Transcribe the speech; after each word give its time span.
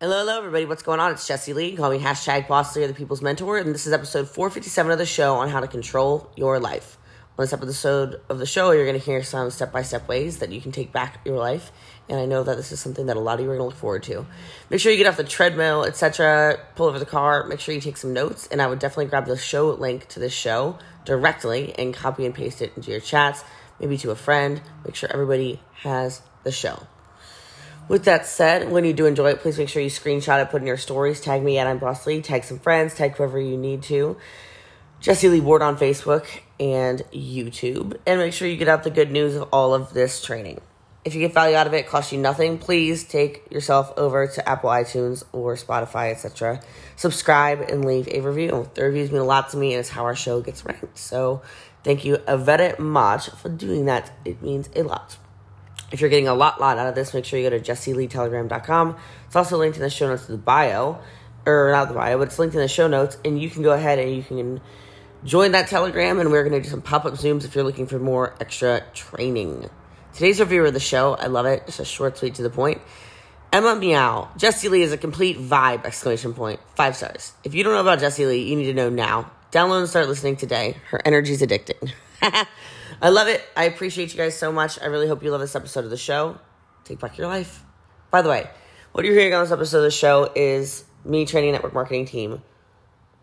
Hello, 0.00 0.18
hello, 0.20 0.38
everybody. 0.38 0.64
What's 0.64 0.84
going 0.84 1.00
on? 1.00 1.10
It's 1.10 1.26
Jesse 1.26 1.52
Lee. 1.52 1.74
Call 1.74 1.90
me 1.90 1.98
hashtag 1.98 2.46
Boss 2.46 2.76
Lee, 2.76 2.86
the 2.86 2.94
People's 2.94 3.20
Mentor, 3.20 3.58
and 3.58 3.74
this 3.74 3.84
is 3.84 3.92
episode 3.92 4.28
457 4.28 4.92
of 4.92 4.96
the 4.96 5.04
show 5.04 5.34
on 5.34 5.48
how 5.48 5.58
to 5.58 5.66
control 5.66 6.30
your 6.36 6.60
life. 6.60 6.96
On 7.36 7.42
this 7.42 7.52
episode 7.52 8.20
of 8.28 8.38
the 8.38 8.46
show, 8.46 8.70
you're 8.70 8.86
going 8.86 8.96
to 8.96 9.04
hear 9.04 9.24
some 9.24 9.50
step 9.50 9.72
by 9.72 9.82
step 9.82 10.06
ways 10.06 10.38
that 10.38 10.52
you 10.52 10.60
can 10.60 10.70
take 10.70 10.92
back 10.92 11.18
your 11.24 11.36
life, 11.36 11.72
and 12.08 12.16
I 12.20 12.26
know 12.26 12.44
that 12.44 12.56
this 12.56 12.70
is 12.70 12.78
something 12.78 13.06
that 13.06 13.16
a 13.16 13.20
lot 13.20 13.40
of 13.40 13.44
you 13.44 13.50
are 13.50 13.56
going 13.56 13.68
to 13.68 13.74
look 13.74 13.74
forward 13.74 14.04
to. 14.04 14.24
Make 14.70 14.78
sure 14.78 14.92
you 14.92 14.98
get 14.98 15.08
off 15.08 15.16
the 15.16 15.24
treadmill, 15.24 15.82
etc., 15.82 16.60
pull 16.76 16.86
over 16.86 17.00
the 17.00 17.04
car, 17.04 17.48
make 17.48 17.58
sure 17.58 17.74
you 17.74 17.80
take 17.80 17.96
some 17.96 18.12
notes, 18.12 18.46
and 18.52 18.62
I 18.62 18.68
would 18.68 18.78
definitely 18.78 19.06
grab 19.06 19.26
the 19.26 19.36
show 19.36 19.70
link 19.70 20.06
to 20.10 20.20
this 20.20 20.32
show 20.32 20.78
directly 21.06 21.74
and 21.76 21.92
copy 21.92 22.24
and 22.24 22.32
paste 22.32 22.62
it 22.62 22.70
into 22.76 22.92
your 22.92 23.00
chats, 23.00 23.42
maybe 23.80 23.98
to 23.98 24.12
a 24.12 24.16
friend. 24.16 24.62
Make 24.84 24.94
sure 24.94 25.10
everybody 25.12 25.60
has 25.72 26.22
the 26.44 26.52
show. 26.52 26.86
With 27.88 28.04
that 28.04 28.26
said, 28.26 28.70
when 28.70 28.84
you 28.84 28.92
do 28.92 29.06
enjoy 29.06 29.30
it, 29.30 29.40
please 29.40 29.56
make 29.56 29.70
sure 29.70 29.80
you 29.80 29.88
screenshot 29.88 30.42
it, 30.42 30.50
put 30.50 30.60
in 30.60 30.66
your 30.66 30.76
stories, 30.76 31.22
tag 31.22 31.42
me 31.42 31.56
at 31.56 31.66
I'm 31.66 31.78
Boss 31.78 32.06
Lee, 32.06 32.20
tag 32.20 32.44
some 32.44 32.58
friends, 32.58 32.94
tag 32.94 33.16
whoever 33.16 33.40
you 33.40 33.56
need 33.56 33.82
to. 33.84 34.18
Jesse 35.00 35.28
Lee 35.30 35.40
Ward 35.40 35.62
on 35.62 35.78
Facebook 35.78 36.26
and 36.60 37.00
YouTube. 37.14 37.96
And 38.06 38.20
make 38.20 38.34
sure 38.34 38.46
you 38.46 38.58
get 38.58 38.68
out 38.68 38.82
the 38.82 38.90
good 38.90 39.10
news 39.10 39.36
of 39.36 39.48
all 39.54 39.72
of 39.74 39.94
this 39.94 40.22
training. 40.22 40.60
If 41.06 41.14
you 41.14 41.20
get 41.20 41.32
value 41.32 41.56
out 41.56 41.66
of 41.66 41.72
it, 41.72 41.78
it 41.78 41.88
costs 41.88 42.12
you 42.12 42.18
nothing. 42.18 42.58
Please 42.58 43.04
take 43.04 43.50
yourself 43.50 43.90
over 43.96 44.26
to 44.26 44.46
Apple 44.46 44.68
iTunes 44.68 45.24
or 45.32 45.54
Spotify, 45.54 46.10
etc. 46.10 46.60
Subscribe 46.96 47.62
and 47.70 47.86
leave 47.86 48.06
a 48.08 48.20
review. 48.20 48.68
The 48.74 48.82
reviews 48.82 49.10
mean 49.10 49.22
a 49.22 49.24
lot 49.24 49.48
to 49.50 49.56
me 49.56 49.72
and 49.72 49.80
it's 49.80 49.88
how 49.88 50.04
our 50.04 50.16
show 50.16 50.42
gets 50.42 50.62
ranked. 50.66 50.98
So 50.98 51.40
thank 51.84 52.04
you 52.04 52.18
a 52.26 52.36
very 52.36 52.76
much 52.78 53.30
for 53.30 53.48
doing 53.48 53.86
that. 53.86 54.12
It 54.26 54.42
means 54.42 54.68
a 54.76 54.82
lot. 54.82 55.16
If 55.90 56.00
you're 56.00 56.10
getting 56.10 56.28
a 56.28 56.34
lot, 56.34 56.60
lot 56.60 56.78
out 56.78 56.86
of 56.86 56.94
this, 56.94 57.14
make 57.14 57.24
sure 57.24 57.38
you 57.38 57.48
go 57.48 57.58
to 57.58 57.64
jesseleetelegram.com. 57.64 58.96
It's 59.26 59.36
also 59.36 59.56
linked 59.56 59.76
in 59.76 59.82
the 59.82 59.90
show 59.90 60.08
notes 60.08 60.26
to 60.26 60.32
the 60.32 60.38
bio, 60.38 61.00
or 61.46 61.70
not 61.72 61.88
the 61.88 61.94
bio, 61.94 62.18
but 62.18 62.28
it's 62.28 62.38
linked 62.38 62.54
in 62.54 62.60
the 62.60 62.68
show 62.68 62.88
notes, 62.88 63.16
and 63.24 63.40
you 63.40 63.48
can 63.48 63.62
go 63.62 63.72
ahead 63.72 63.98
and 63.98 64.14
you 64.14 64.22
can 64.22 64.60
join 65.24 65.52
that 65.52 65.68
Telegram, 65.68 66.20
and 66.20 66.30
we're 66.30 66.44
going 66.44 66.60
to 66.60 66.60
do 66.60 66.68
some 66.68 66.82
pop 66.82 67.04
up 67.04 67.14
Zooms 67.14 67.44
if 67.44 67.54
you're 67.54 67.64
looking 67.64 67.86
for 67.86 67.98
more 67.98 68.34
extra 68.40 68.82
training. 68.92 69.70
Today's 70.12 70.40
review 70.40 70.64
of 70.64 70.74
the 70.74 70.80
show, 70.80 71.14
I 71.14 71.26
love 71.26 71.46
it. 71.46 71.62
It's 71.66 71.78
a 71.78 71.84
short, 71.84 72.18
sweet, 72.18 72.34
to 72.36 72.42
the 72.42 72.50
point. 72.50 72.80
Emma 73.50 73.74
Meow. 73.74 74.28
Jesse 74.36 74.68
Lee 74.68 74.82
is 74.82 74.92
a 74.92 74.98
complete 74.98 75.38
vibe! 75.38 75.86
Exclamation 75.86 76.34
point. 76.34 76.60
Five 76.74 76.96
stars. 76.96 77.32
If 77.44 77.54
you 77.54 77.64
don't 77.64 77.72
know 77.72 77.80
about 77.80 77.98
Jesse 77.98 78.26
Lee, 78.26 78.42
you 78.42 78.56
need 78.56 78.66
to 78.66 78.74
know 78.74 78.90
now. 78.90 79.30
Download 79.52 79.80
and 79.80 79.88
start 79.88 80.06
listening 80.08 80.36
today. 80.36 80.76
Her 80.90 81.00
energy's 81.04 81.40
addicting. 81.40 81.92
I 83.00 83.10
love 83.10 83.28
it. 83.28 83.42
I 83.56 83.64
appreciate 83.64 84.12
you 84.12 84.18
guys 84.18 84.36
so 84.36 84.50
much. 84.50 84.80
I 84.80 84.86
really 84.86 85.06
hope 85.06 85.22
you 85.22 85.30
love 85.30 85.40
this 85.40 85.54
episode 85.54 85.84
of 85.84 85.90
the 85.90 85.96
show. 85.96 86.38
Take 86.84 86.98
back 86.98 87.16
your 87.16 87.28
life. 87.28 87.62
By 88.10 88.22
the 88.22 88.28
way, 88.28 88.50
what 88.92 89.04
you're 89.04 89.14
hearing 89.14 89.34
on 89.34 89.44
this 89.44 89.52
episode 89.52 89.78
of 89.78 89.84
the 89.84 89.90
show 89.90 90.32
is 90.34 90.84
me 91.04 91.24
training 91.24 91.52
network 91.52 91.74
marketing 91.74 92.06
team. 92.06 92.42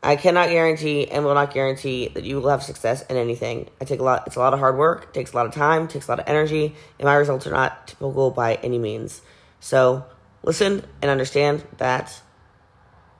I 0.01 0.15
cannot 0.15 0.49
guarantee 0.49 1.07
and 1.07 1.25
will 1.25 1.33
not 1.33 1.53
guarantee 1.53 2.09
that 2.09 2.23
you 2.23 2.39
will 2.39 2.49
have 2.49 2.63
success 2.63 3.01
in 3.07 3.17
anything. 3.17 3.69
I 3.81 3.85
take 3.85 3.99
a 3.99 4.03
lot. 4.03 4.27
It's 4.27 4.35
a 4.35 4.39
lot 4.39 4.53
of 4.53 4.59
hard 4.59 4.77
work. 4.77 5.13
Takes 5.13 5.33
a 5.33 5.35
lot 5.35 5.47
of 5.47 5.53
time. 5.53 5.87
Takes 5.87 6.07
a 6.07 6.11
lot 6.11 6.19
of 6.19 6.25
energy, 6.27 6.75
and 6.99 7.05
my 7.05 7.15
results 7.15 7.47
are 7.47 7.51
not 7.51 7.87
typical 7.87 8.31
by 8.31 8.55
any 8.55 8.77
means. 8.77 9.21
So 9.59 10.05
listen 10.43 10.85
and 11.01 11.11
understand 11.11 11.65
that 11.77 12.21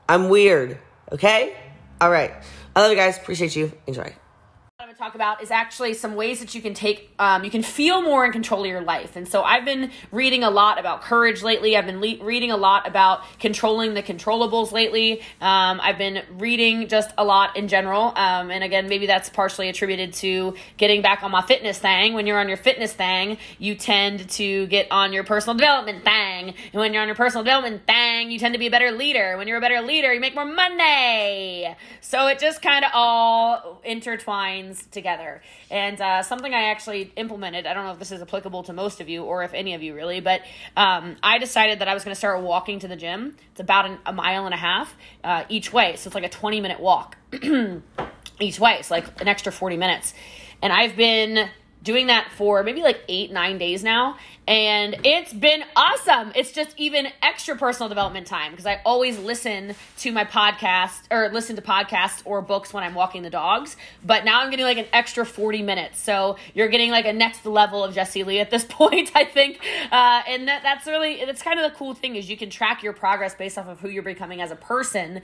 I'm 0.07 0.29
weird. 0.29 0.77
Okay. 1.11 1.57
All 1.99 2.11
right. 2.11 2.31
I 2.75 2.81
love 2.81 2.91
you 2.91 2.97
guys. 2.97 3.17
Appreciate 3.17 3.55
you. 3.55 3.71
Enjoy 3.87 4.15
to 4.95 4.99
talk 4.99 5.15
about 5.15 5.43
is 5.43 5.51
actually 5.51 5.93
some 5.93 6.15
ways 6.15 6.39
that 6.39 6.55
you 6.55 6.61
can 6.61 6.73
take 6.73 7.13
um, 7.19 7.43
you 7.43 7.51
can 7.51 7.61
feel 7.61 8.01
more 8.01 8.25
in 8.25 8.31
control 8.31 8.61
of 8.61 8.67
your 8.67 8.81
life. 8.81 9.15
And 9.15 9.27
so 9.27 9.43
i've 9.43 9.65
been 9.65 9.91
reading 10.11 10.43
a 10.43 10.49
lot 10.49 10.79
about 10.79 11.01
courage 11.01 11.43
lately. 11.43 11.75
I've 11.75 11.85
been 11.85 11.99
le- 11.99 12.23
reading 12.23 12.51
a 12.51 12.57
lot 12.57 12.87
about 12.87 13.21
controlling 13.39 13.93
the 13.93 14.01
controllables 14.03 14.71
lately. 14.71 15.21
Um, 15.41 15.81
i've 15.81 15.97
been 15.97 16.23
reading 16.37 16.87
just 16.87 17.11
a 17.17 17.25
lot 17.25 17.57
in 17.57 17.67
general. 17.67 18.13
Um, 18.15 18.51
and 18.51 18.63
again 18.63 18.87
maybe 18.87 19.05
that's 19.05 19.29
partially 19.29 19.67
attributed 19.67 20.13
to 20.15 20.55
getting 20.77 21.01
back 21.01 21.23
on 21.23 21.31
my 21.31 21.41
fitness 21.41 21.77
thing. 21.77 22.13
When 22.13 22.25
you're 22.25 22.39
on 22.39 22.47
your 22.47 22.57
fitness 22.57 22.93
thing 22.93 23.37
you 23.59 23.75
tend 23.75 24.29
to 24.31 24.67
get 24.67 24.87
on 24.91 25.11
your 25.11 25.25
personal 25.25 25.57
development 25.57 26.05
thing. 26.05 26.53
And 26.71 26.79
when 26.79 26.93
you're 26.93 27.01
on 27.01 27.09
your 27.09 27.15
personal 27.15 27.43
development 27.43 27.85
thing 27.85 28.31
you 28.31 28.39
tend 28.39 28.53
to 28.53 28.59
be 28.59 28.67
a 28.67 28.71
better 28.71 28.91
leader. 28.91 29.35
When 29.37 29.47
you're 29.47 29.57
a 29.57 29.61
better 29.61 29.81
leader 29.81 30.13
you 30.13 30.21
make 30.21 30.35
more 30.35 30.45
money. 30.45 31.75
So 31.99 32.27
it 32.27 32.39
just 32.39 32.61
kind 32.61 32.85
of 32.85 32.91
all 32.93 33.81
intertwines 33.85 34.84
together. 34.91 35.41
And 35.69 35.99
uh, 35.99 36.23
something 36.23 36.53
I 36.53 36.65
actually 36.65 37.11
implemented, 37.15 37.65
I 37.65 37.73
don't 37.73 37.85
know 37.85 37.91
if 37.91 37.99
this 37.99 38.11
is 38.11 38.21
applicable 38.21 38.63
to 38.63 38.73
most 38.73 39.01
of 39.01 39.09
you 39.09 39.23
or 39.23 39.43
if 39.43 39.53
any 39.53 39.73
of 39.73 39.83
you 39.83 39.93
really, 39.95 40.19
but 40.19 40.41
um, 40.75 41.15
I 41.21 41.37
decided 41.37 41.79
that 41.79 41.87
I 41.87 41.93
was 41.93 42.03
going 42.03 42.13
to 42.13 42.19
start 42.19 42.41
walking 42.41 42.79
to 42.79 42.87
the 42.87 42.95
gym. 42.95 43.35
It's 43.51 43.59
about 43.59 43.85
an, 43.85 43.97
a 44.05 44.13
mile 44.13 44.45
and 44.45 44.53
a 44.53 44.57
half 44.57 44.95
uh, 45.23 45.43
each 45.49 45.71
way. 45.73 45.95
So 45.95 46.07
it's 46.07 46.15
like 46.15 46.23
a 46.23 46.29
20 46.29 46.61
minute 46.61 46.79
walk 46.79 47.17
each 48.39 48.59
way. 48.59 48.77
It's 48.79 48.91
like 48.91 49.21
an 49.21 49.27
extra 49.27 49.51
40 49.51 49.77
minutes. 49.77 50.13
And 50.61 50.71
I've 50.71 50.95
been 50.95 51.49
doing 51.85 52.07
that 52.07 52.29
for 52.35 52.63
maybe 52.63 52.81
like 52.81 53.01
eight, 53.07 53.31
nine 53.31 53.57
days 53.57 53.83
now. 53.83 54.17
And 54.47 54.97
it's 55.03 55.31
been 55.31 55.63
awesome. 55.75 56.31
It's 56.35 56.51
just 56.51 56.73
even 56.77 57.07
extra 57.21 57.55
personal 57.55 57.89
development 57.89 58.27
time 58.27 58.51
because 58.51 58.65
I 58.65 58.81
always 58.85 59.17
listen 59.17 59.75
to 59.99 60.11
my 60.11 60.25
podcast 60.25 61.01
or 61.09 61.29
listen 61.29 61.55
to 61.55 61.61
podcasts 61.61 62.21
or 62.25 62.41
books 62.41 62.73
when 62.73 62.83
I'm 62.83 62.93
walking 62.93 63.21
the 63.21 63.29
dogs. 63.29 63.77
But 64.03 64.25
now 64.25 64.41
I'm 64.41 64.49
getting 64.49 64.65
like 64.65 64.77
an 64.77 64.87
extra 64.91 65.25
40 65.25 65.61
minutes. 65.61 65.99
So 65.99 66.35
you're 66.53 66.67
getting 66.67 66.91
like 66.91 67.05
a 67.05 67.13
next 67.13 67.45
level 67.45 67.83
of 67.83 67.95
Jesse 67.95 68.23
Lee 68.23 68.39
at 68.39 68.51
this 68.51 68.65
point, 68.69 69.11
I 69.15 69.23
think. 69.23 69.59
Uh, 69.91 70.21
and 70.27 70.47
that, 70.47 70.63
that's 70.63 70.85
really, 70.87 71.23
that's 71.23 71.41
kind 71.41 71.59
of 71.59 71.71
the 71.71 71.77
cool 71.77 71.93
thing 71.93 72.15
is 72.15 72.29
you 72.29 72.37
can 72.37 72.49
track 72.49 72.83
your 72.83 72.93
progress 72.93 73.35
based 73.35 73.57
off 73.57 73.67
of 73.67 73.79
who 73.79 73.89
you're 73.89 74.03
becoming 74.03 74.41
as 74.41 74.51
a 74.51 74.55
person 74.55 75.21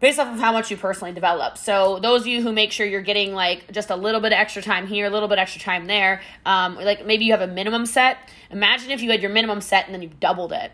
based 0.00 0.18
off 0.18 0.32
of 0.32 0.38
how 0.38 0.52
much 0.52 0.70
you 0.70 0.76
personally 0.76 1.12
develop. 1.12 1.56
So 1.56 1.98
those 1.98 2.22
of 2.22 2.26
you 2.26 2.42
who 2.42 2.52
make 2.52 2.72
sure 2.72 2.86
you're 2.86 3.00
getting 3.02 3.32
like 3.32 3.72
just 3.72 3.90
a 3.90 3.96
little 3.96 4.20
bit 4.20 4.32
of 4.32 4.38
extra 4.38 4.62
time 4.62 4.86
here, 4.86 5.06
a 5.06 5.10
little 5.10 5.28
bit 5.28 5.38
extra 5.38 5.60
time 5.60 5.86
there, 5.86 6.20
um, 6.44 6.76
like 6.76 7.06
maybe 7.06 7.24
you 7.24 7.32
have 7.32 7.40
a 7.42 7.46
minimum 7.46 7.86
set. 7.86 8.18
Imagine 8.50 8.90
if 8.90 9.02
you 9.02 9.10
had 9.10 9.22
your 9.22 9.30
minimum 9.30 9.60
set 9.60 9.86
and 9.86 9.94
then 9.94 10.02
you 10.02 10.10
doubled 10.20 10.52
it. 10.52 10.72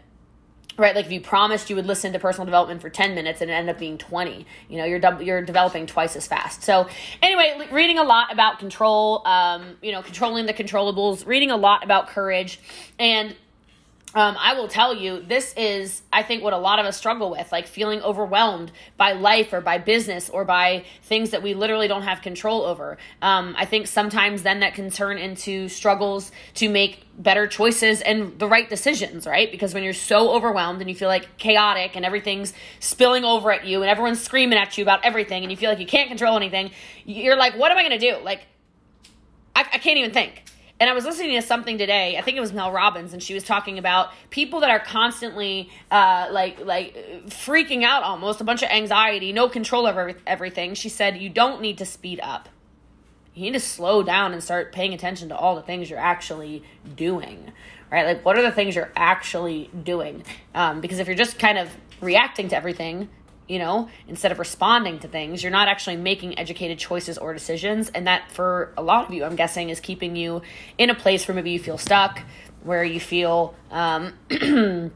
Right, 0.78 0.96
like 0.96 1.04
if 1.04 1.12
you 1.12 1.20
promised 1.20 1.68
you 1.68 1.76
would 1.76 1.84
listen 1.84 2.14
to 2.14 2.18
personal 2.18 2.46
development 2.46 2.80
for 2.80 2.88
ten 2.88 3.14
minutes 3.14 3.42
and 3.42 3.50
it 3.50 3.52
ended 3.52 3.74
up 3.74 3.78
being 3.78 3.98
twenty, 3.98 4.46
you 4.70 4.78
know, 4.78 4.86
you're 4.86 4.98
dub- 4.98 5.20
you're 5.20 5.42
developing 5.42 5.86
twice 5.86 6.16
as 6.16 6.26
fast. 6.26 6.62
So, 6.62 6.88
anyway, 7.20 7.68
reading 7.70 7.98
a 7.98 8.02
lot 8.04 8.32
about 8.32 8.58
control, 8.58 9.20
um, 9.28 9.76
you 9.82 9.92
know, 9.92 10.00
controlling 10.00 10.46
the 10.46 10.54
controllables, 10.54 11.26
reading 11.26 11.50
a 11.50 11.58
lot 11.58 11.84
about 11.84 12.08
courage, 12.08 12.58
and 12.98 13.36
um, 14.14 14.36
I 14.38 14.54
will 14.54 14.68
tell 14.68 14.94
you, 14.94 15.22
this 15.22 15.54
is, 15.56 16.02
I 16.12 16.22
think, 16.22 16.42
what 16.42 16.52
a 16.52 16.58
lot 16.58 16.78
of 16.78 16.84
us 16.84 16.98
struggle 16.98 17.30
with, 17.30 17.50
like 17.50 17.66
feeling 17.66 18.02
overwhelmed 18.02 18.70
by 18.98 19.12
life 19.12 19.54
or 19.54 19.62
by 19.62 19.78
business 19.78 20.28
or 20.28 20.44
by 20.44 20.84
things 21.04 21.30
that 21.30 21.42
we 21.42 21.54
literally 21.54 21.88
don't 21.88 22.02
have 22.02 22.20
control 22.20 22.62
over. 22.62 22.98
Um, 23.22 23.54
I 23.56 23.64
think 23.64 23.86
sometimes 23.86 24.42
then 24.42 24.60
that 24.60 24.74
can 24.74 24.90
turn 24.90 25.16
into 25.16 25.68
struggles 25.70 26.30
to 26.54 26.68
make 26.68 27.06
better 27.16 27.46
choices 27.46 28.02
and 28.02 28.38
the 28.38 28.46
right 28.46 28.68
decisions, 28.68 29.26
right? 29.26 29.50
Because 29.50 29.72
when 29.72 29.82
you're 29.82 29.94
so 29.94 30.32
overwhelmed 30.32 30.82
and 30.82 30.90
you 30.90 30.96
feel 30.96 31.08
like 31.08 31.38
chaotic 31.38 31.96
and 31.96 32.04
everything's 32.04 32.52
spilling 32.80 33.24
over 33.24 33.50
at 33.50 33.64
you 33.64 33.80
and 33.80 33.90
everyone's 33.90 34.22
screaming 34.22 34.58
at 34.58 34.76
you 34.76 34.82
about 34.82 35.04
everything 35.04 35.42
and 35.42 35.50
you 35.50 35.56
feel 35.56 35.70
like 35.70 35.78
you 35.78 35.86
can't 35.86 36.08
control 36.08 36.36
anything, 36.36 36.70
you're 37.06 37.36
like, 37.36 37.56
what 37.56 37.72
am 37.72 37.78
I 37.78 37.82
going 37.82 37.98
to 37.98 38.10
do? 38.10 38.22
Like, 38.22 38.46
I, 39.56 39.60
I 39.60 39.78
can't 39.78 39.96
even 39.96 40.12
think. 40.12 40.44
And 40.82 40.90
I 40.90 40.94
was 40.94 41.04
listening 41.04 41.40
to 41.40 41.46
something 41.46 41.78
today. 41.78 42.18
I 42.18 42.22
think 42.22 42.36
it 42.36 42.40
was 42.40 42.52
Mel 42.52 42.72
Robbins, 42.72 43.12
and 43.12 43.22
she 43.22 43.34
was 43.34 43.44
talking 43.44 43.78
about 43.78 44.10
people 44.30 44.58
that 44.62 44.70
are 44.70 44.80
constantly 44.80 45.70
uh, 45.92 46.26
like 46.32 46.58
like 46.58 46.96
freaking 47.26 47.84
out, 47.84 48.02
almost 48.02 48.40
a 48.40 48.44
bunch 48.44 48.64
of 48.64 48.68
anxiety, 48.68 49.32
no 49.32 49.48
control 49.48 49.86
over 49.86 50.14
everything. 50.26 50.74
She 50.74 50.88
said 50.88 51.18
you 51.18 51.28
don't 51.28 51.62
need 51.62 51.78
to 51.78 51.84
speed 51.84 52.18
up. 52.20 52.48
You 53.32 53.42
need 53.42 53.52
to 53.52 53.60
slow 53.60 54.02
down 54.02 54.32
and 54.32 54.42
start 54.42 54.72
paying 54.72 54.92
attention 54.92 55.28
to 55.28 55.36
all 55.36 55.54
the 55.54 55.62
things 55.62 55.88
you're 55.88 56.00
actually 56.00 56.64
doing, 56.96 57.52
right? 57.88 58.04
Like, 58.04 58.24
what 58.24 58.36
are 58.36 58.42
the 58.42 58.50
things 58.50 58.74
you're 58.74 58.90
actually 58.96 59.70
doing? 59.84 60.24
Um, 60.52 60.80
because 60.80 60.98
if 60.98 61.06
you're 61.06 61.14
just 61.14 61.38
kind 61.38 61.58
of 61.58 61.70
reacting 62.00 62.48
to 62.48 62.56
everything, 62.56 63.08
you 63.52 63.58
know, 63.58 63.90
instead 64.08 64.32
of 64.32 64.38
responding 64.38 64.98
to 65.00 65.08
things, 65.08 65.42
you're 65.42 65.52
not 65.52 65.68
actually 65.68 65.96
making 65.96 66.38
educated 66.38 66.78
choices 66.78 67.18
or 67.18 67.34
decisions. 67.34 67.90
And 67.90 68.06
that, 68.06 68.32
for 68.32 68.72
a 68.78 68.82
lot 68.82 69.06
of 69.06 69.12
you, 69.12 69.24
I'm 69.24 69.36
guessing, 69.36 69.68
is 69.68 69.78
keeping 69.78 70.16
you 70.16 70.40
in 70.78 70.88
a 70.88 70.94
place 70.94 71.28
where 71.28 71.34
maybe 71.34 71.50
you 71.50 71.58
feel 71.58 71.76
stuck, 71.76 72.22
where 72.62 72.82
you 72.82 72.98
feel 72.98 73.54
um, 73.70 74.14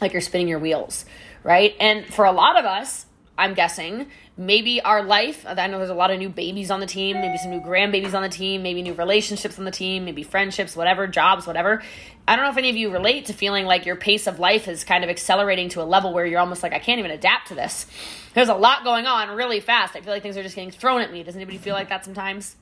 like 0.00 0.14
you're 0.14 0.22
spinning 0.22 0.48
your 0.48 0.58
wheels, 0.58 1.04
right? 1.44 1.76
And 1.78 2.06
for 2.06 2.24
a 2.24 2.32
lot 2.32 2.58
of 2.58 2.64
us, 2.64 3.04
I'm 3.36 3.52
guessing, 3.52 4.06
maybe 4.40 4.80
our 4.80 5.02
life, 5.02 5.44
I 5.46 5.66
know 5.66 5.76
there's 5.76 5.90
a 5.90 5.94
lot 5.94 6.10
of 6.10 6.18
new 6.18 6.30
babies 6.30 6.70
on 6.70 6.80
the 6.80 6.86
team, 6.86 7.20
maybe 7.20 7.36
some 7.36 7.50
new 7.50 7.60
grandbabies 7.60 8.14
on 8.14 8.22
the 8.22 8.28
team, 8.30 8.62
maybe 8.62 8.80
new 8.80 8.94
relationships 8.94 9.58
on 9.58 9.66
the 9.66 9.70
team, 9.70 10.06
maybe 10.06 10.22
friendships, 10.22 10.74
whatever, 10.74 11.06
jobs, 11.06 11.46
whatever. 11.46 11.82
I 12.26 12.36
don't 12.36 12.46
know 12.46 12.50
if 12.50 12.56
any 12.56 12.70
of 12.70 12.76
you 12.76 12.90
relate 12.90 13.26
to 13.26 13.34
feeling 13.34 13.66
like 13.66 13.84
your 13.84 13.96
pace 13.96 14.26
of 14.26 14.38
life 14.38 14.66
is 14.66 14.82
kind 14.82 15.04
of 15.04 15.10
accelerating 15.10 15.68
to 15.70 15.82
a 15.82 15.84
level 15.84 16.14
where 16.14 16.24
you're 16.24 16.40
almost 16.40 16.62
like, 16.62 16.72
I 16.72 16.78
can't 16.78 16.98
even 16.98 17.10
adapt 17.10 17.48
to 17.48 17.54
this. 17.54 17.84
There's 18.32 18.48
a 18.48 18.54
lot 18.54 18.82
going 18.82 19.06
on 19.06 19.36
really 19.36 19.60
fast. 19.60 19.94
I 19.94 20.00
feel 20.00 20.12
like 20.12 20.22
things 20.22 20.38
are 20.38 20.42
just 20.42 20.54
getting 20.54 20.70
thrown 20.70 21.02
at 21.02 21.12
me. 21.12 21.22
Does 21.22 21.36
anybody 21.36 21.58
feel 21.58 21.74
like 21.74 21.90
that 21.90 22.06
sometimes? 22.06 22.56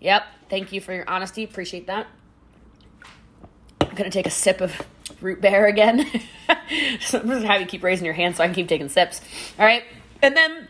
Yep. 0.00 0.22
Thank 0.50 0.70
you 0.70 0.82
for 0.82 0.92
your 0.92 1.08
honesty. 1.08 1.44
Appreciate 1.44 1.86
that. 1.86 2.08
I'm 3.80 3.94
going 3.94 4.04
to 4.04 4.10
take 4.10 4.26
a 4.26 4.30
sip 4.30 4.60
of 4.60 4.82
root 5.22 5.40
bear 5.40 5.64
again. 5.64 6.06
I'm 6.46 6.58
just 6.98 7.12
have 7.12 7.60
you 7.62 7.66
keep 7.66 7.82
raising 7.82 8.04
your 8.04 8.12
hand 8.12 8.36
so 8.36 8.44
I 8.44 8.48
can 8.48 8.54
keep 8.54 8.68
taking 8.68 8.90
sips. 8.90 9.22
All 9.58 9.64
right. 9.64 9.82
And 10.26 10.36
then 10.36 10.66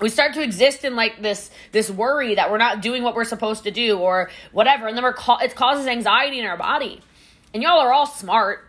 we 0.00 0.08
start 0.08 0.34
to 0.34 0.42
exist 0.42 0.84
in 0.84 0.94
like 0.94 1.20
this 1.20 1.50
this 1.72 1.90
worry 1.90 2.36
that 2.36 2.52
we're 2.52 2.58
not 2.58 2.80
doing 2.80 3.02
what 3.02 3.16
we're 3.16 3.24
supposed 3.24 3.64
to 3.64 3.72
do 3.72 3.98
or 3.98 4.30
whatever. 4.52 4.86
And 4.86 4.96
then 4.96 5.02
we're 5.02 5.12
ca- 5.12 5.38
it 5.38 5.56
causes 5.56 5.88
anxiety 5.88 6.38
in 6.38 6.46
our 6.46 6.56
body. 6.56 7.00
And 7.52 7.64
y'all 7.64 7.80
are 7.80 7.92
all 7.92 8.06
smart 8.06 8.68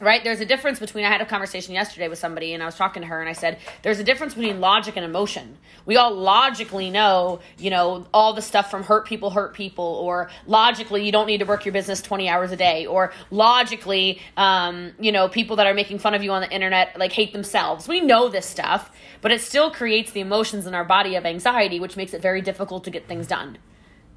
right? 0.00 0.22
There's 0.22 0.40
a 0.40 0.46
difference 0.46 0.78
between 0.78 1.04
i 1.04 1.08
had 1.08 1.20
a 1.20 1.26
conversation 1.26 1.74
yesterday 1.74 2.08
with 2.08 2.18
somebody 2.18 2.54
and 2.54 2.62
i 2.62 2.66
was 2.66 2.74
talking 2.74 3.02
to 3.02 3.08
her 3.08 3.20
and 3.20 3.28
i 3.28 3.32
said 3.32 3.58
there's 3.82 3.98
a 3.98 4.04
difference 4.04 4.34
between 4.34 4.60
logic 4.60 4.96
and 4.96 5.04
emotion. 5.04 5.56
We 5.86 5.96
all 5.96 6.14
logically 6.14 6.90
know 6.90 7.40
you 7.58 7.70
know 7.70 8.06
all 8.12 8.32
the 8.32 8.42
stuff 8.42 8.70
from 8.70 8.84
hurt 8.84 9.06
people 9.06 9.30
hurt 9.30 9.54
people 9.54 9.84
or 9.84 10.30
logically 10.46 11.04
you 11.04 11.12
don't 11.12 11.26
need 11.26 11.38
to 11.38 11.44
work 11.44 11.64
your 11.64 11.72
business 11.72 12.00
20 12.02 12.28
hours 12.28 12.52
a 12.52 12.56
day 12.56 12.86
or 12.86 13.12
logically 13.30 14.20
um, 14.36 14.92
you 15.00 15.12
know 15.12 15.28
people 15.28 15.56
that 15.56 15.66
are 15.66 15.74
making 15.74 15.98
fun 15.98 16.14
of 16.14 16.22
you 16.22 16.32
on 16.32 16.42
the 16.42 16.50
internet 16.50 16.98
like 16.98 17.12
hate 17.12 17.32
themselves. 17.32 17.88
We 17.88 18.00
know 18.00 18.28
this 18.28 18.46
stuff 18.46 18.90
but 19.20 19.32
it 19.32 19.40
still 19.40 19.70
creates 19.70 20.12
the 20.12 20.20
emotions 20.20 20.66
in 20.66 20.74
our 20.74 20.84
body 20.84 21.16
of 21.16 21.26
anxiety 21.26 21.80
which 21.80 21.96
makes 21.96 22.14
it 22.14 22.22
very 22.22 22.40
difficult 22.40 22.84
to 22.84 22.90
get 22.90 23.08
things 23.08 23.26
done. 23.26 23.58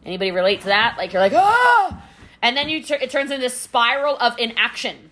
Anybody 0.06 0.32
relate 0.32 0.62
to 0.62 0.68
that? 0.68 0.96
Like 0.98 1.14
you're 1.14 1.22
like 1.22 1.34
ah! 1.34 2.06
And 2.42 2.58
then 2.58 2.70
you 2.70 2.84
it 2.90 3.10
turns 3.10 3.32
into 3.32 3.42
this 3.42 3.58
spiral 3.58 4.18
of 4.18 4.38
inaction 4.40 5.11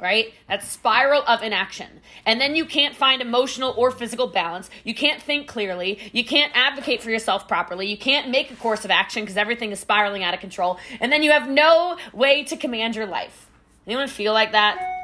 right? 0.00 0.32
That 0.48 0.62
spiral 0.62 1.22
of 1.26 1.42
inaction. 1.42 2.00
And 2.26 2.40
then 2.40 2.56
you 2.56 2.64
can't 2.64 2.94
find 2.94 3.22
emotional 3.22 3.74
or 3.76 3.90
physical 3.90 4.26
balance. 4.26 4.70
You 4.84 4.94
can't 4.94 5.22
think 5.22 5.46
clearly. 5.46 5.98
You 6.12 6.24
can't 6.24 6.52
advocate 6.54 7.02
for 7.02 7.10
yourself 7.10 7.48
properly. 7.48 7.86
You 7.86 7.98
can't 7.98 8.28
make 8.28 8.50
a 8.50 8.56
course 8.56 8.84
of 8.84 8.90
action 8.90 9.22
because 9.22 9.36
everything 9.36 9.72
is 9.72 9.80
spiraling 9.80 10.22
out 10.22 10.34
of 10.34 10.40
control. 10.40 10.78
And 11.00 11.12
then 11.12 11.22
you 11.22 11.30
have 11.32 11.48
no 11.48 11.96
way 12.12 12.44
to 12.44 12.56
command 12.56 12.96
your 12.96 13.06
life. 13.06 13.48
Anyone 13.86 14.08
feel 14.08 14.32
like 14.32 14.52
that? 14.52 14.99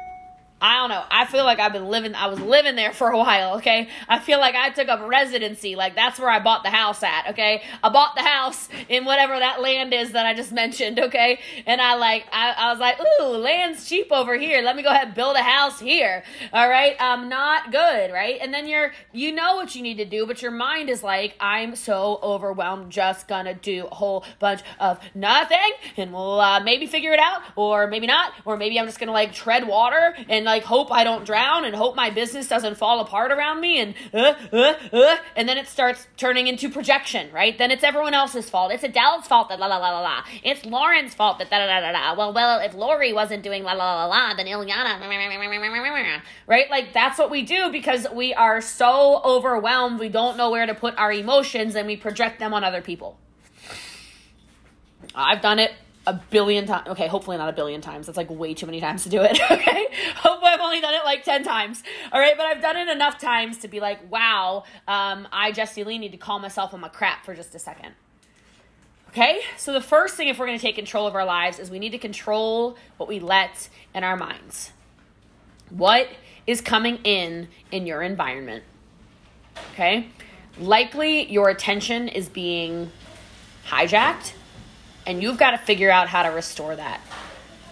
I 0.59 0.77
don't 0.77 0.89
know. 0.89 1.03
I 1.11 1.25
feel 1.25 1.43
like 1.43 1.59
I've 1.59 1.71
been 1.71 1.87
living, 1.87 2.15
I 2.15 2.25
was 2.27 2.39
living 2.39 2.75
there 2.75 2.91
for 2.91 3.11
a 3.11 3.17
while, 3.17 3.57
okay? 3.57 3.89
I 4.09 4.17
feel 4.17 4.39
like 4.39 4.55
I 4.55 4.71
took 4.71 4.87
up 4.87 5.07
residency. 5.07 5.75
Like, 5.75 5.93
that's 5.93 6.17
where 6.19 6.31
I 6.31 6.39
bought 6.39 6.63
the 6.63 6.71
house 6.71 7.03
at, 7.03 7.29
okay? 7.29 7.61
I 7.83 7.89
bought 7.89 8.15
the 8.15 8.23
house 8.23 8.67
in 8.89 9.05
whatever 9.05 9.37
that 9.37 9.61
land 9.61 9.93
is 9.93 10.13
that 10.13 10.25
I 10.25 10.33
just 10.33 10.51
mentioned, 10.51 10.99
okay? 10.99 11.39
And 11.67 11.79
I 11.79 11.93
like, 11.93 12.25
I, 12.31 12.55
I 12.57 12.71
was 12.71 12.79
like, 12.79 12.99
ooh, 12.99 13.25
land's 13.37 13.87
cheap 13.87 14.11
over 14.11 14.35
here. 14.35 14.63
Let 14.63 14.75
me 14.75 14.81
go 14.81 14.89
ahead 14.89 15.07
and 15.09 15.15
build 15.15 15.35
a 15.35 15.43
house 15.43 15.79
here, 15.79 16.23
all 16.51 16.67
right? 16.67 16.95
I'm 16.99 17.29
not 17.29 17.71
good, 17.71 18.11
right? 18.11 18.39
And 18.41 18.51
then 18.51 18.67
you're, 18.67 18.93
you 19.13 19.33
know 19.33 19.57
what 19.57 19.75
you 19.75 19.83
need 19.83 19.97
to 19.97 20.05
do, 20.05 20.25
but 20.25 20.41
your 20.41 20.51
mind 20.51 20.89
is 20.89 21.03
like, 21.03 21.35
I'm 21.39 21.75
so 21.75 22.19
overwhelmed, 22.23 22.91
just 22.91 23.27
gonna 23.27 23.53
do 23.53 23.85
a 23.91 23.93
whole 23.93 24.25
bunch 24.39 24.61
of 24.79 24.97
nothing, 25.13 25.57
and 25.97 26.11
we'll 26.11 26.39
uh, 26.39 26.61
maybe 26.61 26.87
figure 26.87 27.13
it 27.13 27.19
out, 27.19 27.43
or 27.55 27.85
maybe 27.85 28.07
not, 28.07 28.33
or 28.43 28.57
maybe 28.57 28.79
I'm 28.79 28.87
just 28.87 28.99
gonna 28.99 29.11
like 29.11 29.33
tread 29.33 29.67
water 29.67 30.15
and 30.27 30.46
like 30.47 30.63
hope 30.63 30.91
I 30.91 31.03
don't 31.03 31.25
drown 31.25 31.65
and 31.65 31.75
hope 31.75 31.95
my 31.95 32.09
business 32.09 32.47
doesn't 32.47 32.75
fall 32.77 33.01
apart 33.01 33.31
around 33.31 33.61
me 33.61 33.79
and 33.79 33.93
uh, 34.13 34.33
uh, 34.51 34.73
uh, 34.93 35.17
and 35.35 35.47
then 35.47 35.57
it 35.57 35.67
starts 35.67 36.07
turning 36.17 36.47
into 36.47 36.69
projection, 36.69 37.31
right? 37.31 37.55
Then 37.57 37.69
it's 37.69 37.83
everyone 37.83 38.13
else's 38.13 38.49
fault. 38.49 38.71
It's 38.71 38.83
Adele's 38.83 39.27
fault 39.27 39.49
that 39.49 39.59
la 39.59 39.67
la 39.67 39.77
la 39.77 39.91
la 39.91 40.01
la. 40.01 40.23
It's 40.43 40.65
Lauren's 40.65 41.13
fault 41.13 41.39
that 41.39 41.49
da 41.49 41.59
da 41.59 41.81
da 41.81 41.91
da. 41.91 42.17
Well, 42.17 42.33
well, 42.33 42.59
if 42.61 42.73
Lori 42.73 43.13
wasn't 43.13 43.43
doing 43.43 43.63
la 43.63 43.73
la 43.73 44.05
la 44.05 44.05
la, 44.05 44.33
then 44.33 44.47
Ilyana, 44.47 46.21
right? 46.47 46.69
Like 46.69 46.93
that's 46.93 47.19
what 47.19 47.29
we 47.29 47.43
do 47.43 47.71
because 47.71 48.07
we 48.11 48.33
are 48.33 48.61
so 48.61 49.21
overwhelmed. 49.23 49.99
We 49.99 50.09
don't 50.09 50.37
know 50.37 50.49
where 50.49 50.65
to 50.65 50.73
put 50.73 50.97
our 50.97 51.11
emotions 51.11 51.75
and 51.75 51.85
we 51.87 51.97
project 51.97 52.39
them 52.39 52.53
on 52.53 52.63
other 52.63 52.81
people. 52.81 53.19
I've 55.13 55.41
done 55.41 55.59
it 55.59 55.73
a 56.07 56.13
billion 56.31 56.65
times. 56.65 56.87
Okay, 56.87 57.07
hopefully 57.07 57.37
not 57.37 57.49
a 57.49 57.53
billion 57.53 57.81
times. 57.81 58.07
That's 58.07 58.17
like 58.17 58.29
way 58.29 58.53
too 58.53 58.65
many 58.65 58.79
times 58.79 59.03
to 59.03 59.09
do 59.09 59.21
it. 59.21 59.37
Okay, 59.57 59.87
hopefully 60.15 60.51
I've 60.51 60.61
only 60.61 60.81
done 60.81 60.93
it 60.93 61.03
like 61.03 61.23
ten 61.23 61.43
times. 61.43 61.83
All 62.11 62.19
right, 62.19 62.35
but 62.37 62.45
I've 62.45 62.61
done 62.61 62.77
it 62.77 62.87
enough 62.87 63.19
times 63.19 63.57
to 63.59 63.67
be 63.67 63.79
like, 63.79 64.11
wow, 64.11 64.63
um, 64.87 65.27
I 65.31 65.51
Jesse 65.51 65.83
Lee 65.83 65.97
need 65.97 66.11
to 66.11 66.17
call 66.17 66.39
myself 66.39 66.73
on 66.73 66.79
my 66.79 66.89
crap 66.89 67.25
for 67.25 67.35
just 67.35 67.53
a 67.55 67.59
second. 67.59 67.93
Okay, 69.09 69.41
so 69.57 69.73
the 69.73 69.81
first 69.81 70.15
thing 70.15 70.27
if 70.27 70.37
we're 70.37 70.45
going 70.45 70.57
to 70.57 70.61
take 70.61 70.75
control 70.75 71.07
of 71.07 71.15
our 71.15 71.25
lives 71.25 71.59
is 71.59 71.69
we 71.69 71.79
need 71.79 71.91
to 71.91 71.97
control 71.97 72.77
what 72.97 73.09
we 73.09 73.19
let 73.19 73.67
in 73.93 74.03
our 74.03 74.15
minds. 74.15 74.71
What 75.69 76.07
is 76.45 76.61
coming 76.61 76.99
in 77.03 77.47
in 77.71 77.87
your 77.87 78.01
environment? 78.01 78.63
Okay, 79.73 80.07
likely 80.59 81.29
your 81.31 81.49
attention 81.49 82.07
is 82.07 82.29
being 82.29 82.91
hijacked 83.67 84.33
and 85.07 85.23
you've 85.23 85.37
got 85.37 85.51
to 85.51 85.57
figure 85.57 85.89
out 85.89 86.07
how 86.07 86.21
to 86.21 86.29
restore 86.29 86.75
that. 86.75 87.01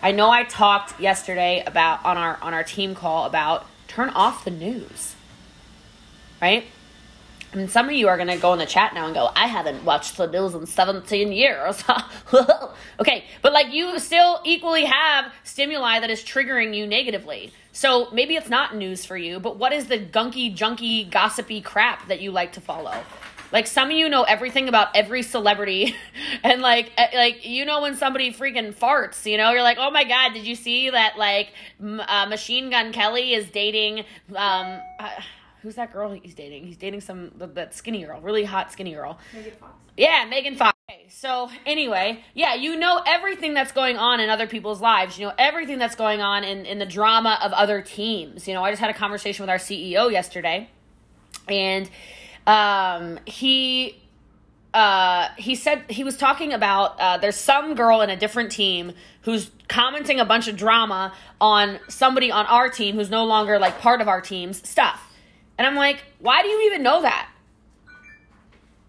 I 0.02 0.12
know 0.12 0.32
I 0.32 0.44
talked 0.44 1.00
yesterday 1.00 1.64
about 1.66 2.04
on 2.06 2.18
our 2.18 2.40
on 2.42 2.54
our 2.54 2.64
team 2.64 2.96
call 2.96 3.26
about 3.26 3.68
turn 3.88 4.10
off 4.10 4.46
the 4.46 4.52
news. 4.52 5.16
Right? 6.42 6.66
Mean, 7.56 7.68
some 7.70 7.88
of 7.88 7.94
you 7.94 8.10
are 8.10 8.18
going 8.18 8.28
to 8.28 8.38
go 8.38 8.52
in 8.52 8.60
the 8.60 8.66
chat 8.66 8.94
now 8.94 9.06
and 9.06 9.16
go, 9.16 9.30
I 9.34 9.48
haven't 9.48 9.86
watched 9.86 10.18
the 10.18 10.28
news 10.28 10.54
in 10.54 10.66
17 10.66 11.32
years. 11.32 11.82
okay, 13.00 13.24
but 13.42 13.54
like 13.54 13.72
you 13.72 13.98
still 14.00 14.42
equally 14.44 14.84
have 14.84 15.32
stimuli 15.46 16.02
that 16.02 16.10
is 16.10 16.22
triggering 16.22 16.76
you 16.76 16.86
negatively. 16.86 17.54
So 17.72 18.10
maybe 18.12 18.36
it's 18.36 18.50
not 18.50 18.76
news 18.76 19.06
for 19.06 19.16
you, 19.16 19.40
but 19.40 19.56
what 19.58 19.72
is 19.72 19.88
the 19.88 19.98
gunky, 19.98 20.54
junky, 20.56 21.10
gossipy 21.10 21.62
crap 21.62 22.10
that 22.10 22.20
you 22.20 22.32
like 22.32 22.52
to 22.54 22.62
follow? 22.62 23.04
Like 23.52 23.68
some 23.68 23.90
of 23.90 23.96
you 23.96 24.10
know 24.10 24.24
everything 24.24 24.68
about 24.68 24.90
every 24.96 25.22
celebrity, 25.22 25.96
and 26.44 26.62
like 26.62 26.92
eh, 26.98 27.10
like 27.14 27.46
you 27.46 27.66
know 27.66 27.82
when 27.82 27.96
somebody 27.96 28.34
freaking 28.34 28.74
farts, 28.74 29.30
you 29.30 29.38
know 29.38 29.52
you're 29.52 29.64
like, 29.64 29.78
oh 29.80 29.92
my 29.92 30.04
god, 30.04 30.34
did 30.34 30.46
you 30.46 30.56
see 30.56 30.90
that 30.90 31.18
like 31.18 31.54
uh, 31.82 32.26
Machine 32.28 32.70
Gun 32.70 32.92
Kelly 32.92 33.34
is 33.34 33.50
dating 33.50 34.00
um. 34.36 34.80
Uh, 35.00 35.10
who's 35.66 35.76
that 35.76 35.92
girl 35.92 36.12
he's 36.12 36.36
dating? 36.36 36.64
He's 36.64 36.78
dating 36.78 37.02
some 37.02 37.32
that 37.38 37.74
skinny 37.74 38.04
girl, 38.04 38.22
really 38.22 38.44
hot 38.46 38.72
skinny 38.72 38.94
girl. 38.94 39.18
Megan 39.34 39.54
Fox. 39.54 39.74
Yeah, 39.98 40.26
Megan 40.30 40.56
Fox. 40.56 40.78
Okay, 40.88 41.08
so 41.10 41.50
anyway, 41.66 42.24
yeah, 42.36 42.54
you 42.54 42.76
know 42.76 43.02
everything 43.08 43.56
that's 43.56 43.72
going 43.72 43.98
on 43.98 44.20
in 44.20 44.30
other 44.30 44.46
people's 44.46 44.80
lives. 44.80 45.18
You 45.18 45.28
know 45.28 45.34
everything 45.40 45.80
that's 45.80 45.96
going 45.96 46.22
on 46.22 46.44
in 46.44 46.66
in 46.66 46.78
the 46.78 46.86
drama 46.86 47.40
of 47.42 47.52
other 47.54 47.82
teams. 47.82 48.48
You 48.48 48.54
know, 48.54 48.64
I 48.64 48.70
just 48.72 48.80
had 48.80 48.92
a 48.92 48.94
conversation 48.94 49.42
with 49.42 49.50
our 49.50 49.58
CEO 49.58 50.12
yesterday, 50.12 50.70
and 51.48 51.90
um, 52.48 53.20
he 53.26 54.02
uh, 54.74 55.30
he 55.38 55.56
said 55.56 55.84
he 55.90 56.04
was 56.04 56.18
talking 56.18 56.52
about 56.52 57.00
uh, 57.00 57.18
there's 57.18 57.38
some 57.38 57.76
girl 57.76 58.02
in 58.02 58.10
a 58.10 58.18
different 58.18 58.52
team 58.52 58.92
who's 59.22 59.50
commenting 59.70 60.20
a 60.20 60.26
bunch 60.26 60.48
of 60.48 60.58
drama 60.58 61.14
on 61.40 61.80
somebody 61.88 62.32
on 62.32 62.46
our 62.48 62.70
team 62.70 62.96
who's 62.96 63.10
no 63.10 63.26
longer 63.26 63.58
like 63.58 63.80
part 63.80 64.02
of 64.02 64.08
our 64.08 64.22
team's 64.22 64.68
stuff. 64.68 65.14
And 65.58 65.66
I'm 65.66 65.76
like, 65.76 66.04
why 66.20 66.42
do 66.42 66.50
you 66.50 66.68
even 66.68 66.84
know 66.84 67.02
that? 67.02 67.30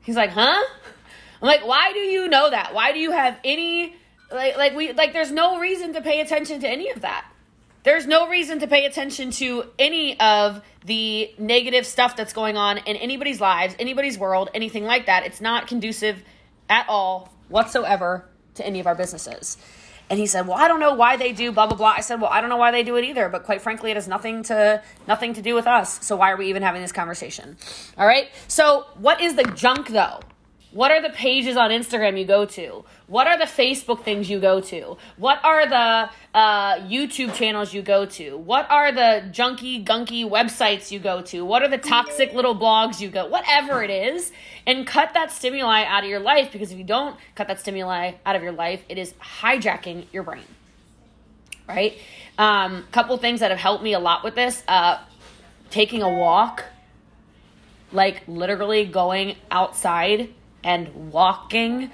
He's 0.02 0.16
like, 0.16 0.30
huh? 0.30 0.64
I'm 1.40 1.46
like, 1.46 1.64
why 1.64 1.92
do 1.92 2.00
you 2.00 2.28
know 2.28 2.50
that? 2.50 2.74
Why 2.74 2.92
do 2.92 2.98
you 2.98 3.12
have 3.12 3.38
any 3.44 3.94
like 4.30 4.56
like 4.56 4.74
we 4.74 4.92
like 4.92 5.12
there's 5.12 5.30
no 5.30 5.58
reason 5.58 5.92
to 5.92 6.00
pay 6.00 6.20
attention 6.20 6.60
to 6.60 6.68
any 6.68 6.90
of 6.90 7.02
that. 7.02 7.26
There's 7.86 8.04
no 8.04 8.26
reason 8.26 8.58
to 8.58 8.66
pay 8.66 8.84
attention 8.84 9.30
to 9.30 9.62
any 9.78 10.18
of 10.18 10.60
the 10.84 11.32
negative 11.38 11.86
stuff 11.86 12.16
that's 12.16 12.32
going 12.32 12.56
on 12.56 12.78
in 12.78 12.96
anybody's 12.96 13.40
lives, 13.40 13.76
anybody's 13.78 14.18
world, 14.18 14.50
anything 14.54 14.82
like 14.82 15.06
that. 15.06 15.24
It's 15.24 15.40
not 15.40 15.68
conducive 15.68 16.24
at 16.68 16.88
all 16.88 17.32
whatsoever 17.48 18.28
to 18.56 18.66
any 18.66 18.80
of 18.80 18.88
our 18.88 18.96
businesses. 18.96 19.56
And 20.10 20.18
he 20.18 20.26
said, 20.26 20.48
"Well, 20.48 20.56
I 20.56 20.66
don't 20.66 20.80
know 20.80 20.94
why 20.94 21.16
they 21.16 21.30
do 21.30 21.52
blah 21.52 21.68
blah 21.68 21.76
blah." 21.76 21.94
I 21.96 22.00
said, 22.00 22.20
"Well, 22.20 22.30
I 22.30 22.40
don't 22.40 22.50
know 22.50 22.56
why 22.56 22.72
they 22.72 22.82
do 22.82 22.96
it 22.96 23.04
either, 23.04 23.28
but 23.28 23.44
quite 23.44 23.62
frankly, 23.62 23.92
it 23.92 23.96
has 23.96 24.08
nothing 24.08 24.42
to 24.44 24.82
nothing 25.06 25.34
to 25.34 25.42
do 25.42 25.54
with 25.54 25.68
us. 25.68 26.04
So 26.04 26.16
why 26.16 26.32
are 26.32 26.36
we 26.36 26.48
even 26.48 26.64
having 26.64 26.82
this 26.82 26.90
conversation?" 26.90 27.56
All 27.96 28.06
right? 28.06 28.30
So, 28.48 28.86
what 28.96 29.20
is 29.20 29.36
the 29.36 29.44
junk 29.44 29.90
though? 29.90 30.18
What 30.76 30.90
are 30.90 31.00
the 31.00 31.08
pages 31.08 31.56
on 31.56 31.70
Instagram 31.70 32.18
you 32.18 32.26
go 32.26 32.44
to? 32.44 32.84
What 33.06 33.26
are 33.26 33.38
the 33.38 33.46
Facebook 33.46 34.02
things 34.02 34.28
you 34.28 34.38
go 34.38 34.60
to? 34.60 34.98
What 35.16 35.42
are 35.42 35.66
the 35.66 36.10
uh, 36.34 36.80
YouTube 36.80 37.32
channels 37.32 37.72
you 37.72 37.80
go 37.80 38.04
to? 38.04 38.36
What 38.36 38.70
are 38.70 38.92
the 38.92 39.26
junky, 39.32 39.82
gunky 39.82 40.28
websites 40.28 40.90
you 40.90 40.98
go 40.98 41.22
to? 41.22 41.46
What 41.46 41.62
are 41.62 41.68
the 41.68 41.78
toxic 41.78 42.34
little 42.34 42.54
blogs 42.54 43.00
you 43.00 43.08
go? 43.08 43.24
Whatever 43.24 43.82
it 43.82 43.88
is, 43.88 44.32
and 44.66 44.86
cut 44.86 45.14
that 45.14 45.32
stimuli 45.32 45.82
out 45.84 46.04
of 46.04 46.10
your 46.10 46.20
life 46.20 46.52
because 46.52 46.70
if 46.70 46.76
you 46.76 46.84
don't 46.84 47.16
cut 47.34 47.48
that 47.48 47.58
stimuli 47.58 48.12
out 48.26 48.36
of 48.36 48.42
your 48.42 48.52
life, 48.52 48.84
it 48.90 48.98
is 48.98 49.14
hijacking 49.14 50.04
your 50.12 50.24
brain. 50.24 50.44
Right? 51.66 51.98
Um, 52.36 52.84
couple 52.92 53.16
things 53.16 53.40
that 53.40 53.50
have 53.50 53.60
helped 53.60 53.82
me 53.82 53.94
a 53.94 53.98
lot 53.98 54.22
with 54.22 54.34
this: 54.34 54.62
uh, 54.68 54.98
taking 55.70 56.02
a 56.02 56.18
walk, 56.18 56.64
like 57.92 58.24
literally 58.28 58.84
going 58.84 59.36
outside 59.50 60.34
and 60.66 61.12
walking. 61.12 61.84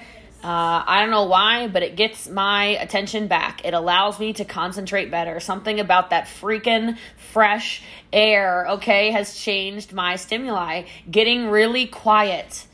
Uh, 0.42 0.82
I 0.86 1.02
don't 1.02 1.10
know 1.10 1.26
why, 1.26 1.68
but 1.68 1.84
it 1.84 1.94
gets 1.94 2.28
my 2.28 2.64
attention 2.64 3.28
back. 3.28 3.64
It 3.64 3.74
allows 3.74 4.18
me 4.18 4.32
to 4.32 4.44
concentrate 4.44 5.08
better. 5.08 5.38
Something 5.38 5.78
about 5.78 6.10
that 6.10 6.24
freaking 6.24 6.98
fresh 7.16 7.82
air, 8.12 8.66
okay, 8.70 9.12
has 9.12 9.36
changed 9.36 9.92
my 9.92 10.16
stimuli. 10.16 10.84
Getting 11.08 11.48
really 11.48 11.86
quiet 11.86 12.66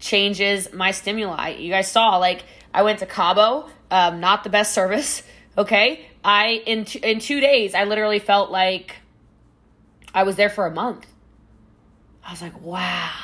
changes 0.00 0.70
my 0.74 0.90
stimuli. 0.90 1.56
You 1.56 1.70
guys 1.70 1.90
saw, 1.90 2.18
like, 2.18 2.42
I 2.74 2.82
went 2.82 2.98
to 2.98 3.06
Cabo, 3.06 3.70
um, 3.90 4.20
not 4.20 4.44
the 4.44 4.50
best 4.50 4.74
service, 4.74 5.22
okay? 5.56 6.04
I 6.22 6.62
in 6.66 6.84
t- 6.86 6.98
in 6.98 7.20
2 7.20 7.40
days 7.40 7.74
I 7.74 7.84
literally 7.84 8.18
felt 8.18 8.50
like 8.50 8.96
I 10.14 10.22
was 10.22 10.36
there 10.36 10.48
for 10.48 10.66
a 10.66 10.70
month. 10.70 11.06
I 12.26 12.30
was 12.30 12.40
like, 12.40 12.58
"Wow." 12.62 13.23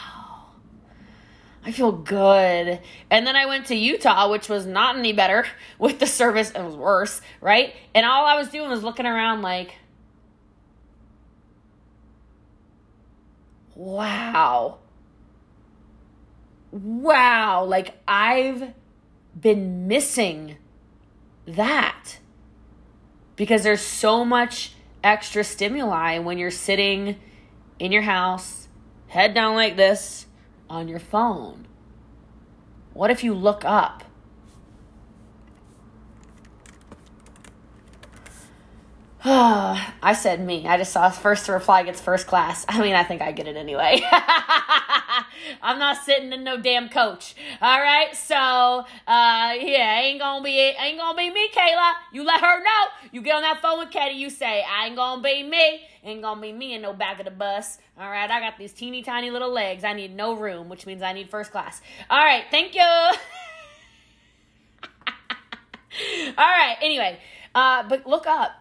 I 1.65 1.73
feel 1.73 1.93
good. 1.93 2.81
And 3.11 3.27
then 3.27 3.37
I 3.37 3.47
went 3.47 3.67
to 3.67 3.75
Utah, 3.75 4.31
which 4.31 4.49
was 4.49 4.65
not 4.65 4.97
any 4.97 5.13
better 5.13 5.47
with 5.79 5.99
the 5.99 6.07
service. 6.07 6.51
It 6.51 6.63
was 6.63 6.75
worse, 6.75 7.21
right? 7.41 7.75
And 7.95 8.07
all 8.07 8.25
I 8.25 8.37
was 8.37 8.49
doing 8.49 8.71
was 8.71 8.83
looking 8.83 9.07
around 9.07 9.43
like, 9.43 9.75
wow. 13.75 14.79
Wow. 16.73 17.65
Like, 17.65 17.95
I've 18.09 18.73
been 19.39 19.87
missing 19.87 20.57
that 21.47 22.19
because 23.37 23.63
there's 23.63 23.81
so 23.81 24.25
much 24.25 24.73
extra 25.03 25.45
stimuli 25.45 26.19
when 26.19 26.39
you're 26.39 26.51
sitting 26.51 27.17
in 27.79 27.93
your 27.93 28.03
house, 28.03 28.69
head 29.09 29.35
down 29.35 29.55
like 29.55 29.77
this 29.77 30.27
on 30.71 30.89
your 30.89 31.01
phone. 31.01 31.67
What 32.95 33.11
if 33.11 33.23
you 33.23 33.35
look 33.35 33.65
up? 33.65 34.05
I 39.25 40.15
said 40.15 40.41
me. 40.43 40.67
I 40.67 40.79
just 40.79 40.93
saw 40.93 41.11
first 41.11 41.45
to 41.45 41.53
reply 41.53 41.83
gets 41.83 42.01
first 42.01 42.27
class. 42.27 42.65
I 42.67 42.81
mean, 42.81 42.95
I 42.95 43.05
think 43.05 43.21
I 43.21 43.33
get 43.33 43.47
it 43.47 43.55
anyway. 43.55 44.01
I'm 45.63 45.79
not 45.79 46.03
sitting 46.03 46.33
in 46.33 46.43
no 46.43 46.59
damn 46.59 46.89
coach. 46.89 47.35
All 47.61 47.81
right, 47.83 48.17
so 48.17 48.35
uh, 48.35 48.87
yeah, 49.07 50.01
ain't 50.01 50.21
gonna 50.21 50.43
be 50.43 50.59
it. 50.59 50.77
ain't 50.81 50.97
gonna 50.99 51.19
be 51.19 51.29
me, 51.31 51.51
Kayla. 51.55 51.93
You 52.15 52.25
let 52.25 52.41
her 52.41 52.63
know. 52.63 52.87
You 53.13 53.21
get 53.21 53.35
on 53.35 53.43
that 53.43 53.61
phone 53.61 53.81
with 53.81 53.91
Katie. 53.91 54.17
You 54.17 54.31
say, 54.31 54.65
I 54.67 54.87
ain't 54.87 54.97
gonna 54.97 55.21
be 55.21 55.43
me. 55.43 55.83
Ain't 56.03 56.23
gonna 56.23 56.41
be 56.41 56.53
me 56.53 56.73
in 56.73 56.81
no 56.81 56.95
back 56.95 57.19
of 57.19 57.27
the 57.27 57.31
bus. 57.31 57.77
All 57.99 58.11
right, 58.11 58.31
I 58.31 58.41
got 58.41 58.57
these 58.57 58.73
teeny 58.73 59.03
tiny 59.03 59.31
little 59.31 59.53
legs. 59.53 59.85
I 59.85 59.93
need 59.93 60.17
no 60.17 60.33
room, 60.35 60.71
which 60.71 60.87
means 60.87 61.03
I 61.03 61.13
need 61.13 61.29
first 61.29 61.53
class. 61.53 61.83
All 62.09 62.25
right, 62.25 62.45
thank 62.51 62.75
you. 62.75 62.81
All 66.39 66.49
right. 66.49 66.77
Anyway, 66.81 67.19
uh, 67.55 67.87
but 67.87 68.07
look 68.07 68.27
up 68.27 68.53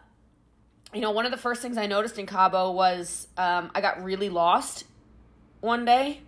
you 0.94 1.02
know, 1.02 1.12
one 1.12 1.26
of 1.26 1.32
the 1.32 1.38
first 1.38 1.62
things 1.62 1.78
I 1.78 1.86
noticed 1.86 2.18
in 2.18 2.26
Cabo 2.26 2.72
was 2.72 3.28
um, 3.38 3.72
I 3.76 3.82
got 3.82 4.04
really 4.04 4.30
lost 4.30 4.86
one 5.62 5.86
day 5.86 6.22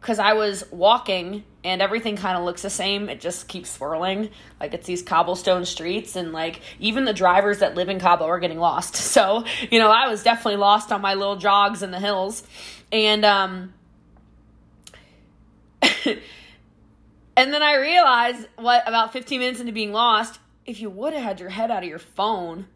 because 0.00 0.18
I 0.20 0.34
was 0.34 0.62
walking 0.70 1.42
and 1.64 1.82
everything 1.82 2.16
kind 2.16 2.38
of 2.38 2.44
looks 2.44 2.62
the 2.62 2.70
same. 2.70 3.08
It 3.08 3.20
just 3.20 3.48
keeps 3.48 3.70
swirling. 3.70 4.30
Like 4.60 4.72
it's 4.72 4.86
these 4.86 5.02
cobblestone 5.02 5.64
streets, 5.64 6.14
and 6.14 6.32
like 6.32 6.60
even 6.78 7.04
the 7.04 7.12
drivers 7.12 7.58
that 7.58 7.74
live 7.74 7.88
in 7.88 7.98
Cabo 7.98 8.24
are 8.26 8.38
getting 8.38 8.58
lost. 8.58 8.94
So, 9.16 9.46
you 9.70 9.78
know, 9.78 9.90
I 9.90 10.08
was 10.08 10.22
definitely 10.22 10.58
lost 10.58 10.92
on 10.92 11.00
my 11.00 11.14
little 11.14 11.36
jogs 11.36 11.82
in 11.82 11.90
the 11.90 11.98
hills. 11.98 12.42
And, 12.92 13.24
um, 13.24 13.72
and 15.82 16.20
then 17.34 17.62
I 17.62 17.76
realized 17.76 18.46
what 18.56 18.86
about 18.86 19.14
15 19.14 19.40
minutes 19.40 19.58
into 19.58 19.72
being 19.72 19.92
lost, 19.92 20.38
if 20.66 20.82
you 20.82 20.90
would 20.90 21.14
have 21.14 21.22
had 21.22 21.40
your 21.40 21.48
head 21.48 21.70
out 21.70 21.82
of 21.82 21.88
your 21.88 21.98
phone, 21.98 22.66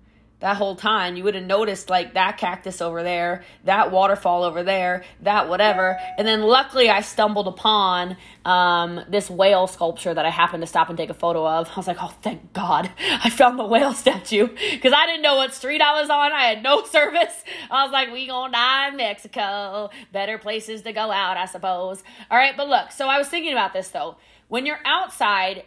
that 0.40 0.56
whole 0.56 0.75
time, 0.75 1.16
you 1.16 1.25
would 1.25 1.35
have 1.35 1.44
noticed 1.44 1.90
like 1.90 2.14
that 2.14 2.38
cactus 2.38 2.80
over 2.80 3.02
there, 3.02 3.44
that 3.64 3.90
waterfall 3.90 4.42
over 4.42 4.62
there, 4.62 5.04
that 5.20 5.49
whatever. 5.49 5.99
And 6.16 6.26
then 6.26 6.42
luckily, 6.42 6.88
I 6.88 7.02
stumbled 7.02 7.47
upon 7.47 8.16
um, 8.47 9.00
this 9.09 9.28
whale 9.28 9.66
sculpture 9.66 10.14
that 10.14 10.25
I 10.25 10.30
happened 10.30 10.62
to 10.62 10.66
stop 10.66 10.88
and 10.88 10.97
take 10.97 11.11
a 11.11 11.14
photo 11.14 11.47
of. 11.47 11.68
I 11.68 11.76
was 11.76 11.87
like, 11.87 11.99
oh, 12.00 12.14
thank 12.23 12.54
God, 12.54 12.90
I 12.99 13.28
found 13.28 13.59
the 13.59 13.66
whale 13.66 13.92
statue 13.92 14.49
because 14.49 14.94
I 14.94 15.06
didn't 15.06 15.23
know 15.23 15.37
what 15.37 15.52
street 15.52 15.82
I 15.82 16.00
was 16.00 16.09
on. 16.09 16.32
I 16.32 16.44
had 16.44 16.62
no 16.62 16.85
service. 16.85 17.44
I 17.70 17.85
was 17.85 17.92
like, 17.92 18.11
we 18.11 18.26
gonna 18.26 18.52
die 18.52 18.88
in 18.88 18.97
Mexico. 18.97 19.90
Better 20.11 20.38
places 20.38 20.82
to 20.82 20.92
go 20.92 21.11
out, 21.11 21.37
I 21.37 21.44
suppose. 21.44 22.02
All 22.30 22.38
right, 22.38 22.56
but 22.56 22.66
look, 22.66 22.92
so 22.92 23.09
I 23.09 23.18
was 23.18 23.28
thinking 23.28 23.52
about 23.52 23.75
this 23.75 23.88
though. 23.88 24.16
When 24.49 24.64
you're 24.64 24.80
outside, 24.87 25.64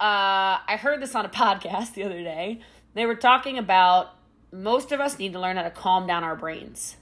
uh, 0.00 0.58
I 0.66 0.78
heard 0.80 1.02
this 1.02 1.14
on 1.14 1.26
a 1.26 1.28
podcast 1.42 1.92
the 1.92 2.04
other 2.04 2.22
day 2.22 2.62
they 2.94 3.06
were 3.06 3.14
talking 3.14 3.58
about 3.58 4.14
most 4.52 4.92
of 4.92 5.00
us 5.00 5.18
need 5.18 5.32
to 5.32 5.40
learn 5.40 5.56
how 5.56 5.62
to 5.62 5.70
calm 5.70 6.06
down 6.06 6.24
our 6.24 6.36
brains. 6.36 6.96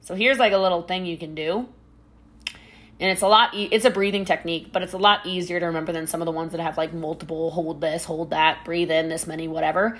So 0.00 0.14
here's 0.14 0.38
like 0.38 0.52
a 0.52 0.58
little 0.58 0.82
thing 0.82 1.04
you 1.04 1.18
can 1.18 1.34
do. 1.34 1.68
And 2.98 3.10
it's 3.10 3.22
a 3.22 3.28
lot 3.28 3.52
e- 3.54 3.68
it's 3.70 3.84
a 3.84 3.90
breathing 3.90 4.24
technique, 4.24 4.72
but 4.72 4.82
it's 4.82 4.92
a 4.92 4.98
lot 4.98 5.26
easier 5.26 5.60
to 5.60 5.66
remember 5.66 5.92
than 5.92 6.06
some 6.06 6.22
of 6.22 6.26
the 6.26 6.32
ones 6.32 6.52
that 6.52 6.60
have 6.60 6.78
like 6.78 6.94
multiple 6.94 7.50
hold 7.50 7.80
this, 7.80 8.04
hold 8.04 8.30
that, 8.30 8.64
breathe 8.64 8.90
in 8.90 9.08
this 9.08 9.26
many 9.26 9.48
whatever. 9.48 9.98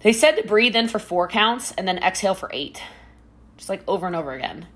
They 0.00 0.12
said 0.12 0.32
to 0.32 0.46
breathe 0.46 0.76
in 0.76 0.88
for 0.88 0.98
4 0.98 1.28
counts 1.28 1.72
and 1.72 1.88
then 1.88 1.96
exhale 1.98 2.34
for 2.34 2.50
8. 2.52 2.82
Just 3.56 3.70
like 3.70 3.82
over 3.88 4.06
and 4.06 4.14
over 4.14 4.32
again. 4.32 4.66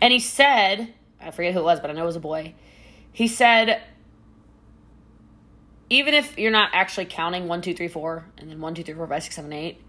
And 0.00 0.12
he 0.12 0.18
said, 0.18 0.92
I 1.20 1.30
forget 1.30 1.54
who 1.54 1.60
it 1.60 1.64
was, 1.64 1.80
but 1.80 1.88
I 1.88 1.94
know 1.94 2.02
it 2.02 2.06
was 2.06 2.16
a 2.16 2.20
boy. 2.20 2.54
He 3.12 3.28
said 3.28 3.80
even 5.90 6.14
if 6.14 6.38
you're 6.38 6.52
not 6.52 6.70
actually 6.72 7.04
counting 7.06 7.48
one, 7.48 7.60
two, 7.60 7.74
three, 7.74 7.88
four, 7.88 8.24
and 8.38 8.48
then 8.48 8.60
one, 8.60 8.74
two, 8.74 8.84
three, 8.84 8.94
four, 8.94 9.06
five, 9.06 9.22
six, 9.22 9.34
seven, 9.34 9.52
eight, 9.52 9.82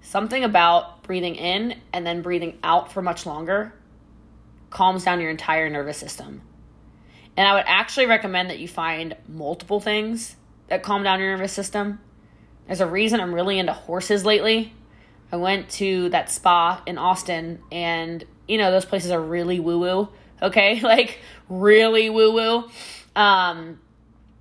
something 0.00 0.42
about 0.42 1.02
breathing 1.04 1.36
in 1.36 1.78
and 1.92 2.06
then 2.06 2.22
breathing 2.22 2.58
out 2.64 2.90
for 2.90 3.02
much 3.02 3.26
longer 3.26 3.72
calms 4.70 5.04
down 5.04 5.20
your 5.20 5.30
entire 5.30 5.68
nervous 5.68 5.98
system. 5.98 6.40
And 7.36 7.46
I 7.46 7.54
would 7.54 7.64
actually 7.66 8.06
recommend 8.06 8.50
that 8.50 8.58
you 8.58 8.66
find 8.66 9.16
multiple 9.28 9.80
things 9.80 10.36
that 10.68 10.82
calm 10.82 11.02
down 11.02 11.20
your 11.20 11.36
nervous 11.36 11.52
system. 11.52 12.00
There's 12.66 12.80
a 12.80 12.86
reason 12.86 13.20
I'm 13.20 13.34
really 13.34 13.58
into 13.58 13.72
horses 13.72 14.24
lately. 14.24 14.72
I 15.30 15.36
went 15.36 15.68
to 15.70 16.08
that 16.10 16.30
spa 16.30 16.82
in 16.86 16.98
Austin, 16.98 17.60
and 17.70 18.24
you 18.46 18.58
know, 18.58 18.70
those 18.70 18.84
places 18.84 19.10
are 19.10 19.20
really 19.20 19.60
woo 19.60 19.78
woo, 19.78 20.08
okay? 20.40 20.80
Like, 20.82 21.20
really 21.48 22.10
woo 22.10 22.32
woo. 22.32 22.70
Um, 23.14 23.78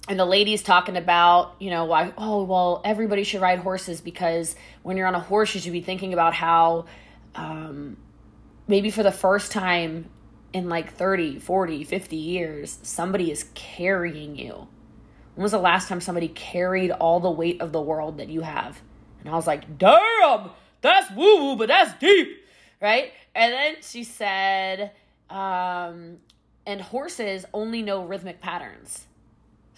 and 0.08 0.20
the 0.20 0.26
lady's 0.26 0.64
talking 0.64 0.98
about, 0.98 1.56
you 1.60 1.70
know, 1.70 1.86
why, 1.86 2.14
oh, 2.18 2.44
well, 2.44 2.82
everybody 2.84 3.24
should 3.24 3.42
ride 3.42 3.60
horses 3.60 4.02
because 4.02 4.56
when 4.84 4.98
you're 4.98 5.08
on 5.08 5.16
a 5.16 5.20
horse, 5.20 5.54
you 5.54 5.62
should 5.62 5.74
be 5.74 5.82
thinking 5.82 6.14
about 6.14 6.34
how 6.34 6.86
um, 7.36 7.98
maybe 8.68 8.90
for 8.90 9.04
the 9.04 9.12
first 9.12 9.52
time 9.52 10.10
in 10.54 10.70
like 10.70 10.94
30, 10.94 11.40
40, 11.40 11.84
50 11.84 12.16
years, 12.16 12.80
somebody 12.82 13.32
is 13.32 13.46
carrying 13.54 14.36
you. 14.36 14.68
When 15.36 15.44
was 15.44 15.52
the 15.52 15.60
last 15.60 15.88
time 15.88 16.02
somebody 16.02 16.28
carried 16.28 16.92
all 16.92 17.20
the 17.20 17.32
weight 17.32 17.62
of 17.62 17.72
the 17.72 17.82
world 17.82 18.18
that 18.18 18.30
you 18.30 18.42
have? 18.42 18.82
And 19.22 19.30
I 19.30 19.36
was 19.36 19.48
like, 19.48 19.78
damn, 19.78 20.50
that's 20.82 21.12
woo 21.12 21.46
woo, 21.46 21.56
but 21.56 21.68
that's 21.68 21.98
deep, 22.00 22.44
right? 22.82 23.14
And 23.34 23.54
then 23.54 23.76
she 23.82 24.04
said, 24.04 24.92
um, 25.30 26.18
and 26.66 26.82
horses 26.82 27.46
only 27.54 27.82
know 27.82 28.04
rhythmic 28.04 28.42
patterns. 28.42 29.06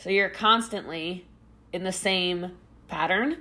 So 0.03 0.09
you're 0.09 0.27
constantly 0.27 1.25
in 1.71 1.85
the 1.85 1.93
same 1.93 2.57
pattern. 2.89 3.37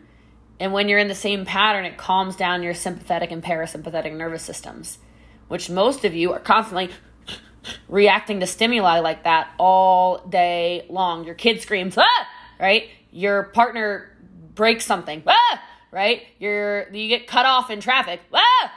And 0.61 0.73
when 0.73 0.88
you're 0.88 1.00
in 1.00 1.09
the 1.09 1.14
same 1.16 1.45
pattern, 1.45 1.85
it 1.85 1.99
calms 1.99 2.37
down 2.37 2.62
your 2.62 2.73
sympathetic 2.73 3.33
and 3.33 3.42
parasympathetic 3.42 4.14
nervous 4.16 4.45
systems, 4.45 4.99
which 5.49 5.69
most 5.69 6.04
of 6.04 6.14
you 6.14 6.33
are 6.33 6.38
constantly 6.38 6.90
reacting 7.88 8.38
to 8.38 8.47
stimuli 8.47 9.00
like 9.00 9.25
that 9.25 9.50
all 9.59 10.19
day 10.19 10.87
long. 10.88 11.25
Your 11.25 11.35
kid 11.35 11.61
screams, 11.61 11.99
ah, 11.99 12.28
right? 12.61 12.88
Your 13.11 13.42
partner 13.42 14.16
breaks 14.54 14.87
something, 14.87 15.25
ah, 15.26 15.62
right? 15.90 16.23
You're, 16.38 16.88
you 16.92 17.09
get 17.09 17.26
cut 17.26 17.45
off 17.45 17.71
in 17.71 17.81
traffic, 17.81 18.21
ah, 18.33 18.73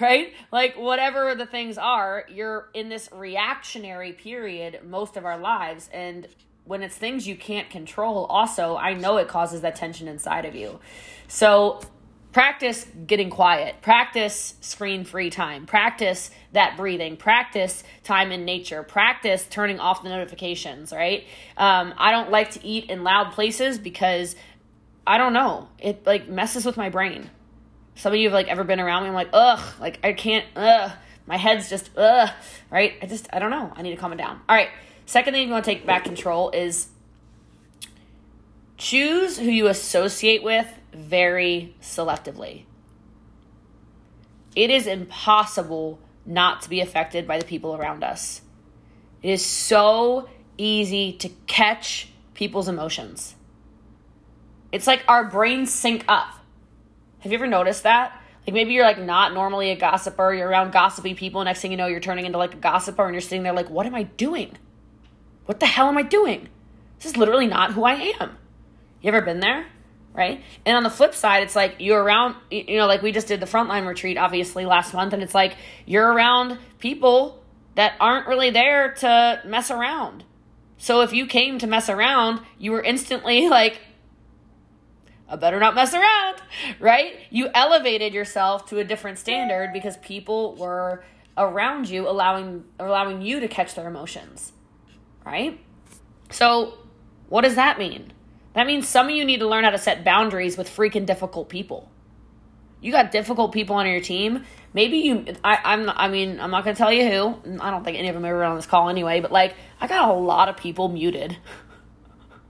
right? 0.00 0.32
Like 0.50 0.78
whatever 0.78 1.34
the 1.34 1.44
things 1.44 1.76
are, 1.76 2.24
you're 2.30 2.70
in 2.72 2.88
this 2.88 3.10
reactionary 3.12 4.14
period 4.14 4.80
most 4.82 5.18
of 5.18 5.26
our 5.26 5.36
lives. 5.36 5.90
And 5.92 6.26
when 6.68 6.82
it's 6.82 6.94
things 6.94 7.26
you 7.26 7.34
can't 7.34 7.70
control, 7.70 8.26
also, 8.26 8.76
I 8.76 8.92
know 8.92 9.16
it 9.16 9.26
causes 9.26 9.62
that 9.62 9.74
tension 9.74 10.06
inside 10.06 10.44
of 10.44 10.54
you. 10.54 10.78
So 11.26 11.80
practice 12.30 12.86
getting 13.06 13.30
quiet, 13.30 13.80
practice 13.80 14.54
screen 14.60 15.04
free 15.04 15.30
time, 15.30 15.64
practice 15.64 16.30
that 16.52 16.76
breathing, 16.76 17.16
practice 17.16 17.82
time 18.04 18.32
in 18.32 18.44
nature, 18.44 18.82
practice 18.82 19.46
turning 19.48 19.80
off 19.80 20.02
the 20.02 20.10
notifications, 20.10 20.92
right? 20.92 21.24
Um, 21.56 21.94
I 21.96 22.12
don't 22.12 22.30
like 22.30 22.50
to 22.50 22.64
eat 22.64 22.90
in 22.90 23.02
loud 23.02 23.32
places 23.32 23.78
because 23.78 24.36
I 25.06 25.16
don't 25.16 25.32
know, 25.32 25.70
it 25.78 26.06
like 26.06 26.28
messes 26.28 26.66
with 26.66 26.76
my 26.76 26.90
brain. 26.90 27.30
Some 27.94 28.12
of 28.12 28.18
you 28.18 28.26
have 28.26 28.34
like 28.34 28.48
ever 28.48 28.62
been 28.62 28.78
around 28.78 29.04
me, 29.04 29.08
I'm 29.08 29.14
like, 29.14 29.30
ugh, 29.32 29.60
like 29.80 30.00
I 30.04 30.12
can't, 30.12 30.44
ugh, 30.54 30.92
my 31.26 31.38
head's 31.38 31.70
just, 31.70 31.88
ugh, 31.96 32.28
right? 32.70 32.92
I 33.00 33.06
just, 33.06 33.26
I 33.32 33.38
don't 33.38 33.50
know, 33.50 33.72
I 33.74 33.80
need 33.80 33.92
to 33.92 33.96
calm 33.96 34.12
it 34.12 34.16
down. 34.18 34.38
All 34.46 34.54
right. 34.54 34.68
Second 35.08 35.32
thing 35.32 35.48
you 35.48 35.54
want 35.54 35.64
to 35.64 35.70
take 35.70 35.86
back 35.86 36.04
control 36.04 36.50
is 36.50 36.88
choose 38.76 39.38
who 39.38 39.46
you 39.46 39.66
associate 39.66 40.42
with 40.42 40.66
very 40.92 41.74
selectively. 41.80 42.64
It 44.54 44.68
is 44.68 44.86
impossible 44.86 45.98
not 46.26 46.60
to 46.60 46.68
be 46.68 46.82
affected 46.82 47.26
by 47.26 47.38
the 47.38 47.46
people 47.46 47.74
around 47.74 48.04
us. 48.04 48.42
It 49.22 49.30
is 49.30 49.42
so 49.42 50.28
easy 50.58 51.14
to 51.14 51.30
catch 51.46 52.10
people's 52.34 52.68
emotions. 52.68 53.34
It's 54.72 54.86
like 54.86 55.04
our 55.08 55.24
brains 55.24 55.72
sync 55.72 56.04
up. 56.06 56.34
Have 57.20 57.32
you 57.32 57.38
ever 57.38 57.46
noticed 57.46 57.84
that? 57.84 58.12
Like 58.46 58.52
maybe 58.52 58.74
you're 58.74 58.84
like 58.84 59.00
not 59.00 59.32
normally 59.32 59.70
a 59.70 59.76
gossiper, 59.76 60.34
you're 60.34 60.50
around 60.50 60.72
gossipy 60.72 61.14
people, 61.14 61.42
next 61.44 61.62
thing 61.62 61.70
you 61.70 61.78
know, 61.78 61.86
you're 61.86 61.98
turning 61.98 62.26
into 62.26 62.36
like 62.36 62.52
a 62.52 62.58
gossiper 62.58 63.06
and 63.06 63.14
you're 63.14 63.22
sitting 63.22 63.42
there 63.42 63.54
like, 63.54 63.70
what 63.70 63.86
am 63.86 63.94
I 63.94 64.02
doing? 64.02 64.58
What 65.48 65.60
the 65.60 65.66
hell 65.66 65.88
am 65.88 65.96
I 65.96 66.02
doing? 66.02 66.50
This 66.98 67.12
is 67.12 67.16
literally 67.16 67.46
not 67.46 67.72
who 67.72 67.82
I 67.82 68.12
am. 68.20 68.36
You 69.00 69.08
ever 69.08 69.22
been 69.22 69.40
there? 69.40 69.64
Right? 70.12 70.42
And 70.66 70.76
on 70.76 70.82
the 70.82 70.90
flip 70.90 71.14
side, 71.14 71.42
it's 71.42 71.56
like 71.56 71.76
you're 71.78 72.02
around, 72.02 72.34
you 72.50 72.76
know, 72.76 72.86
like 72.86 73.00
we 73.00 73.12
just 73.12 73.28
did 73.28 73.40
the 73.40 73.46
frontline 73.46 73.86
retreat 73.86 74.18
obviously 74.18 74.66
last 74.66 74.92
month, 74.92 75.14
and 75.14 75.22
it's 75.22 75.34
like 75.34 75.56
you're 75.86 76.12
around 76.12 76.58
people 76.80 77.42
that 77.76 77.94
aren't 77.98 78.26
really 78.26 78.50
there 78.50 78.92
to 78.96 79.40
mess 79.46 79.70
around. 79.70 80.22
So 80.76 81.00
if 81.00 81.14
you 81.14 81.24
came 81.26 81.58
to 81.60 81.66
mess 81.66 81.88
around, 81.88 82.42
you 82.58 82.72
were 82.72 82.82
instantly 82.82 83.48
like, 83.48 83.80
I 85.30 85.36
better 85.36 85.58
not 85.58 85.74
mess 85.74 85.94
around, 85.94 86.42
right? 86.78 87.20
You 87.30 87.48
elevated 87.54 88.12
yourself 88.12 88.66
to 88.66 88.80
a 88.80 88.84
different 88.84 89.16
standard 89.18 89.72
because 89.72 89.96
people 89.96 90.56
were 90.56 91.02
around 91.38 91.88
you 91.88 92.06
allowing 92.06 92.64
allowing 92.78 93.22
you 93.22 93.40
to 93.40 93.48
catch 93.48 93.74
their 93.74 93.88
emotions. 93.88 94.52
Right? 95.28 95.60
So, 96.30 96.78
what 97.28 97.42
does 97.42 97.56
that 97.56 97.78
mean? 97.78 98.14
That 98.54 98.66
means 98.66 98.88
some 98.88 99.08
of 99.08 99.14
you 99.14 99.26
need 99.26 99.40
to 99.40 99.46
learn 99.46 99.64
how 99.64 99.70
to 99.70 99.78
set 99.78 100.04
boundaries 100.04 100.56
with 100.56 100.74
freaking 100.74 101.04
difficult 101.04 101.50
people. 101.50 101.90
You 102.80 102.92
got 102.92 103.12
difficult 103.12 103.52
people 103.52 103.76
on 103.76 103.86
your 103.86 104.00
team. 104.00 104.44
Maybe 104.72 104.96
you, 104.98 105.26
I, 105.44 105.58
I'm, 105.62 105.90
I 105.90 106.08
mean, 106.08 106.40
I'm 106.40 106.50
not 106.50 106.64
gonna 106.64 106.76
tell 106.76 106.90
you 106.90 107.10
who. 107.10 107.60
I 107.60 107.70
don't 107.70 107.84
think 107.84 107.98
any 107.98 108.08
of 108.08 108.14
them 108.14 108.24
ever 108.24 108.42
on 108.42 108.56
this 108.56 108.64
call 108.64 108.88
anyway. 108.88 109.20
But 109.20 109.30
like, 109.30 109.54
I 109.82 109.86
got 109.86 110.08
a 110.08 110.14
lot 110.14 110.48
of 110.48 110.56
people 110.56 110.88
muted 110.88 111.36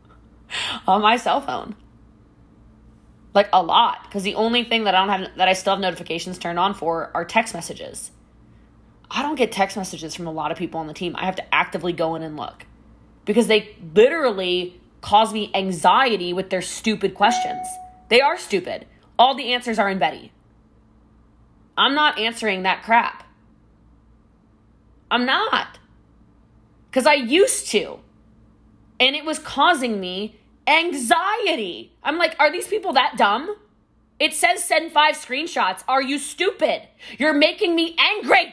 on 0.87 1.03
my 1.03 1.17
cell 1.17 1.41
phone 1.41 1.75
like 3.35 3.49
a 3.53 3.63
lot 3.63 4.05
because 4.05 4.23
the 4.23 4.37
only 4.37 4.63
thing 4.63 4.85
that 4.85 4.95
I 4.95 5.05
don't 5.05 5.09
have 5.09 5.37
that 5.37 5.49
I 5.49 5.53
still 5.53 5.75
have 5.75 5.81
notifications 5.81 6.39
turned 6.39 6.61
on 6.61 6.75
for 6.75 7.11
are 7.15 7.25
text 7.25 7.55
messages. 7.55 8.13
I 9.11 9.23
don't 9.23 9.37
get 9.37 9.53
text 9.53 9.77
messages 9.77 10.15
from 10.15 10.27
a 10.27 10.33
lot 10.33 10.53
of 10.53 10.59
people 10.59 10.81
on 10.81 10.87
the 10.87 10.95
team. 10.95 11.15
I 11.17 11.25
have 11.25 11.37
to 11.37 11.55
actively 11.55 11.93
go 11.93 12.15
in 12.15 12.23
and 12.23 12.37
look 12.37 12.67
because 13.25 13.47
they 13.47 13.77
literally 13.95 14.81
cause 15.01 15.33
me 15.33 15.51
anxiety 15.55 16.33
with 16.33 16.51
their 16.51 16.63
stupid 16.63 17.15
questions. 17.15 17.67
They 18.09 18.21
are 18.21 18.37
stupid. 18.37 18.87
All 19.19 19.35
the 19.35 19.53
answers 19.53 19.79
are 19.79 19.89
in 19.89 19.99
Betty. 19.99 20.33
I'm 21.77 21.95
not 21.95 22.19
answering 22.19 22.65
that 22.65 22.83
crap. 22.83 23.25
I'm 25.11 25.25
not. 25.25 25.79
Because 26.91 27.07
I 27.07 27.15
used 27.15 27.69
to. 27.69 28.01
And 29.01 29.15
it 29.15 29.25
was 29.25 29.39
causing 29.39 30.01
me 30.01 30.39
anxiety. 30.67 31.93
I'm 32.03 32.19
like, 32.19 32.35
are 32.39 32.51
these 32.51 32.67
people 32.67 32.93
that 32.95 33.17
dumb? 33.17 33.55
It 34.19 34.35
says 34.35 34.65
send 34.65 34.91
five 34.93 35.15
screenshots. 35.15 35.85
Are 35.87 36.03
you 36.03 36.19
stupid? 36.19 36.83
You're 37.19 37.35
making 37.35 37.77
me 37.77 37.97
angry. 37.99 38.53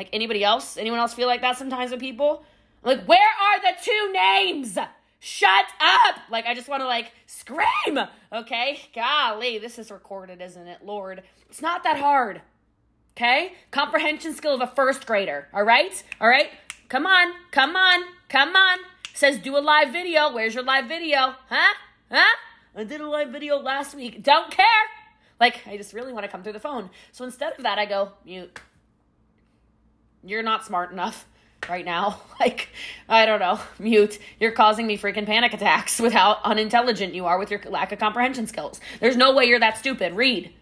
Like 0.00 0.08
anybody 0.14 0.42
else? 0.42 0.78
Anyone 0.78 0.98
else 0.98 1.12
feel 1.12 1.26
like 1.26 1.42
that 1.42 1.58
sometimes 1.58 1.90
with 1.90 2.00
people? 2.00 2.42
Like, 2.82 3.04
where 3.04 3.18
are 3.18 3.60
the 3.60 3.76
two 3.84 4.12
names? 4.14 4.78
Shut 5.18 5.66
up! 5.78 6.16
Like, 6.30 6.46
I 6.46 6.54
just 6.54 6.70
want 6.70 6.80
to 6.80 6.86
like 6.86 7.12
scream. 7.26 7.98
Okay? 8.32 8.80
Golly, 8.94 9.58
this 9.58 9.78
is 9.78 9.90
recorded, 9.90 10.40
isn't 10.40 10.66
it? 10.66 10.78
Lord. 10.82 11.22
It's 11.50 11.60
not 11.60 11.84
that 11.84 11.98
hard. 11.98 12.40
Okay? 13.14 13.52
Comprehension 13.72 14.32
skill 14.32 14.54
of 14.54 14.62
a 14.62 14.68
first 14.68 15.06
grader. 15.06 15.48
All 15.52 15.64
right? 15.64 16.02
All 16.18 16.28
right? 16.30 16.48
Come 16.88 17.06
on. 17.06 17.34
Come 17.50 17.76
on. 17.76 18.02
Come 18.30 18.56
on. 18.56 18.78
Says 19.12 19.36
do 19.36 19.54
a 19.54 19.60
live 19.60 19.92
video. 19.92 20.32
Where's 20.32 20.54
your 20.54 20.64
live 20.64 20.86
video? 20.86 21.34
Huh? 21.50 21.74
Huh? 22.10 22.36
I 22.74 22.84
did 22.84 23.02
a 23.02 23.06
live 23.06 23.28
video 23.28 23.58
last 23.58 23.94
week. 23.94 24.22
Don't 24.22 24.50
care. 24.50 24.64
Like, 25.38 25.60
I 25.66 25.76
just 25.76 25.92
really 25.92 26.14
want 26.14 26.24
to 26.24 26.32
come 26.32 26.42
through 26.42 26.54
the 26.54 26.58
phone. 26.58 26.88
So 27.12 27.26
instead 27.26 27.52
of 27.52 27.64
that, 27.64 27.78
I 27.78 27.84
go, 27.84 28.12
mute. 28.24 28.58
You're 30.22 30.42
not 30.42 30.64
smart 30.64 30.92
enough 30.92 31.26
right 31.68 31.84
now. 31.84 32.20
Like, 32.40 32.70
I 33.06 33.26
don't 33.26 33.38
know, 33.38 33.60
mute. 33.78 34.18
You're 34.38 34.52
causing 34.52 34.86
me 34.86 34.96
freaking 34.96 35.26
panic 35.26 35.52
attacks 35.52 36.00
with 36.00 36.14
how 36.14 36.38
unintelligent 36.42 37.12
you 37.12 37.26
are 37.26 37.38
with 37.38 37.50
your 37.50 37.60
lack 37.68 37.92
of 37.92 37.98
comprehension 37.98 38.46
skills. 38.46 38.80
There's 38.98 39.14
no 39.14 39.34
way 39.34 39.44
you're 39.44 39.60
that 39.60 39.76
stupid. 39.76 40.16
Read. 40.16 40.54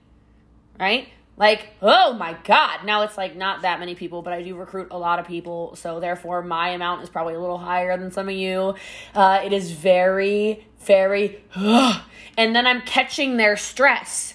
Right? 0.76 1.06
Like, 1.36 1.68
oh 1.80 2.14
my 2.14 2.36
God. 2.42 2.84
Now 2.84 3.02
it's 3.02 3.16
like 3.16 3.36
not 3.36 3.62
that 3.62 3.78
many 3.78 3.94
people, 3.94 4.22
but 4.22 4.32
I 4.32 4.42
do 4.42 4.56
recruit 4.56 4.88
a 4.90 4.98
lot 4.98 5.20
of 5.20 5.26
people. 5.28 5.76
So 5.76 6.00
therefore, 6.00 6.42
my 6.42 6.70
amount 6.70 7.04
is 7.04 7.08
probably 7.08 7.34
a 7.34 7.40
little 7.40 7.58
higher 7.58 7.96
than 7.96 8.10
some 8.10 8.28
of 8.28 8.34
you. 8.34 8.74
Uh, 9.14 9.40
it 9.44 9.52
is 9.52 9.70
very, 9.70 10.66
very, 10.80 11.44
ugh. 11.54 12.02
and 12.36 12.56
then 12.56 12.66
I'm 12.66 12.80
catching 12.82 13.36
their 13.36 13.56
stress. 13.56 14.34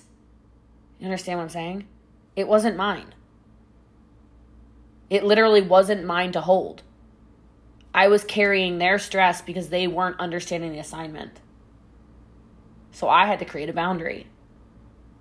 You 0.98 1.08
understand 1.08 1.40
what 1.40 1.44
I'm 1.44 1.50
saying? 1.50 1.88
It 2.38 2.48
wasn't 2.48 2.78
mine. 2.78 3.14
It 5.14 5.24
literally 5.24 5.62
wasn't 5.62 6.06
mine 6.06 6.32
to 6.32 6.42
hold. 6.42 6.82
I 7.94 8.08
was 8.08 8.24
carrying 8.24 8.80
their 8.80 8.98
stress 8.98 9.44
because 9.44 9.70
they 9.70 9.86
weren't 9.86 10.20
understanding 10.20 10.72
the 10.72 10.80
assignment. 10.80 11.40
So 12.94 13.08
I 13.08 13.28
had 13.28 13.38
to 13.38 13.46
create 13.46 13.70
a 13.70 13.74
boundary. 13.74 14.26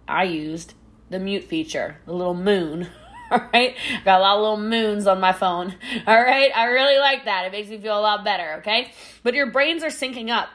I 0.09 0.25
used 0.25 0.73
the 1.11 1.19
mute 1.19 1.45
feature, 1.45 1.99
the 2.07 2.15
little 2.15 2.33
moon. 2.33 2.89
All 3.31 3.47
right. 3.53 3.77
Got 4.03 4.21
a 4.21 4.23
lot 4.23 4.37
of 4.37 4.41
little 4.41 4.67
moons 4.67 5.07
on 5.07 5.21
my 5.21 5.33
phone. 5.33 5.75
All 6.07 6.23
right. 6.23 6.51
I 6.57 6.65
really 6.69 6.99
like 6.99 7.27
that. 7.27 7.45
It 7.45 7.53
makes 7.53 7.69
me 7.69 7.77
feel 7.77 7.99
a 7.99 8.01
lot 8.01 8.25
better. 8.25 8.55
Okay. 8.61 8.93
But 9.23 9.35
your 9.35 9.51
brains 9.51 9.85
are 9.85 9.89
syncing 9.89 10.31
up 10.31 10.49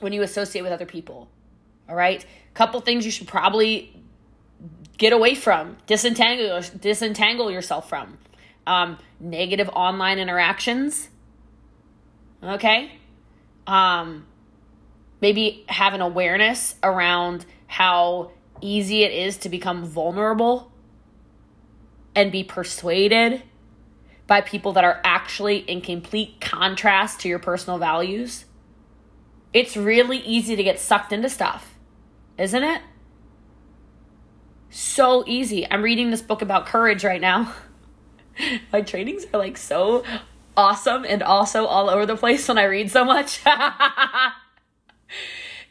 when 0.00 0.14
you 0.14 0.22
associate 0.22 0.62
with 0.62 0.72
other 0.72 0.86
people. 0.86 1.28
All 1.90 1.94
right. 1.94 2.24
Couple 2.54 2.80
things 2.80 3.04
you 3.04 3.10
should 3.10 3.28
probably 3.28 4.02
get 4.96 5.12
away 5.12 5.34
from, 5.34 5.76
disentangle, 5.86 6.62
disentangle 6.80 7.50
yourself 7.50 7.86
from. 7.86 8.16
Um, 8.66 8.98
negative 9.20 9.68
online 9.72 10.18
interactions. 10.18 11.08
Okay. 12.42 12.92
Um, 13.66 14.26
maybe 15.20 15.64
have 15.68 15.94
an 15.94 16.00
awareness 16.00 16.74
around 16.82 17.46
how 17.66 18.30
easy 18.60 19.02
it 19.02 19.12
is 19.12 19.36
to 19.38 19.48
become 19.48 19.84
vulnerable 19.84 20.72
and 22.14 22.32
be 22.32 22.42
persuaded 22.42 23.42
by 24.26 24.40
people 24.40 24.72
that 24.72 24.84
are 24.84 25.00
actually 25.04 25.58
in 25.58 25.80
complete 25.80 26.40
contrast 26.40 27.20
to 27.20 27.28
your 27.28 27.38
personal 27.38 27.78
values. 27.78 28.46
It's 29.52 29.76
really 29.76 30.18
easy 30.18 30.56
to 30.56 30.62
get 30.62 30.80
sucked 30.80 31.12
into 31.12 31.28
stuff, 31.28 31.74
isn't 32.36 32.62
it? 32.64 32.82
So 34.70 35.24
easy. 35.26 35.66
I'm 35.70 35.82
reading 35.82 36.10
this 36.10 36.22
book 36.22 36.42
about 36.42 36.66
courage 36.66 37.04
right 37.04 37.20
now. 37.20 37.54
My 38.72 38.82
trainings 38.82 39.26
are 39.32 39.38
like 39.38 39.56
so 39.56 40.04
awesome 40.56 41.04
and 41.04 41.22
also 41.22 41.66
all 41.66 41.90
over 41.90 42.06
the 42.06 42.16
place 42.16 42.48
when 42.48 42.58
I 42.58 42.64
read 42.64 42.90
so 42.90 43.04
much. 43.04 43.40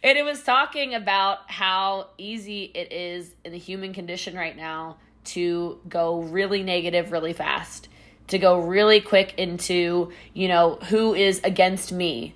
And 0.06 0.20
it 0.20 0.24
was 0.24 0.44
talking 0.44 0.94
about 0.94 1.50
how 1.50 2.10
easy 2.20 2.66
it 2.66 2.94
is 2.94 3.34
in 3.44 3.52
the 3.52 3.58
human 3.58 3.92
condition 3.92 4.36
right 4.36 4.56
now 4.56 4.98
to 5.26 5.80
go 5.90 6.22
really 6.22 6.62
negative 6.62 7.12
really 7.12 7.34
fast, 7.34 7.90
to 8.28 8.38
go 8.38 8.60
really 8.60 9.02
quick 9.02 9.34
into, 9.40 10.12
you 10.32 10.48
know, 10.48 10.76
who 10.90 11.16
is 11.16 11.42
against 11.44 11.92
me. 11.92 12.36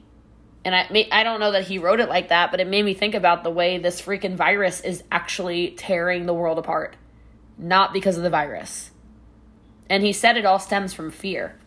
And 0.65 0.73
I 0.73 1.07
I 1.11 1.21
don't 1.21 1.39
know 1.39 1.51
that 1.51 1.67
he 1.67 1.77
wrote 1.77 1.99
it 1.99 2.09
like 2.09 2.29
that, 2.29 2.49
but 2.49 2.59
it 2.59 2.65
made 2.65 2.83
me 2.83 2.95
think 2.95 3.13
about 3.13 3.43
the 3.43 3.51
way 3.51 3.77
this 3.77 4.01
freaking 4.01 4.35
virus 4.35 4.81
is 4.81 5.03
actually 5.11 5.69
tearing 5.77 6.25
the 6.25 6.33
world 6.33 6.57
apart. 6.57 6.95
Not 7.55 7.93
because 7.93 8.17
of 8.17 8.23
the 8.23 8.31
virus. 8.31 8.89
And 9.89 10.03
he 10.03 10.13
said 10.13 10.37
it 10.37 10.45
all 10.45 10.59
stems 10.59 10.93
from 10.93 11.11
fear. 11.11 11.59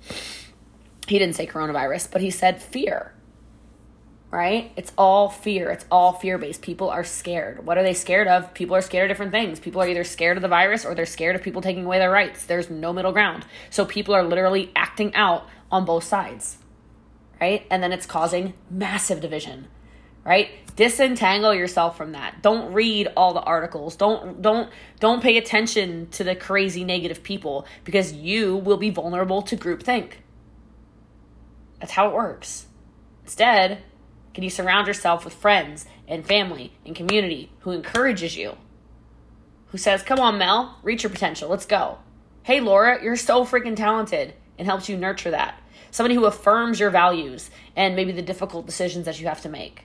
He 1.08 1.18
didn't 1.18 1.35
say 1.35 1.46
coronavirus, 1.46 2.11
but 2.11 2.20
he 2.20 2.30
said 2.30 2.62
fear 2.62 3.12
right? 4.32 4.72
It's 4.76 4.92
all 4.96 5.28
fear. 5.28 5.70
It's 5.70 5.85
all 5.90 6.14
fear 6.14 6.38
based. 6.38 6.62
People 6.62 6.88
are 6.88 7.04
scared. 7.04 7.64
What 7.66 7.76
are 7.76 7.82
they 7.82 7.92
scared 7.92 8.26
of? 8.26 8.52
People 8.54 8.74
are 8.74 8.80
scared 8.80 9.11
of 9.11 9.14
different 9.14 9.30
things. 9.30 9.61
People 9.61 9.82
are 9.82 9.87
either 9.87 10.04
scared 10.04 10.38
of 10.38 10.42
the 10.42 10.48
virus 10.48 10.87
or 10.87 10.94
they're 10.94 11.06
scared 11.06 11.37
of 11.37 11.42
people 11.42 11.61
taking 11.61 11.85
away 11.85 11.98
their 11.98 12.11
rights. 12.11 12.46
There's 12.46 12.70
no 12.70 12.94
middle 12.94 13.12
ground. 13.12 13.44
So 13.68 13.85
people 13.85 14.14
are 14.14 14.24
literally 14.24 14.72
acting 14.74 15.14
out 15.14 15.46
on 15.70 15.85
both 15.85 16.04
sides, 16.04 16.56
right? 17.40 17.66
And 17.70 17.82
then 17.82 17.92
it's 17.92 18.06
causing 18.06 18.54
massive 18.70 19.20
division. 19.20 19.68
Right? 20.24 20.50
Disentangle 20.76 21.54
yourself 21.54 21.96
from 21.96 22.12
that. 22.12 22.42
Don't 22.42 22.72
read 22.72 23.08
all 23.16 23.35
the 23.35 23.40
articles. 23.40 23.96
Don't 23.96 24.40
don't 24.40 24.70
don't 25.00 25.22
pay 25.22 25.37
attention 25.37 26.08
to 26.11 26.24
the 26.24 26.35
crazy 26.35 26.85
negative 26.85 27.22
people 27.22 27.66
because 27.85 28.12
you 28.12 28.56
will 28.56 28.76
be 28.76 28.90
vulnerable 28.90 29.42
to 29.42 29.56
groupthink. 29.56 30.12
That's 31.80 31.92
how 31.92 32.08
it 32.08 32.14
works. 32.14 32.66
Instead, 33.24 33.82
can 34.35 34.44
you 34.44 34.50
surround 34.50 34.87
yourself 34.87 35.24
with 35.24 35.35
friends 35.35 35.87
and 36.08 36.24
family 36.24 36.72
and 36.87 36.96
community 36.96 37.50
who 37.61 37.72
encourages 37.72 38.37
you? 38.37 38.56
Who 39.68 39.78
says, 39.78 40.02
Come 40.02 40.20
on, 40.20 40.38
Mel, 40.38 40.78
reach 40.82 41.02
your 41.02 41.11
potential, 41.11 41.48
let's 41.48 41.66
go. 41.66 41.98
Hey, 42.44 42.61
Laura, 42.61 43.02
you're 43.02 43.16
so 43.16 43.44
freaking 43.44 43.76
talented, 43.76 44.35
and 44.58 44.66
helps 44.66 44.88
you 44.88 44.96
nurture 44.96 45.30
that. 45.30 45.61
somebody 45.90 46.14
who 46.14 46.24
affirms 46.24 46.80
your 46.80 46.90
values 46.90 47.50
and 47.76 47.94
maybe 47.94 48.12
the 48.12 48.22
difficult 48.22 48.64
decisions 48.64 49.04
that 49.06 49.20
you 49.20 49.26
have 49.26 49.40
to 49.42 49.48
make. 49.48 49.85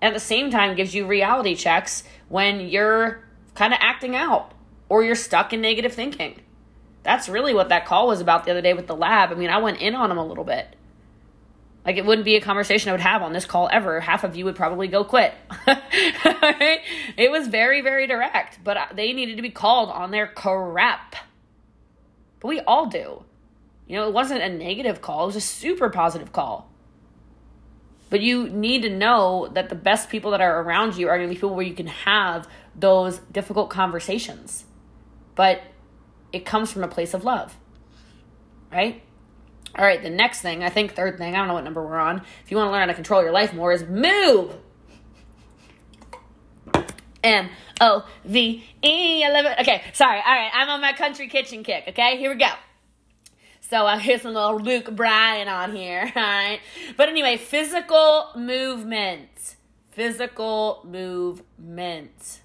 At 0.00 0.14
the 0.14 0.20
same 0.20 0.50
time, 0.50 0.76
gives 0.76 0.94
you 0.94 1.06
reality 1.06 1.54
checks 1.54 2.04
when 2.28 2.60
you're 2.60 3.24
kind 3.54 3.72
of 3.72 3.78
acting 3.82 4.14
out 4.14 4.52
or 4.88 5.02
you're 5.02 5.14
stuck 5.14 5.52
in 5.52 5.60
negative 5.60 5.92
thinking. 5.92 6.40
That's 7.02 7.28
really 7.28 7.54
what 7.54 7.70
that 7.70 7.86
call 7.86 8.06
was 8.06 8.20
about 8.20 8.44
the 8.44 8.50
other 8.50 8.62
day 8.62 8.74
with 8.74 8.86
the 8.86 8.96
lab. 8.96 9.30
I 9.30 9.34
mean, 9.34 9.50
I 9.50 9.58
went 9.58 9.80
in 9.80 9.94
on 9.94 10.08
them 10.08 10.18
a 10.18 10.26
little 10.26 10.44
bit. 10.44 10.76
Like 11.84 11.96
it 11.96 12.04
wouldn't 12.04 12.26
be 12.26 12.36
a 12.36 12.40
conversation 12.40 12.90
I 12.90 12.92
would 12.92 13.00
have 13.00 13.22
on 13.22 13.32
this 13.32 13.46
call 13.46 13.68
ever. 13.72 14.00
Half 14.00 14.22
of 14.22 14.36
you 14.36 14.44
would 14.44 14.56
probably 14.56 14.88
go 14.88 15.04
quit. 15.04 15.34
It 17.16 17.32
was 17.32 17.48
very, 17.48 17.80
very 17.80 18.06
direct, 18.06 18.62
but 18.62 18.92
they 18.94 19.12
needed 19.12 19.36
to 19.36 19.42
be 19.42 19.50
called 19.50 19.90
on 19.90 20.10
their 20.12 20.26
crap. 20.26 21.16
But 22.40 22.48
we 22.48 22.60
all 22.60 22.86
do. 22.86 23.24
You 23.86 23.96
know, 23.96 24.06
it 24.06 24.12
wasn't 24.12 24.42
a 24.42 24.48
negative 24.48 25.00
call, 25.00 25.24
it 25.24 25.26
was 25.26 25.36
a 25.36 25.40
super 25.40 25.88
positive 25.90 26.32
call. 26.32 26.67
But 28.10 28.20
you 28.20 28.48
need 28.48 28.82
to 28.82 28.90
know 28.90 29.48
that 29.52 29.68
the 29.68 29.74
best 29.74 30.08
people 30.08 30.30
that 30.30 30.40
are 30.40 30.62
around 30.62 30.96
you 30.96 31.08
are 31.08 31.16
going 31.18 31.28
to 31.28 31.34
be 31.34 31.36
people 31.36 31.54
where 31.54 31.66
you 31.66 31.74
can 31.74 31.88
have 31.88 32.48
those 32.74 33.18
difficult 33.18 33.70
conversations. 33.70 34.64
But 35.34 35.62
it 36.32 36.44
comes 36.44 36.72
from 36.72 36.84
a 36.84 36.88
place 36.88 37.14
of 37.14 37.24
love, 37.24 37.56
right? 38.72 39.02
All 39.76 39.84
right, 39.84 40.02
the 40.02 40.10
next 40.10 40.40
thing, 40.40 40.64
I 40.64 40.70
think 40.70 40.94
third 40.94 41.18
thing, 41.18 41.34
I 41.34 41.38
don't 41.38 41.48
know 41.48 41.54
what 41.54 41.64
number 41.64 41.84
we're 41.84 41.98
on. 41.98 42.22
If 42.44 42.50
you 42.50 42.56
want 42.56 42.68
to 42.68 42.72
learn 42.72 42.80
how 42.80 42.86
to 42.86 42.94
control 42.94 43.22
your 43.22 43.32
life 43.32 43.52
more, 43.52 43.72
is 43.72 43.84
move. 43.84 44.56
M 47.22 47.50
O 47.80 48.06
V 48.24 48.64
E. 48.82 49.24
I 49.24 49.30
love 49.30 49.44
it. 49.44 49.58
Okay, 49.60 49.82
sorry. 49.92 50.20
All 50.24 50.32
right, 50.32 50.50
I'm 50.54 50.68
on 50.68 50.80
my 50.80 50.92
country 50.92 51.28
kitchen 51.28 51.62
kick. 51.64 51.84
Okay, 51.88 52.16
here 52.16 52.30
we 52.30 52.38
go. 52.38 52.50
So 53.60 53.86
I 53.86 53.98
hear 53.98 54.18
some 54.18 54.34
little 54.34 54.58
Luke 54.58 54.94
Bryan 54.94 55.48
on 55.48 55.76
here. 55.76 56.10
Right, 56.16 56.60
but 56.96 57.08
anyway, 57.08 57.36
physical 57.36 58.28
movement. 58.36 59.56
Physical 59.90 60.82
movement. 60.84 62.40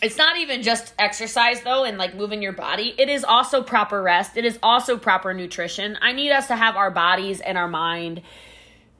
It's 0.00 0.16
not 0.16 0.36
even 0.36 0.62
just 0.62 0.94
exercise 0.98 1.62
though 1.62 1.84
and 1.84 1.98
like 1.98 2.14
moving 2.14 2.40
your 2.40 2.52
body. 2.52 2.94
It 2.96 3.08
is 3.08 3.24
also 3.24 3.62
proper 3.62 4.00
rest. 4.00 4.36
It 4.36 4.44
is 4.44 4.58
also 4.62 4.96
proper 4.96 5.34
nutrition. 5.34 5.98
I 6.00 6.12
need 6.12 6.30
us 6.30 6.46
to 6.48 6.56
have 6.56 6.76
our 6.76 6.90
bodies 6.90 7.40
and 7.40 7.58
our 7.58 7.68
mind 7.68 8.22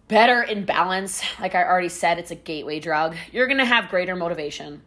better 0.08 0.42
in 0.42 0.64
balance. 0.64 1.22
Like 1.38 1.54
i 1.54 1.62
already 1.62 1.88
said 1.88 2.18
it's 2.18 2.32
a 2.32 2.34
gateway 2.34 2.80
drug. 2.80 3.16
You're 3.30 3.46
gonna 3.46 3.64
have 3.64 3.90
greater 3.90 4.16
motivation. 4.16 4.82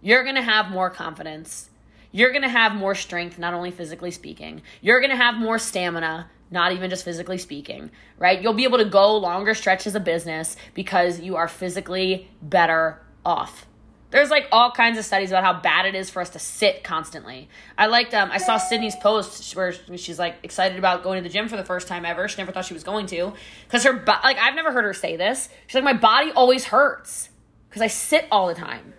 You're 0.00 0.24
gonna 0.24 0.42
have 0.42 0.70
more 0.70 0.88
confidence 0.88 1.68
you're 2.12 2.32
gonna 2.32 2.48
have 2.48 2.74
more 2.74 2.94
strength 2.94 3.38
not 3.38 3.54
only 3.54 3.70
physically 3.70 4.10
speaking 4.10 4.62
you're 4.80 5.00
gonna 5.00 5.16
have 5.16 5.34
more 5.36 5.58
stamina 5.58 6.28
not 6.50 6.72
even 6.72 6.90
just 6.90 7.04
physically 7.04 7.38
speaking, 7.38 7.90
right? 8.18 8.42
You'll 8.42 8.54
be 8.54 8.64
able 8.64 8.78
to 8.78 8.84
go 8.84 9.16
longer 9.16 9.54
stretches 9.54 9.94
of 9.94 10.04
business 10.04 10.56
because 10.74 11.20
you 11.20 11.36
are 11.36 11.48
physically 11.48 12.28
better 12.42 13.00
off. 13.24 13.66
There's 14.10 14.30
like 14.30 14.48
all 14.50 14.72
kinds 14.72 14.98
of 14.98 15.04
studies 15.04 15.30
about 15.30 15.44
how 15.44 15.60
bad 15.60 15.86
it 15.86 15.94
is 15.94 16.10
for 16.10 16.20
us 16.20 16.30
to 16.30 16.40
sit 16.40 16.82
constantly. 16.82 17.48
I 17.78 17.86
liked 17.86 18.12
um 18.12 18.32
I 18.32 18.38
saw 18.38 18.56
Sydney's 18.56 18.96
post 18.96 19.54
where 19.54 19.72
she's 19.96 20.18
like 20.18 20.36
excited 20.42 20.78
about 20.78 21.04
going 21.04 21.22
to 21.22 21.28
the 21.28 21.32
gym 21.32 21.48
for 21.48 21.56
the 21.56 21.64
first 21.64 21.86
time 21.86 22.04
ever. 22.04 22.26
She 22.26 22.38
never 22.38 22.50
thought 22.50 22.64
she 22.64 22.74
was 22.74 22.82
going 22.82 23.06
to 23.06 23.32
cuz 23.68 23.84
her 23.84 24.04
like 24.24 24.36
I've 24.36 24.56
never 24.56 24.72
heard 24.72 24.84
her 24.84 24.94
say 24.94 25.14
this. 25.14 25.48
She's 25.68 25.76
like 25.76 25.84
my 25.84 25.92
body 25.92 26.32
always 26.32 26.64
hurts 26.66 27.28
cuz 27.70 27.80
I 27.80 27.86
sit 27.86 28.26
all 28.32 28.48
the 28.48 28.54
time. 28.54 28.94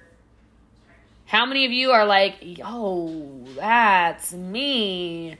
How 1.32 1.46
many 1.46 1.65
of 1.65 1.72
you 1.72 1.91
are 1.91 2.06
like, 2.06 2.39
"Yo, 2.41 3.46
that's 3.56 4.34
me." 4.34 5.38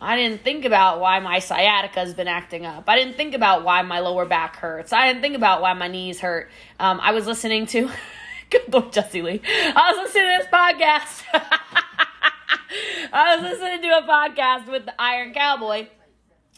I 0.00 0.16
didn't 0.16 0.42
think 0.42 0.64
about 0.64 0.98
why 0.98 1.20
my 1.20 1.38
sciatica's 1.38 2.12
been 2.12 2.26
acting 2.26 2.66
up. 2.66 2.88
I 2.88 2.98
didn't 2.98 3.16
think 3.16 3.36
about 3.36 3.62
why 3.62 3.82
my 3.82 4.00
lower 4.00 4.26
back 4.26 4.56
hurts. 4.56 4.92
I 4.92 5.06
didn't 5.06 5.22
think 5.22 5.36
about 5.36 5.62
why 5.62 5.74
my 5.74 5.86
knees 5.86 6.18
hurt. 6.18 6.50
Um, 6.80 6.98
I 7.00 7.12
was 7.12 7.28
listening 7.28 7.66
to 7.66 7.88
Good 8.50 8.74
Lord, 8.74 8.92
Jesse 8.92 9.22
Lee. 9.22 9.40
I 9.46 9.92
was 9.92 10.08
listening 10.08 10.24
to 10.24 10.38
this 10.38 10.48
podcast. 10.52 11.22
I 13.12 13.36
was 13.36 13.44
listening 13.44 13.82
to 13.82 13.98
a 13.98 14.02
podcast 14.02 14.68
with 14.68 14.86
the 14.86 15.00
Iron 15.00 15.32
Cowboy, 15.34 15.86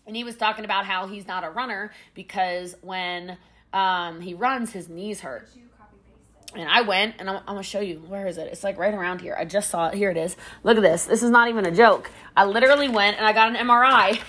and 0.07 0.17
he 0.17 0.25
was 0.25 0.37
talking 0.37 0.65
about 0.65 0.87
how 0.87 1.07
he's 1.07 1.27
not 1.27 1.45
a 1.45 1.51
runner 1.51 1.93
because 2.15 2.77
when 2.81 3.37
um, 3.75 4.23
he 4.23 4.33
runs, 4.33 4.73
his 4.73 4.89
knees 4.89 5.21
hurt. 5.21 5.51
And 6.55 6.69
I 6.69 6.83
went, 6.83 7.17
and 7.19 7.31
I'm, 7.31 7.37
I'm, 7.37 7.45
gonna 7.47 7.63
show 7.63 7.81
you. 7.81 8.03
Where 8.09 8.27
is 8.27 8.37
it? 8.37 8.49
It's 8.49 8.65
like 8.65 8.77
right 8.77 8.93
around 8.93 9.21
here. 9.21 9.37
I 9.39 9.45
just 9.45 9.71
saw 9.71 9.89
it. 9.89 9.95
Here 9.95 10.11
it 10.11 10.17
is. 10.17 10.37
Look 10.65 10.77
at 10.77 10.83
this. 10.83 11.05
This 11.05 11.23
is 11.23 11.31
not 11.31 11.49
even 11.49 11.65
a 11.65 11.71
joke. 11.71 12.11
I 12.37 12.45
literally 12.45 12.89
went 12.89 13.19
and 13.19 13.27
I 13.27 13.33
got 13.33 13.55
an 13.55 13.67
MRI. 13.67 14.21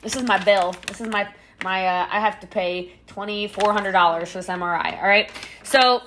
This 0.00 0.16
is 0.16 0.22
my 0.22 0.42
bill. 0.42 0.74
This 0.86 1.00
is 1.00 1.08
my 1.08 1.28
my. 1.62 1.86
Uh, 1.86 2.08
I 2.10 2.20
have 2.20 2.40
to 2.40 2.46
pay 2.46 2.92
twenty 3.06 3.48
four 3.48 3.72
hundred 3.72 3.92
dollars 3.92 4.30
for 4.30 4.38
this 4.38 4.46
MRI. 4.46 4.96
All 5.02 5.08
right. 5.08 5.30
So 5.62 6.02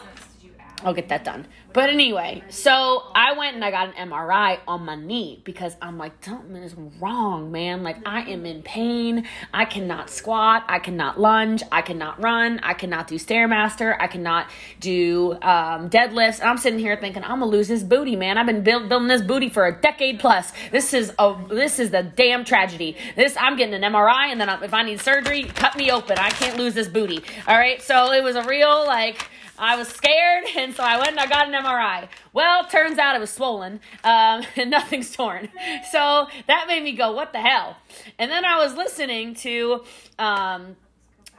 I'll 0.83 0.93
get 0.93 1.09
that 1.09 1.23
done. 1.23 1.47
But 1.73 1.89
anyway, 1.89 2.43
so 2.49 3.03
I 3.15 3.37
went 3.37 3.55
and 3.55 3.63
I 3.63 3.71
got 3.71 3.95
an 3.95 4.09
MRI 4.09 4.59
on 4.67 4.83
my 4.83 4.95
knee 4.95 5.41
because 5.45 5.77
I'm 5.81 5.97
like, 5.97 6.23
something 6.23 6.55
is 6.57 6.75
wrong, 6.99 7.51
man. 7.51 7.81
Like, 7.83 7.97
I 8.05 8.21
am 8.29 8.45
in 8.45 8.61
pain. 8.61 9.25
I 9.53 9.65
cannot 9.65 10.09
squat. 10.09 10.63
I 10.67 10.79
cannot 10.79 11.19
lunge. 11.19 11.63
I 11.71 11.81
cannot 11.81 12.21
run. 12.21 12.59
I 12.63 12.73
cannot 12.73 13.07
do 13.07 13.15
Stairmaster. 13.15 13.95
I 13.99 14.07
cannot 14.07 14.47
do 14.79 15.33
um, 15.41 15.89
deadlifts. 15.89 16.39
And 16.39 16.49
I'm 16.49 16.57
sitting 16.57 16.79
here 16.79 16.97
thinking, 16.97 17.23
I'm 17.23 17.39
gonna 17.39 17.45
lose 17.45 17.69
this 17.69 17.83
booty, 17.83 18.15
man. 18.15 18.37
I've 18.37 18.45
been 18.45 18.63
build, 18.63 18.89
building 18.89 19.07
this 19.07 19.21
booty 19.21 19.49
for 19.49 19.65
a 19.65 19.81
decade 19.81 20.19
plus. 20.19 20.51
This 20.71 20.93
is 20.93 21.13
a 21.19 21.35
this 21.49 21.79
is 21.79 21.91
the 21.91 22.03
damn 22.03 22.43
tragedy. 22.43 22.97
This 23.15 23.35
I'm 23.39 23.55
getting 23.55 23.73
an 23.73 23.93
MRI, 23.93 24.27
and 24.31 24.41
then 24.41 24.49
if 24.63 24.73
I 24.73 24.83
need 24.83 24.99
surgery, 24.99 25.43
cut 25.43 25.77
me 25.77 25.91
open. 25.91 26.17
I 26.17 26.29
can't 26.31 26.57
lose 26.57 26.73
this 26.73 26.87
booty. 26.87 27.23
All 27.47 27.57
right, 27.57 27.81
so 27.81 28.11
it 28.11 28.23
was 28.23 28.35
a 28.35 28.43
real 28.43 28.85
like 28.85 29.29
I 29.61 29.75
was 29.75 29.87
scared, 29.87 30.45
and 30.57 30.73
so 30.73 30.83
I 30.83 30.97
went 30.97 31.11
and 31.11 31.19
I 31.19 31.27
got 31.27 31.47
an 31.47 31.53
MRI. 31.53 32.09
Well, 32.33 32.65
turns 32.65 32.97
out 32.97 33.15
it 33.15 33.19
was 33.19 33.29
swollen, 33.29 33.79
um, 34.03 34.43
and 34.57 34.71
nothing's 34.71 35.15
torn. 35.15 35.49
So 35.91 36.27
that 36.47 36.65
made 36.67 36.83
me 36.83 36.93
go, 36.93 37.13
"What 37.13 37.31
the 37.31 37.39
hell?" 37.39 37.77
And 38.19 38.29
then 38.29 38.43
I 38.43 38.57
was 38.57 38.75
listening 38.75 39.35
to. 39.35 39.85
Um, 40.19 40.75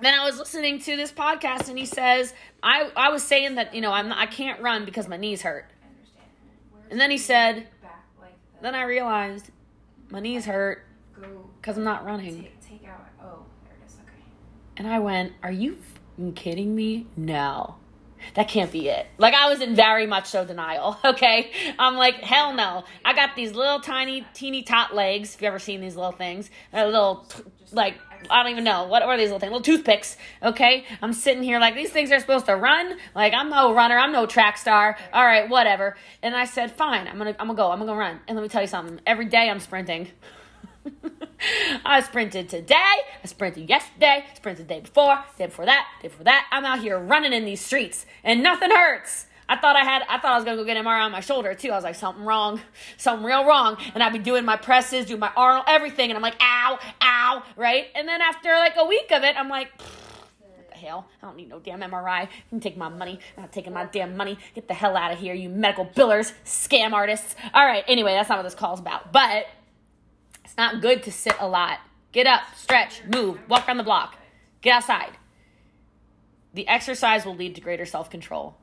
then 0.00 0.18
I 0.18 0.24
was 0.24 0.38
listening 0.38 0.80
to 0.80 0.96
this 0.96 1.12
podcast, 1.12 1.68
and 1.68 1.76
he 1.76 1.84
says, 1.84 2.32
"I 2.62 2.90
I 2.96 3.10
was 3.10 3.24
saying 3.24 3.56
that 3.56 3.74
you 3.74 3.80
know 3.80 3.92
I'm 3.92 4.12
I 4.12 4.26
can't 4.26 4.60
run 4.62 4.84
because 4.84 5.08
my 5.08 5.16
knees 5.16 5.42
hurt." 5.42 5.66
And 6.90 7.00
then 7.00 7.10
he 7.10 7.18
said, 7.18 7.66
"Then 8.60 8.74
I 8.76 8.82
realized 8.82 9.50
my 10.10 10.20
knees 10.20 10.46
hurt 10.46 10.84
because 11.60 11.76
I'm 11.76 11.84
not 11.84 12.04
running." 12.04 12.48
And 14.76 14.86
I 14.86 15.00
went, 15.00 15.32
"Are 15.42 15.52
you 15.52 15.78
kidding 16.34 16.74
me? 16.74 17.06
No." 17.16 17.76
That 18.34 18.48
can't 18.48 18.70
be 18.72 18.88
it. 18.88 19.06
Like 19.18 19.34
I 19.34 19.48
was 19.48 19.60
in 19.60 19.74
very 19.74 20.06
much 20.06 20.26
so 20.26 20.44
denial. 20.44 20.98
Okay, 21.12 21.52
I'm 21.78 21.96
like 21.96 22.14
hell 22.16 22.54
no. 22.54 22.84
I 23.04 23.12
got 23.12 23.36
these 23.36 23.52
little 23.52 23.80
tiny 23.80 24.26
teeny 24.32 24.62
tot 24.62 24.94
legs. 24.94 25.34
If 25.34 25.42
you 25.42 25.48
ever 25.48 25.58
seen 25.58 25.80
these 25.82 25.94
little 25.94 26.12
things, 26.12 26.48
a 26.72 26.86
little 26.86 27.26
like 27.70 27.98
I 28.30 28.42
don't 28.42 28.52
even 28.52 28.64
know 28.64 28.84
what 28.84 29.02
are 29.02 29.16
these 29.16 29.26
little 29.26 29.40
things, 29.40 29.52
little 29.52 29.64
toothpicks. 29.64 30.16
Okay, 30.42 30.84
I'm 31.02 31.12
sitting 31.12 31.42
here 31.42 31.58
like 31.58 31.74
these 31.74 31.90
things 31.90 32.10
are 32.12 32.20
supposed 32.20 32.46
to 32.46 32.56
run. 32.56 32.96
Like 33.14 33.34
I'm 33.34 33.50
no 33.50 33.74
runner. 33.74 33.98
I'm 33.98 34.12
no 34.12 34.24
track 34.26 34.56
star. 34.56 34.96
All 35.12 35.24
right, 35.24 35.48
whatever. 35.48 35.96
And 36.22 36.34
I 36.34 36.46
said 36.46 36.70
fine. 36.70 37.06
I'm 37.08 37.18
gonna 37.18 37.36
I'm 37.38 37.48
gonna 37.48 37.54
go. 37.54 37.70
I'm 37.70 37.78
gonna 37.78 37.92
go 37.92 37.96
run. 37.96 38.20
And 38.26 38.36
let 38.36 38.42
me 38.42 38.48
tell 38.48 38.62
you 38.62 38.68
something. 38.68 39.00
Every 39.06 39.26
day 39.26 39.50
I'm 39.50 39.60
sprinting. 39.60 40.08
I 41.84 42.00
sprinted 42.00 42.48
today, 42.48 42.74
I 43.22 43.26
sprinted 43.26 43.68
yesterday, 43.68 44.24
sprinted 44.34 44.68
the 44.68 44.74
day 44.74 44.80
before, 44.80 45.24
day 45.38 45.46
before 45.46 45.66
that, 45.66 45.86
day 46.00 46.08
before 46.08 46.24
that. 46.24 46.46
I'm 46.50 46.64
out 46.64 46.80
here 46.80 46.98
running 46.98 47.32
in 47.32 47.44
these 47.44 47.60
streets 47.60 48.06
and 48.22 48.42
nothing 48.42 48.70
hurts. 48.70 49.26
I 49.48 49.56
thought 49.56 49.76
I 49.76 49.84
had, 49.84 50.02
I 50.08 50.18
thought 50.18 50.32
I 50.32 50.36
was 50.36 50.44
gonna 50.44 50.56
go 50.56 50.64
get 50.64 50.76
an 50.76 50.84
MRI 50.84 51.04
on 51.04 51.12
my 51.12 51.20
shoulder 51.20 51.54
too. 51.54 51.70
I 51.70 51.74
was 51.74 51.84
like, 51.84 51.94
something 51.94 52.24
wrong, 52.24 52.60
something 52.96 53.24
real 53.24 53.44
wrong. 53.44 53.76
And 53.94 54.02
I'd 54.02 54.12
be 54.12 54.18
doing 54.18 54.44
my 54.44 54.56
presses, 54.56 55.06
doing 55.06 55.20
my 55.20 55.32
Arnold, 55.36 55.64
everything. 55.68 56.10
And 56.10 56.16
I'm 56.16 56.22
like, 56.22 56.36
ow, 56.40 56.78
ow, 57.02 57.42
right? 57.56 57.88
And 57.94 58.08
then 58.08 58.20
after 58.20 58.48
like 58.50 58.74
a 58.76 58.86
week 58.86 59.10
of 59.10 59.24
it, 59.24 59.36
I'm 59.36 59.48
like, 59.48 59.68
what 60.38 60.70
the 60.70 60.76
hell? 60.76 61.06
I 61.22 61.26
don't 61.26 61.36
need 61.36 61.48
no 61.48 61.58
damn 61.58 61.80
MRI. 61.80 62.22
You 62.22 62.28
can 62.48 62.60
take 62.60 62.76
my 62.76 62.88
money. 62.88 63.18
I'm 63.36 63.42
not 63.42 63.52
taking 63.52 63.72
my 63.72 63.84
damn 63.84 64.16
money. 64.16 64.38
Get 64.54 64.68
the 64.68 64.74
hell 64.74 64.96
out 64.96 65.12
of 65.12 65.18
here, 65.18 65.34
you 65.34 65.48
medical 65.48 65.86
billers, 65.86 66.32
scam 66.46 66.92
artists. 66.92 67.34
All 67.52 67.66
right, 67.66 67.84
anyway, 67.88 68.14
that's 68.14 68.28
not 68.28 68.38
what 68.38 68.44
this 68.44 68.54
call's 68.54 68.80
about. 68.80 69.12
But 69.12 69.46
it's 70.52 70.58
not 70.58 70.82
good 70.82 71.02
to 71.04 71.10
sit 71.10 71.34
a 71.40 71.48
lot. 71.48 71.78
Get 72.12 72.26
up, 72.26 72.42
stretch, 72.54 73.02
move, 73.04 73.38
walk 73.48 73.66
around 73.66 73.78
the 73.78 73.84
block, 73.84 74.18
get 74.60 74.74
outside. 74.74 75.12
The 76.52 76.68
exercise 76.68 77.24
will 77.24 77.34
lead 77.34 77.54
to 77.54 77.62
greater 77.62 77.86
self 77.86 78.10
control, 78.10 78.54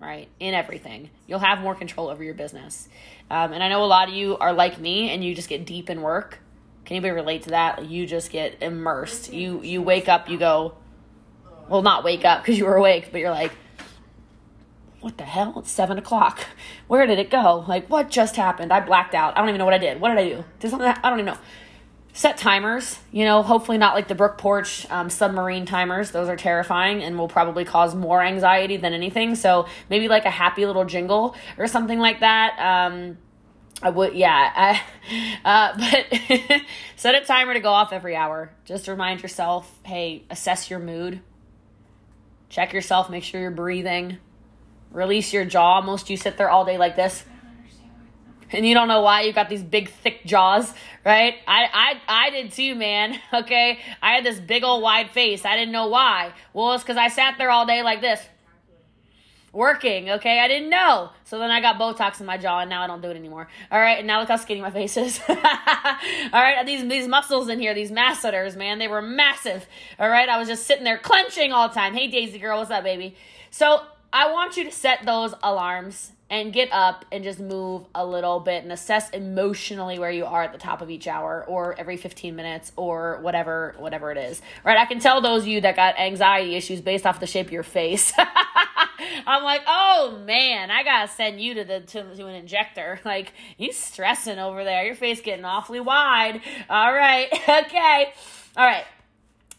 right? 0.00 0.28
In 0.40 0.52
everything. 0.52 1.10
You'll 1.28 1.38
have 1.38 1.60
more 1.60 1.76
control 1.76 2.08
over 2.08 2.24
your 2.24 2.34
business. 2.34 2.88
Um, 3.30 3.52
and 3.52 3.62
I 3.62 3.68
know 3.68 3.84
a 3.84 3.86
lot 3.86 4.08
of 4.08 4.14
you 4.14 4.36
are 4.38 4.52
like 4.52 4.80
me 4.80 5.10
and 5.10 5.22
you 5.22 5.32
just 5.32 5.48
get 5.48 5.64
deep 5.64 5.88
in 5.88 6.02
work. 6.02 6.40
Can 6.84 6.96
anybody 6.96 7.12
relate 7.12 7.44
to 7.44 7.50
that? 7.50 7.84
You 7.86 8.04
just 8.04 8.32
get 8.32 8.60
immersed. 8.60 9.32
You 9.32 9.62
you 9.62 9.80
wake 9.80 10.08
up, 10.08 10.28
you 10.28 10.38
go, 10.38 10.74
well, 11.68 11.82
not 11.82 12.02
wake 12.02 12.24
up 12.24 12.42
because 12.42 12.58
you 12.58 12.64
were 12.64 12.74
awake, 12.74 13.10
but 13.12 13.20
you're 13.20 13.30
like, 13.30 13.52
what 15.00 15.16
the 15.16 15.24
hell? 15.24 15.54
It's 15.56 15.70
seven 15.70 15.98
o'clock. 15.98 16.40
Where 16.88 17.06
did 17.06 17.18
it 17.18 17.30
go? 17.30 17.64
Like, 17.66 17.88
what 17.88 18.10
just 18.10 18.36
happened? 18.36 18.72
I 18.72 18.80
blacked 18.80 19.14
out. 19.14 19.36
I 19.36 19.40
don't 19.40 19.48
even 19.48 19.58
know 19.58 19.64
what 19.64 19.74
I 19.74 19.78
did. 19.78 20.00
What 20.00 20.10
did 20.10 20.18
I 20.18 20.28
do? 20.28 20.44
Did 20.58 20.70
something? 20.70 20.88
I 20.88 21.10
don't 21.10 21.20
even 21.20 21.34
know. 21.34 21.38
set 22.12 22.36
timers. 22.36 22.98
You 23.10 23.24
know, 23.24 23.42
hopefully 23.42 23.78
not 23.78 23.94
like 23.94 24.08
the 24.08 24.14
Brook 24.14 24.38
Porch 24.38 24.86
um, 24.90 25.08
submarine 25.10 25.64
timers. 25.66 26.10
Those 26.10 26.28
are 26.28 26.36
terrifying 26.36 27.02
and 27.02 27.18
will 27.18 27.28
probably 27.28 27.64
cause 27.64 27.94
more 27.94 28.22
anxiety 28.22 28.76
than 28.76 28.92
anything. 28.92 29.34
So 29.34 29.66
maybe 29.88 30.08
like 30.08 30.24
a 30.24 30.30
happy 30.30 30.66
little 30.66 30.84
jingle 30.84 31.34
or 31.56 31.66
something 31.66 31.98
like 31.98 32.20
that. 32.20 32.58
Um, 32.58 33.18
I 33.82 33.90
would, 33.90 34.14
yeah. 34.14 34.52
I, 34.54 35.38
uh, 35.44 35.78
but 36.50 36.60
set 36.96 37.14
a 37.14 37.24
timer 37.24 37.54
to 37.54 37.60
go 37.60 37.70
off 37.70 37.92
every 37.92 38.14
hour. 38.16 38.52
Just 38.64 38.88
remind 38.88 39.22
yourself, 39.22 39.78
hey, 39.84 40.24
assess 40.30 40.68
your 40.68 40.78
mood. 40.80 41.20
Check 42.48 42.72
yourself, 42.72 43.08
make 43.08 43.22
sure 43.22 43.40
you're 43.40 43.50
breathing. 43.52 44.18
Release 44.92 45.32
your 45.32 45.44
jaw. 45.44 45.80
Most 45.80 46.10
you 46.10 46.16
sit 46.16 46.36
there 46.36 46.50
all 46.50 46.64
day 46.64 46.78
like 46.78 46.96
this 46.96 47.24
and 48.52 48.66
you 48.66 48.74
don't 48.74 48.88
know 48.88 49.02
why 49.02 49.22
you 49.22 49.32
got 49.32 49.48
these 49.48 49.62
big 49.62 49.90
thick 49.90 50.24
jaws, 50.24 50.72
right? 51.04 51.36
I 51.46 51.68
I 52.08 52.26
I 52.26 52.30
did 52.30 52.52
too, 52.52 52.74
man. 52.74 53.18
Okay, 53.32 53.78
I 54.02 54.12
had 54.12 54.24
this 54.24 54.38
big 54.38 54.64
old 54.64 54.82
wide 54.82 55.10
face. 55.10 55.44
I 55.44 55.56
didn't 55.56 55.72
know 55.72 55.86
why. 55.86 56.32
Well, 56.52 56.72
it's 56.72 56.82
because 56.82 56.96
I 56.96 57.08
sat 57.08 57.38
there 57.38 57.50
all 57.50 57.64
day 57.64 57.82
like 57.82 58.00
this, 58.00 58.20
working. 59.52 60.10
Okay, 60.10 60.40
I 60.40 60.48
didn't 60.48 60.68
know. 60.68 61.10
So 61.24 61.38
then 61.38 61.50
I 61.50 61.60
got 61.60 61.78
Botox 61.78 62.20
in 62.20 62.26
my 62.26 62.36
jaw, 62.36 62.60
and 62.60 62.68
now 62.68 62.82
I 62.82 62.86
don't 62.86 63.00
do 63.00 63.08
it 63.08 63.16
anymore. 63.16 63.48
All 63.70 63.78
right, 63.78 63.98
and 63.98 64.06
now 64.06 64.20
look 64.20 64.28
how 64.28 64.36
skinny 64.36 64.60
my 64.60 64.70
face 64.72 64.96
is. 64.96 65.20
all 65.28 65.36
right, 65.36 66.64
these 66.66 66.86
these 66.88 67.06
muscles 67.06 67.48
in 67.48 67.60
here, 67.60 67.72
these 67.72 67.92
masseters, 67.92 68.56
man, 68.56 68.78
they 68.78 68.88
were 68.88 69.02
massive. 69.02 69.66
All 69.98 70.08
right, 70.08 70.28
I 70.28 70.38
was 70.38 70.48
just 70.48 70.66
sitting 70.66 70.84
there 70.84 70.98
clenching 70.98 71.52
all 71.52 71.68
the 71.68 71.74
time. 71.74 71.94
Hey, 71.94 72.08
Daisy 72.08 72.38
girl, 72.38 72.58
what's 72.58 72.70
up, 72.70 72.84
baby? 72.84 73.16
So 73.50 73.82
I 74.12 74.32
want 74.32 74.56
you 74.56 74.64
to 74.64 74.72
set 74.72 75.04
those 75.04 75.34
alarms 75.42 76.12
and 76.30 76.52
get 76.52 76.68
up 76.72 77.04
and 77.10 77.24
just 77.24 77.40
move 77.40 77.84
a 77.94 78.06
little 78.06 78.38
bit 78.38 78.62
and 78.62 78.72
assess 78.72 79.10
emotionally 79.10 79.98
where 79.98 80.12
you 80.12 80.24
are 80.24 80.44
at 80.44 80.52
the 80.52 80.58
top 80.58 80.80
of 80.80 80.88
each 80.88 81.08
hour 81.08 81.44
or 81.46 81.78
every 81.78 81.96
15 81.96 82.36
minutes 82.36 82.70
or 82.76 83.18
whatever 83.20 83.74
whatever 83.78 84.12
it 84.12 84.18
is. 84.18 84.40
Right? 84.64 84.78
I 84.78 84.86
can 84.86 85.00
tell 85.00 85.20
those 85.20 85.42
of 85.42 85.48
you 85.48 85.60
that 85.62 85.74
got 85.74 85.98
anxiety 85.98 86.54
issues 86.54 86.80
based 86.80 87.04
off 87.04 87.18
the 87.18 87.26
shape 87.26 87.46
of 87.46 87.52
your 87.52 87.64
face. 87.64 88.12
I'm 89.26 89.42
like 89.42 89.62
oh 89.66 90.22
man 90.26 90.70
i 90.70 90.82
gotta 90.84 91.08
send 91.08 91.40
you 91.40 91.54
to 91.54 91.64
the 91.64 91.80
to, 91.80 92.16
to 92.16 92.26
an 92.26 92.34
injector. 92.34 93.00
Like 93.10 93.32
you 93.58 93.72
stressing 93.72 94.38
over 94.38 94.62
there. 94.62 94.84
Your 94.84 94.94
face 94.94 95.20
getting 95.20 95.44
awfully 95.44 95.80
wide. 95.80 96.40
All 96.68 96.92
right. 96.92 97.28
Okay. 97.48 98.12
All 98.56 98.64
right 98.64 98.84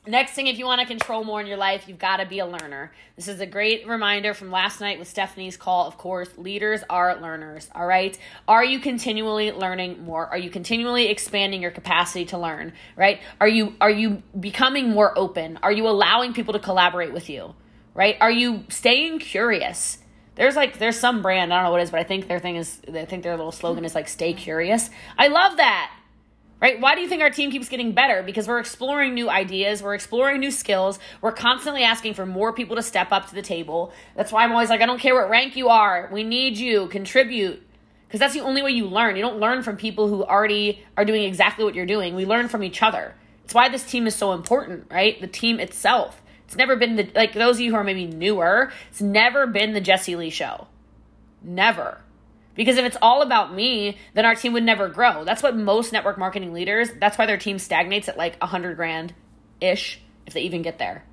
Next 0.08 0.32
thing, 0.32 0.48
if 0.48 0.58
you 0.58 0.66
want 0.66 0.82
to 0.82 0.88
control 0.88 1.24
more 1.24 1.40
in 1.42 1.46
your 1.46 1.58
life, 1.58 1.88
you've 1.88 2.00
got 2.00 2.18
to 2.18 2.26
be 2.26 2.40
a 2.40 2.46
learner. 2.48 2.92
This 3.16 3.28
is 3.28 3.40
a 3.40 3.46
great 3.46 3.88
reminder 3.88 4.34
from 4.34 4.50
last 4.50 4.82
night 4.82 4.98
with 4.98 5.08
Stephanie's 5.08 5.58
call. 5.58 5.86
Of 5.86 6.00
course, 6.00 6.28
leaders 6.38 6.82
are 6.90 7.22
learners, 7.22 7.70
all 7.76 7.86
right? 7.86 8.18
Are 8.48 8.66
you 8.66 8.80
continually 8.80 9.52
learning 9.52 10.04
more? 10.04 10.26
Are 10.26 10.40
you 10.40 10.50
continually 10.50 11.10
expanding 11.10 11.62
your 11.62 11.70
capacity 11.70 12.26
to 12.26 12.40
learn, 12.40 12.74
right? 12.96 13.22
Are 13.40 13.48
you 13.48 13.76
are 13.80 13.92
you 13.92 14.24
becoming 14.40 14.90
more 14.90 15.16
open? 15.16 15.60
Are 15.62 15.72
you 15.72 15.88
allowing 15.88 16.34
people 16.34 16.54
to 16.54 16.60
collaborate 16.60 17.14
with 17.14 17.30
you, 17.30 17.54
right? 17.94 18.18
Are 18.22 18.32
you 18.32 18.64
staying 18.70 19.20
curious? 19.20 20.00
There's 20.34 20.56
like 20.56 20.80
there's 20.80 21.00
some 21.00 21.22
brand, 21.22 21.54
I 21.54 21.58
don't 21.58 21.66
know 21.66 21.72
what 21.72 21.80
it 21.80 21.84
is, 21.84 21.92
but 21.92 22.00
I 22.00 22.06
think 22.06 22.28
their 22.28 22.40
thing 22.40 22.56
is 22.56 22.82
I 22.92 23.06
think 23.06 23.22
their 23.22 23.38
little 23.38 23.52
slogan 23.52 23.86
is 23.86 23.94
like 23.94 24.08
stay 24.08 24.34
curious. 24.34 24.90
I 25.16 25.28
love 25.28 25.58
that 25.58 25.96
right? 26.62 26.80
Why 26.80 26.96
do 26.96 27.02
you 27.02 27.10
think 27.10 27.22
our 27.22 27.30
team 27.30 27.52
keeps 27.52 27.68
getting 27.68 27.92
better? 27.92 28.24
Because 28.24 28.48
we're 28.48 28.60
exploring 28.60 29.14
new 29.14 29.30
ideas, 29.30 29.82
we're 29.82 29.96
exploring 29.96 30.40
new 30.40 30.52
skills, 30.52 31.00
we're 31.22 31.32
constantly 31.32 31.84
asking 31.84 32.14
for 32.14 32.26
more 32.26 32.54
people 32.54 32.76
to 32.76 32.84
step 32.84 33.12
up 33.12 33.28
to 33.30 33.36
the 33.36 33.42
table. 33.42 33.92
That's 34.16 34.32
why 34.32 34.44
I'm 34.44 34.52
always 34.52 34.70
like, 34.70 34.82
I 34.82 34.86
don't 34.86 35.00
care 35.00 35.16
what 35.16 35.30
rank 35.30 35.56
you 35.56 35.70
are, 35.70 36.10
we 36.12 36.24
need 36.24 36.58
you, 36.58 36.88
contribute. 36.88 37.62
Because 38.08 38.20
that's 38.20 38.34
the 38.34 38.42
only 38.42 38.62
way 38.62 38.72
you 38.72 38.88
learn. 38.88 39.16
You 39.16 39.22
don't 39.22 39.40
learn 39.40 39.64
from 39.64 39.78
people 39.78 40.10
who 40.10 40.24
already 40.24 40.84
are 40.98 41.06
doing 41.06 41.24
exactly 41.24 41.64
what 41.64 41.76
you're 41.76 41.86
doing. 41.86 42.14
We 42.14 42.26
learn 42.26 42.50
from 42.50 42.62
each 42.62 42.84
other. 42.84 43.16
It's 43.46 43.54
why 43.54 43.70
this 43.70 43.86
team 43.90 44.06
is 44.06 44.16
so 44.16 44.34
important, 44.34 44.88
right? 44.92 45.20
The 45.22 45.28
team 45.28 45.62
itself. 45.62 46.22
It's 46.46 46.58
never 46.58 46.76
been 46.76 46.98
the, 46.98 47.10
like 47.16 47.34
those 47.34 47.56
of 47.56 47.62
you 47.62 47.72
who 47.72 47.78
are 47.78 47.84
maybe 47.86 48.06
newer, 48.06 48.74
it's 48.90 49.00
never 49.00 49.48
been 49.48 49.72
the 49.72 49.80
Jesse 49.80 50.18
Lee 50.18 50.30
show. 50.30 50.68
Never. 51.42 52.02
Because 52.56 52.78
if 52.78 52.86
it's 52.86 52.98
all 53.02 53.22
about 53.22 53.54
me, 53.54 53.98
then 54.14 54.26
our 54.26 54.36
team 54.36 54.54
would 54.54 54.64
never 54.64 54.90
grow. 54.90 55.24
That's 55.24 55.42
what 55.42 55.56
most 55.56 55.94
network 55.94 56.18
marketing 56.18 56.54
leaders, 56.54 56.90
that's 57.00 57.18
why 57.18 57.26
their 57.26 57.38
team 57.38 57.60
stagnates 57.60 58.10
at 58.10 58.18
like 58.18 58.36
a 58.36 58.46
100 58.46 58.76
grand 58.76 59.14
ish, 59.60 60.02
if 60.26 60.34
they 60.34 60.42
even 60.42 60.62
get 60.62 60.78
there. 60.80 61.04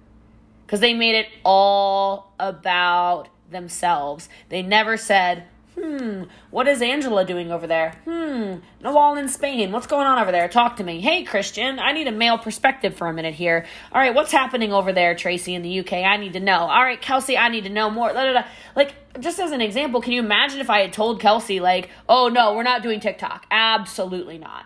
Because 0.66 0.80
they 0.80 0.94
made 0.94 1.14
it 1.14 1.28
all 1.44 2.32
about 2.38 3.28
themselves. 3.50 4.28
They 4.48 4.62
never 4.62 4.96
said, 4.96 5.44
Hmm, 5.78 6.24
what 6.50 6.66
is 6.66 6.82
Angela 6.82 7.24
doing 7.24 7.52
over 7.52 7.66
there? 7.66 8.00
Hmm, 8.04 8.56
Nawal 8.84 9.18
in 9.18 9.28
Spain. 9.28 9.70
What's 9.70 9.86
going 9.86 10.06
on 10.06 10.18
over 10.18 10.32
there? 10.32 10.48
Talk 10.48 10.76
to 10.76 10.84
me. 10.84 11.00
Hey, 11.00 11.22
Christian, 11.22 11.78
I 11.78 11.92
need 11.92 12.08
a 12.08 12.12
male 12.12 12.36
perspective 12.36 12.96
for 12.96 13.06
a 13.06 13.12
minute 13.12 13.34
here. 13.34 13.64
All 13.92 14.00
right, 14.00 14.14
what's 14.14 14.32
happening 14.32 14.72
over 14.72 14.92
there, 14.92 15.14
Tracy, 15.14 15.54
in 15.54 15.62
the 15.62 15.80
UK? 15.80 15.92
I 15.92 16.16
need 16.16 16.32
to 16.32 16.40
know. 16.40 16.58
All 16.58 16.82
right, 16.82 17.00
Kelsey, 17.00 17.38
I 17.38 17.48
need 17.48 17.64
to 17.64 17.70
know 17.70 17.90
more. 17.90 18.12
Like, 18.12 18.94
just 19.20 19.38
as 19.38 19.52
an 19.52 19.60
example, 19.60 20.00
can 20.00 20.12
you 20.12 20.20
imagine 20.20 20.60
if 20.60 20.70
I 20.70 20.80
had 20.80 20.92
told 20.92 21.20
Kelsey, 21.20 21.60
like, 21.60 21.90
oh, 22.08 22.28
no, 22.28 22.54
we're 22.54 22.64
not 22.64 22.82
doing 22.82 22.98
TikTok? 22.98 23.46
Absolutely 23.50 24.38
not. 24.38 24.64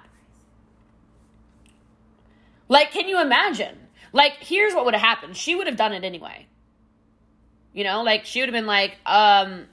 Like, 2.68 2.90
can 2.92 3.06
you 3.06 3.20
imagine? 3.20 3.76
Like, 4.14 4.38
here's 4.40 4.72
what 4.72 4.86
would 4.86 4.94
have 4.94 5.02
happened. 5.02 5.36
She 5.36 5.54
would 5.54 5.66
have 5.66 5.76
done 5.76 5.92
it 5.92 6.04
anyway. 6.04 6.46
You 7.74 7.84
know, 7.84 8.02
like, 8.02 8.24
she 8.24 8.40
would 8.40 8.48
have 8.48 8.54
been 8.54 8.66
like, 8.66 8.96
um, 9.04 9.66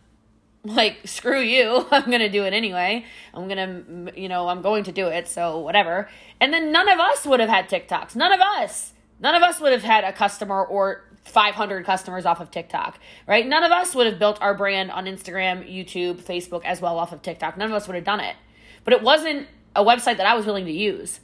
like 0.64 1.00
screw 1.06 1.40
you. 1.40 1.88
I'm 1.92 2.10
gonna 2.10 2.30
do 2.30 2.44
it 2.44 2.54
anyway. 2.54 3.06
I'm 3.34 3.48
gonna 3.48 4.12
you 4.16 4.28
know 4.28 4.50
i'm 4.50 4.62
going 4.62 4.84
to 4.86 4.92
do 4.92 5.08
it 5.08 5.28
so 5.28 5.60
whatever. 5.60 6.10
And 6.40 6.54
then 6.54 6.72
none 6.72 6.90
of 6.90 7.00
us 7.00 7.26
would 7.26 7.40
have 7.40 7.50
had 7.50 7.70
tiktoks. 7.70 8.16
None 8.16 8.32
of 8.32 8.40
us. 8.40 8.94
None 9.20 9.36
of 9.36 9.44
us 9.44 9.60
would 9.60 9.72
have 9.72 9.84
had 9.84 10.04
a 10.04 10.14
customer 10.14 10.64
or 10.64 11.06
500 11.26 11.86
customers 11.86 12.26
off 12.26 12.40
of 12.40 12.50
tiktok 12.50 12.98
right? 13.28 13.46
None 13.46 13.64
of 13.64 13.72
us 13.72 13.94
would 13.94 14.08
have 14.08 14.18
built 14.20 14.42
our 14.42 14.54
brand 14.54 14.92
on 14.92 15.06
instagram 15.06 15.70
youtube 15.70 16.16
facebook 16.16 16.64
as 16.66 16.82
well 16.82 16.98
off 16.98 17.12
of 17.12 17.22
tiktok. 17.22 17.58
None 17.58 17.70
of 17.70 17.76
us 17.76 17.88
would 17.88 17.96
have 17.96 18.06
done 18.06 18.20
it. 18.20 18.36
But 18.84 18.94
it 18.94 19.02
wasn't 19.04 19.48
a 19.76 19.84
website 19.84 20.18
that 20.18 20.26
i 20.26 20.34
was 20.34 20.46
willing 20.46 20.66
to 20.66 20.72
use 20.72 21.20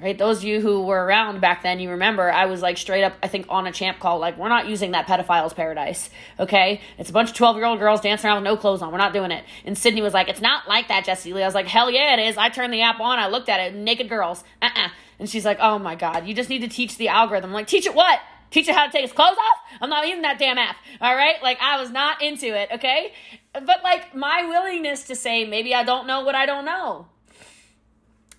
right? 0.00 0.16
Those 0.16 0.38
of 0.38 0.44
you 0.44 0.60
who 0.60 0.84
were 0.84 1.04
around 1.04 1.40
back 1.40 1.62
then, 1.62 1.80
you 1.80 1.90
remember 1.90 2.30
I 2.30 2.46
was 2.46 2.62
like 2.62 2.78
straight 2.78 3.02
up, 3.02 3.14
I 3.22 3.28
think, 3.28 3.46
on 3.48 3.66
a 3.66 3.72
champ 3.72 3.98
call, 3.98 4.18
like, 4.18 4.38
we're 4.38 4.48
not 4.48 4.68
using 4.68 4.92
that 4.92 5.06
pedophile's 5.06 5.54
paradise, 5.54 6.10
okay? 6.38 6.80
It's 6.98 7.10
a 7.10 7.12
bunch 7.12 7.30
of 7.30 7.36
12 7.36 7.56
year 7.56 7.66
old 7.66 7.78
girls 7.78 8.00
dancing 8.00 8.28
around 8.28 8.42
with 8.42 8.44
no 8.44 8.56
clothes 8.56 8.82
on. 8.82 8.92
We're 8.92 8.98
not 8.98 9.12
doing 9.12 9.30
it. 9.30 9.44
And 9.64 9.76
Sydney 9.76 10.02
was 10.02 10.14
like, 10.14 10.28
it's 10.28 10.40
not 10.40 10.68
like 10.68 10.88
that, 10.88 11.04
Jesse 11.04 11.32
Lee. 11.32 11.42
I 11.42 11.46
was 11.46 11.54
like, 11.54 11.66
hell 11.66 11.90
yeah, 11.90 12.14
it 12.14 12.28
is. 12.28 12.36
I 12.36 12.48
turned 12.48 12.72
the 12.72 12.82
app 12.82 13.00
on, 13.00 13.18
I 13.18 13.28
looked 13.28 13.48
at 13.48 13.60
it, 13.60 13.74
naked 13.74 14.08
girls. 14.08 14.44
Uh 14.62 14.66
uh-uh. 14.66 14.86
uh 14.86 14.88
And 15.18 15.28
she's 15.28 15.44
like, 15.44 15.58
oh 15.60 15.78
my 15.78 15.94
God, 15.94 16.26
you 16.26 16.34
just 16.34 16.48
need 16.48 16.60
to 16.60 16.68
teach 16.68 16.96
the 16.96 17.08
algorithm. 17.08 17.50
I'm 17.50 17.54
like, 17.54 17.66
teach 17.66 17.86
it 17.86 17.94
what? 17.94 18.20
Teach 18.50 18.68
it 18.68 18.74
how 18.74 18.86
to 18.86 18.92
take 18.92 19.02
his 19.02 19.12
clothes 19.12 19.36
off? 19.36 19.80
I'm 19.80 19.90
not 19.90 20.06
using 20.06 20.22
that 20.22 20.38
damn 20.38 20.56
app. 20.56 20.76
All 21.00 21.14
right? 21.14 21.42
Like, 21.42 21.58
I 21.60 21.80
was 21.80 21.90
not 21.90 22.22
into 22.22 22.46
it, 22.46 22.70
okay? 22.74 23.12
But 23.52 23.82
like, 23.82 24.14
my 24.14 24.46
willingness 24.48 25.04
to 25.08 25.16
say, 25.16 25.44
maybe 25.44 25.74
I 25.74 25.82
don't 25.84 26.06
know 26.06 26.22
what 26.22 26.34
I 26.34 26.46
don't 26.46 26.64
know 26.64 27.08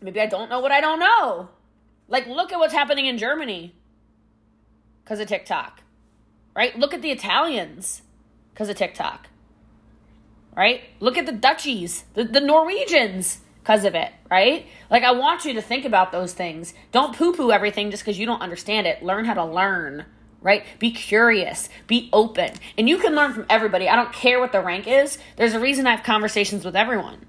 Maybe 0.02 0.22
I 0.22 0.26
don't 0.26 0.50
know 0.50 0.60
what 0.60 0.72
I 0.72 0.82
don't 0.82 1.00
know. 1.00 1.50
Like, 2.08 2.28
look 2.28 2.52
at 2.52 2.60
what's 2.60 2.74
happening 2.74 3.06
in 3.06 3.18
Germany 3.18 3.76
because 5.04 5.20
of 5.20 5.28
TikTok, 5.28 5.82
right? 6.56 6.78
Look 6.78 6.94
at 6.94 7.02
the 7.02 7.12
Italians 7.12 8.02
because 8.54 8.70
of 8.70 8.76
TikTok, 8.76 9.28
right? 10.56 10.82
Look 11.00 11.18
at 11.18 11.26
the 11.26 11.32
Dutchies, 11.32 12.06
the, 12.14 12.24
the 12.24 12.42
Norwegians 12.42 13.40
because 13.60 13.86
of 13.86 13.94
it, 13.94 14.12
right? 14.32 14.66
Like, 14.90 15.04
I 15.04 15.12
want 15.12 15.46
you 15.46 15.54
to 15.54 15.62
think 15.62 15.86
about 15.86 16.12
those 16.12 16.34
things. 16.34 16.74
Don't 16.92 17.16
poo 17.16 17.34
poo 17.34 17.52
everything 17.52 17.92
just 17.92 18.04
because 18.04 18.18
you 18.18 18.26
don't 18.26 18.42
understand 18.42 18.88
it. 18.88 19.04
Learn 19.04 19.26
how 19.26 19.36
to 19.36 19.46
learn 19.46 20.06
right? 20.42 20.64
Be 20.80 20.92
curious, 20.92 21.70
be 21.88 22.10
open. 22.14 22.52
And 22.78 22.88
you 22.88 22.98
can 22.98 23.16
learn 23.16 23.34
from 23.34 23.46
everybody. 23.50 23.90
I 23.90 23.96
don't 23.96 24.14
care 24.14 24.40
what 24.40 24.52
the 24.52 24.62
rank 24.62 24.88
is. 24.88 25.18
There's 25.36 25.54
a 25.54 25.60
reason 25.60 25.88
I 25.88 25.92
have 25.92 26.04
conversations 26.04 26.64
with 26.64 26.76
everyone. 26.76 27.26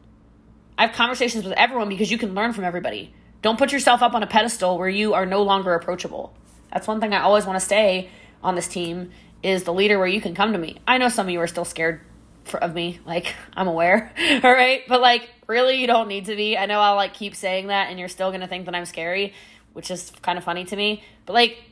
I 0.80 0.86
have 0.86 0.96
conversations 0.96 1.44
with 1.44 1.52
everyone 1.58 1.90
because 1.90 2.10
you 2.10 2.16
can 2.16 2.34
learn 2.34 2.54
from 2.54 2.64
everybody. 2.64 3.12
Don't 3.42 3.58
put 3.58 3.70
yourself 3.70 4.00
up 4.00 4.14
on 4.14 4.22
a 4.22 4.26
pedestal 4.26 4.78
where 4.78 4.88
you 4.88 5.12
are 5.12 5.26
no 5.26 5.42
longer 5.42 5.74
approachable. 5.74 6.32
That's 6.72 6.88
one 6.88 7.02
thing 7.02 7.12
I 7.12 7.20
always 7.20 7.44
want 7.44 7.60
to 7.60 7.64
stay 7.64 8.08
on 8.42 8.54
this 8.54 8.66
team 8.66 9.10
is 9.42 9.64
the 9.64 9.74
leader 9.74 9.98
where 9.98 10.06
you 10.06 10.22
can 10.22 10.34
come 10.34 10.54
to 10.54 10.58
me. 10.58 10.78
I 10.88 10.96
know 10.96 11.10
some 11.10 11.26
of 11.26 11.30
you 11.30 11.38
are 11.40 11.46
still 11.46 11.66
scared 11.66 12.00
for, 12.44 12.64
of 12.64 12.74
me, 12.74 12.98
like 13.04 13.34
I'm 13.52 13.68
aware. 13.68 14.10
All 14.42 14.50
right? 14.50 14.80
But 14.88 15.02
like 15.02 15.28
really 15.46 15.82
you 15.82 15.86
don't 15.86 16.08
need 16.08 16.24
to 16.24 16.34
be. 16.34 16.56
I 16.56 16.64
know 16.64 16.80
I'll 16.80 16.96
like 16.96 17.12
keep 17.12 17.34
saying 17.34 17.66
that 17.66 17.90
and 17.90 17.98
you're 17.98 18.08
still 18.08 18.30
going 18.30 18.40
to 18.40 18.48
think 18.48 18.64
that 18.64 18.74
I'm 18.74 18.86
scary, 18.86 19.34
which 19.74 19.90
is 19.90 20.10
kind 20.22 20.38
of 20.38 20.44
funny 20.44 20.64
to 20.64 20.76
me. 20.76 21.04
But 21.26 21.34
like 21.34 21.62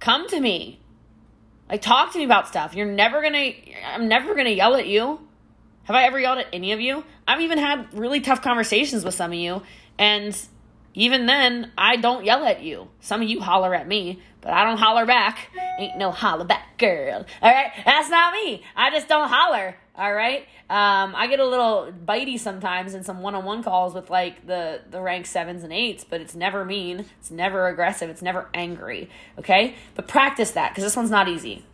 come 0.00 0.30
to 0.30 0.40
me. 0.40 0.80
Like 1.68 1.82
talk 1.82 2.14
to 2.14 2.18
me 2.18 2.24
about 2.24 2.48
stuff. 2.48 2.74
You're 2.74 2.86
never 2.86 3.20
going 3.20 3.34
to 3.34 3.54
I'm 3.84 4.08
never 4.08 4.32
going 4.32 4.46
to 4.46 4.54
yell 4.54 4.76
at 4.76 4.86
you. 4.86 5.20
Have 5.86 5.96
I 5.96 6.04
ever 6.04 6.18
yelled 6.18 6.38
at 6.38 6.48
any 6.52 6.72
of 6.72 6.80
you? 6.80 7.04
I've 7.26 7.40
even 7.40 7.58
had 7.58 7.92
really 7.94 8.20
tough 8.20 8.42
conversations 8.42 9.04
with 9.04 9.14
some 9.14 9.32
of 9.32 9.38
you, 9.38 9.62
and 9.98 10.36
even 10.94 11.26
then, 11.26 11.70
I 11.76 11.96
don't 11.96 12.24
yell 12.24 12.44
at 12.44 12.62
you. 12.62 12.88
Some 13.00 13.22
of 13.22 13.28
you 13.28 13.40
holler 13.40 13.74
at 13.74 13.86
me, 13.86 14.20
but 14.40 14.52
I 14.52 14.64
don't 14.64 14.78
holler 14.78 15.04
back. 15.04 15.50
Ain't 15.78 15.98
no 15.98 16.10
holler 16.10 16.44
back 16.44 16.78
girl. 16.78 17.26
All 17.42 17.52
right, 17.52 17.70
that's 17.84 18.08
not 18.08 18.32
me. 18.32 18.62
I 18.74 18.90
just 18.90 19.06
don't 19.06 19.28
holler. 19.28 19.76
All 19.94 20.12
right. 20.12 20.46
Um, 20.68 21.14
I 21.14 21.26
get 21.28 21.38
a 21.38 21.46
little 21.46 21.92
bitey 22.04 22.38
sometimes 22.38 22.94
in 22.94 23.04
some 23.04 23.20
one-on-one 23.20 23.62
calls 23.62 23.94
with 23.94 24.10
like 24.10 24.46
the 24.46 24.80
the 24.90 25.00
rank 25.00 25.26
sevens 25.26 25.62
and 25.62 25.72
eights, 25.72 26.04
but 26.04 26.20
it's 26.20 26.34
never 26.34 26.64
mean. 26.64 27.04
It's 27.20 27.30
never 27.30 27.68
aggressive. 27.68 28.10
It's 28.10 28.22
never 28.22 28.48
angry. 28.52 29.08
Okay. 29.38 29.74
But 29.94 30.08
practice 30.08 30.50
that 30.52 30.70
because 30.70 30.84
this 30.84 30.96
one's 30.96 31.10
not 31.10 31.28
easy. 31.28 31.64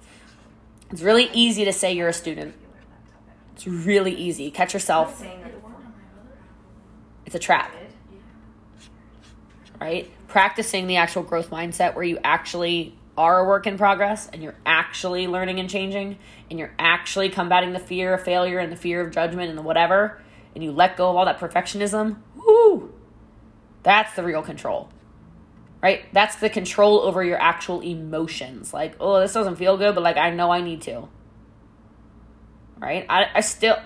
It's 0.90 1.00
really 1.00 1.30
easy 1.32 1.64
to 1.64 1.72
say 1.72 1.92
you're 1.92 2.08
a 2.08 2.12
student. 2.12 2.54
It's 3.54 3.66
really 3.66 4.14
easy. 4.14 4.50
Catch 4.50 4.74
yourself. 4.74 5.24
It's 7.26 7.34
a 7.34 7.38
trap 7.38 7.72
right? 9.82 10.08
Practicing 10.28 10.86
the 10.86 10.96
actual 10.96 11.24
growth 11.24 11.50
mindset 11.50 11.96
where 11.96 12.04
you 12.04 12.16
actually 12.22 12.96
are 13.18 13.40
a 13.40 13.44
work 13.44 13.66
in 13.66 13.76
progress 13.76 14.28
and 14.32 14.40
you're 14.40 14.54
actually 14.64 15.26
learning 15.26 15.58
and 15.58 15.68
changing 15.68 16.18
and 16.48 16.58
you're 16.58 16.72
actually 16.78 17.28
combating 17.28 17.72
the 17.72 17.80
fear 17.80 18.14
of 18.14 18.22
failure 18.22 18.60
and 18.60 18.70
the 18.70 18.76
fear 18.76 19.00
of 19.00 19.12
judgment 19.12 19.48
and 19.48 19.58
the 19.58 19.62
whatever 19.62 20.22
and 20.54 20.62
you 20.62 20.70
let 20.70 20.96
go 20.96 21.10
of 21.10 21.16
all 21.16 21.24
that 21.24 21.40
perfectionism, 21.40 22.16
whoo, 22.36 22.92
that's 23.82 24.14
the 24.14 24.22
real 24.22 24.42
control. 24.42 24.88
Right? 25.82 26.04
That's 26.12 26.36
the 26.36 26.48
control 26.48 27.00
over 27.00 27.24
your 27.24 27.42
actual 27.42 27.80
emotions. 27.80 28.72
Like, 28.72 28.94
oh, 29.00 29.18
this 29.18 29.32
doesn't 29.32 29.56
feel 29.56 29.76
good, 29.76 29.96
but 29.96 30.04
like 30.04 30.16
I 30.16 30.30
know 30.30 30.52
I 30.52 30.60
need 30.60 30.82
to. 30.82 31.08
Right? 32.82 33.06
I, 33.08 33.26
I 33.34 33.40
still 33.40 33.76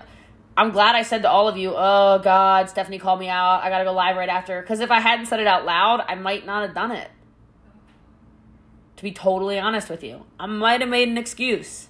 I'm 0.57 0.71
glad 0.71 0.95
I 0.95 1.03
said 1.03 1.23
to 1.23 1.31
all 1.31 1.49
of 1.49 1.59
you, 1.59 1.75
oh 1.77 2.19
God, 2.25 2.71
Stephanie 2.71 2.99
called 2.99 3.21
me 3.21 3.29
out. 3.29 3.63
I 3.63 3.69
got 3.69 3.79
to 3.79 3.85
go 3.85 3.93
live 3.93 4.17
right 4.17 4.29
after. 4.29 4.63
Because 4.63 4.81
if 4.81 4.91
I 4.91 5.01
hadn't 5.01 5.27
said 5.27 5.39
it 5.39 5.47
out 5.47 5.67
loud, 5.67 6.03
I 6.09 6.15
might 6.15 6.47
not 6.47 6.63
have 6.63 6.75
done 6.75 6.93
it. 6.93 7.11
To 8.97 9.03
be 9.03 9.13
totally 9.13 9.59
honest 9.59 9.91
with 9.91 10.03
you, 10.03 10.25
I 10.41 10.47
might 10.47 10.81
have 10.81 10.89
made 10.89 11.09
an 11.09 11.19
excuse. 11.19 11.89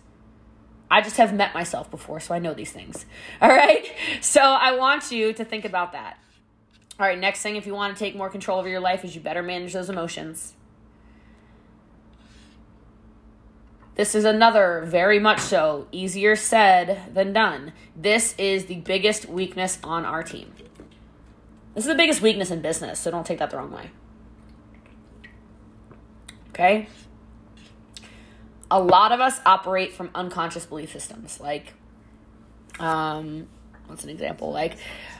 I 0.91 1.01
just 1.01 1.17
have 1.17 1.33
met 1.33 1.55
myself 1.55 1.89
before, 1.91 2.19
so 2.19 2.35
I 2.35 2.41
know 2.41 2.55
these 2.55 2.73
things. 2.73 3.07
All 3.41 3.49
right? 3.49 3.87
So 4.21 4.41
I 4.41 4.77
want 4.77 5.13
you 5.13 5.33
to 5.33 5.45
think 5.45 5.65
about 5.65 5.93
that. 5.93 6.19
All 6.99 7.07
right, 7.07 7.19
next 7.19 7.43
thing, 7.43 7.57
if 7.57 7.67
you 7.67 7.75
want 7.75 7.97
to 7.97 7.99
take 7.99 8.17
more 8.17 8.31
control 8.31 8.59
over 8.59 8.69
your 8.69 8.81
life, 8.81 9.05
is 9.05 9.15
you 9.15 9.21
better 9.21 9.43
manage 9.43 9.75
those 9.75 9.91
emotions. 9.91 10.55
This 13.97 14.15
is 14.15 14.27
another, 14.27 14.85
very 14.87 15.19
much 15.19 15.41
so, 15.41 15.89
easier 15.91 16.37
said 16.37 17.15
than 17.15 17.33
done. 17.33 17.73
This 17.97 18.35
is 18.37 18.67
the 18.67 18.77
biggest 18.77 19.27
weakness 19.27 19.79
on 19.83 20.05
our 20.05 20.23
team. 20.23 20.53
This 21.75 21.85
is 21.85 21.89
the 21.89 21.95
biggest 21.95 22.21
weakness 22.21 22.51
in 22.51 22.61
business, 22.61 23.01
so 23.01 23.11
don't 23.11 23.27
take 23.27 23.39
that 23.39 23.51
the 23.51 23.57
wrong 23.57 23.73
way. 23.73 23.91
Okay? 26.51 26.89
A 28.71 28.81
lot 28.81 29.13
of 29.13 29.21
us 29.21 29.41
operate 29.47 29.93
from 29.93 30.11
unconscious 30.15 30.67
belief 30.67 30.93
systems. 30.93 31.41
Like, 31.41 31.73
um, 32.79 33.47
what's 33.87 34.05
an 34.05 34.11
example? 34.11 34.53
Like, 34.53 34.77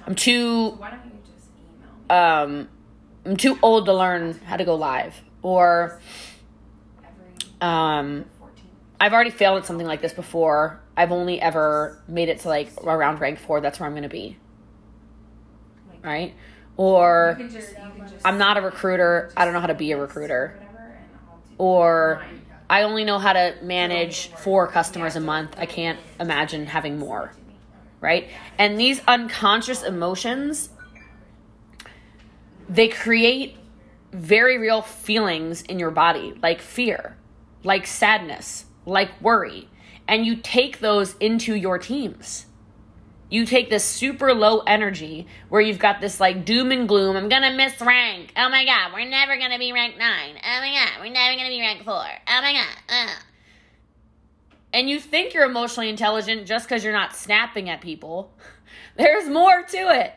I'm 0.07 0.15
too. 0.15 0.79
Um, 2.11 2.69
I'm 3.25 3.37
too 3.37 3.59
old 3.63 3.87
to 3.87 3.95
learn 3.95 4.35
how 4.45 4.57
to 4.57 4.65
go 4.65 4.75
live, 4.75 5.21
or 5.43 6.01
um, 7.61 8.25
I've 9.01 9.13
already 9.13 9.31
failed 9.31 9.59
at 9.59 9.67
something 9.67 9.87
like 9.87 10.01
this 10.01 10.13
before. 10.13 10.81
I've 10.97 11.13
only 11.13 11.41
ever 11.41 12.03
made 12.09 12.29
it 12.29 12.41
to 12.41 12.49
like 12.49 12.71
around 12.83 13.21
rank 13.21 13.39
four. 13.39 13.61
That's 13.61 13.79
where 13.79 13.87
I'm 13.87 13.93
going 13.93 14.05
to 14.05 14.09
be. 14.09 14.39
Right? 16.03 16.35
Or 16.77 17.39
just, 17.51 17.75
I'm 18.25 18.39
not 18.39 18.57
a 18.57 18.61
recruiter. 18.61 19.33
I 19.37 19.45
don't 19.45 19.55
know 19.55 19.61
how 19.61 19.67
to 19.67 19.75
be 19.75 19.93
a 19.93 19.99
recruiter. 19.99 20.59
Or 21.59 22.25
I 22.69 22.83
only 22.83 23.05
know 23.05 23.19
how 23.19 23.33
to 23.33 23.55
manage 23.63 24.29
four 24.29 24.67
customers 24.67 25.17
a 25.17 25.21
month. 25.21 25.55
I 25.59 25.67
can't 25.67 25.99
imagine 26.21 26.67
having 26.67 26.99
more. 26.99 27.33
Right? 28.01 28.29
And 28.59 28.79
these 28.79 29.01
unconscious 29.09 29.83
emotions, 29.83 30.71
they 32.69 32.89
create 32.89 33.57
very 34.13 34.59
real 34.59 34.83
feelings 34.83 35.63
in 35.63 35.79
your 35.79 35.91
body, 35.91 36.35
like 36.43 36.61
fear, 36.61 37.17
like 37.63 37.87
sadness, 37.87 38.67
like 38.87 39.21
worry, 39.21 39.69
and 40.09 40.25
you 40.25 40.37
take 40.37 40.79
those 40.79 41.17
into 41.19 41.55
your 41.55 41.79
teams. 41.79 42.47
You 43.29 43.45
take 43.45 43.71
this 43.71 43.85
super 43.85 44.33
low 44.33 44.61
energy 44.61 45.27
where 45.49 45.61
you've 45.61 45.81
got 45.81 46.01
this 46.01 46.21
like 46.21 46.45
doom 46.45 46.71
and 46.71 46.89
gloom. 46.89 47.17
I'm 47.17 47.29
gonna 47.29 47.55
miss 47.55 47.81
rank. 47.81 48.33
Oh 48.37 48.49
my 48.49 48.65
god, 48.65 48.93
we're 48.95 49.09
never 49.09 49.37
gonna 49.37 49.59
be 49.59 49.73
rank 49.73 49.99
nine. 49.99 50.37
Oh 50.37 50.61
my 50.61 50.73
god, 50.73 51.01
we're 51.01 51.13
never 51.13 51.37
gonna 51.37 51.49
be 51.49 51.61
rank 51.61 51.85
four. 51.85 52.05
Oh 52.29 52.41
my 52.41 52.53
god. 52.53 52.77
Uh. 52.89 53.15
And 54.73 54.89
you 54.89 55.01
think 55.01 55.35
you're 55.35 55.45
emotionally 55.45 55.89
intelligent 55.89 56.47
just 56.47 56.69
because 56.69 56.85
you're 56.85 56.93
not 56.93 57.17
snapping 57.17 57.69
at 57.69 57.81
people. 57.81 58.33
There's 58.97 59.29
more 59.29 59.63
to 59.63 59.77
it. 59.77 60.13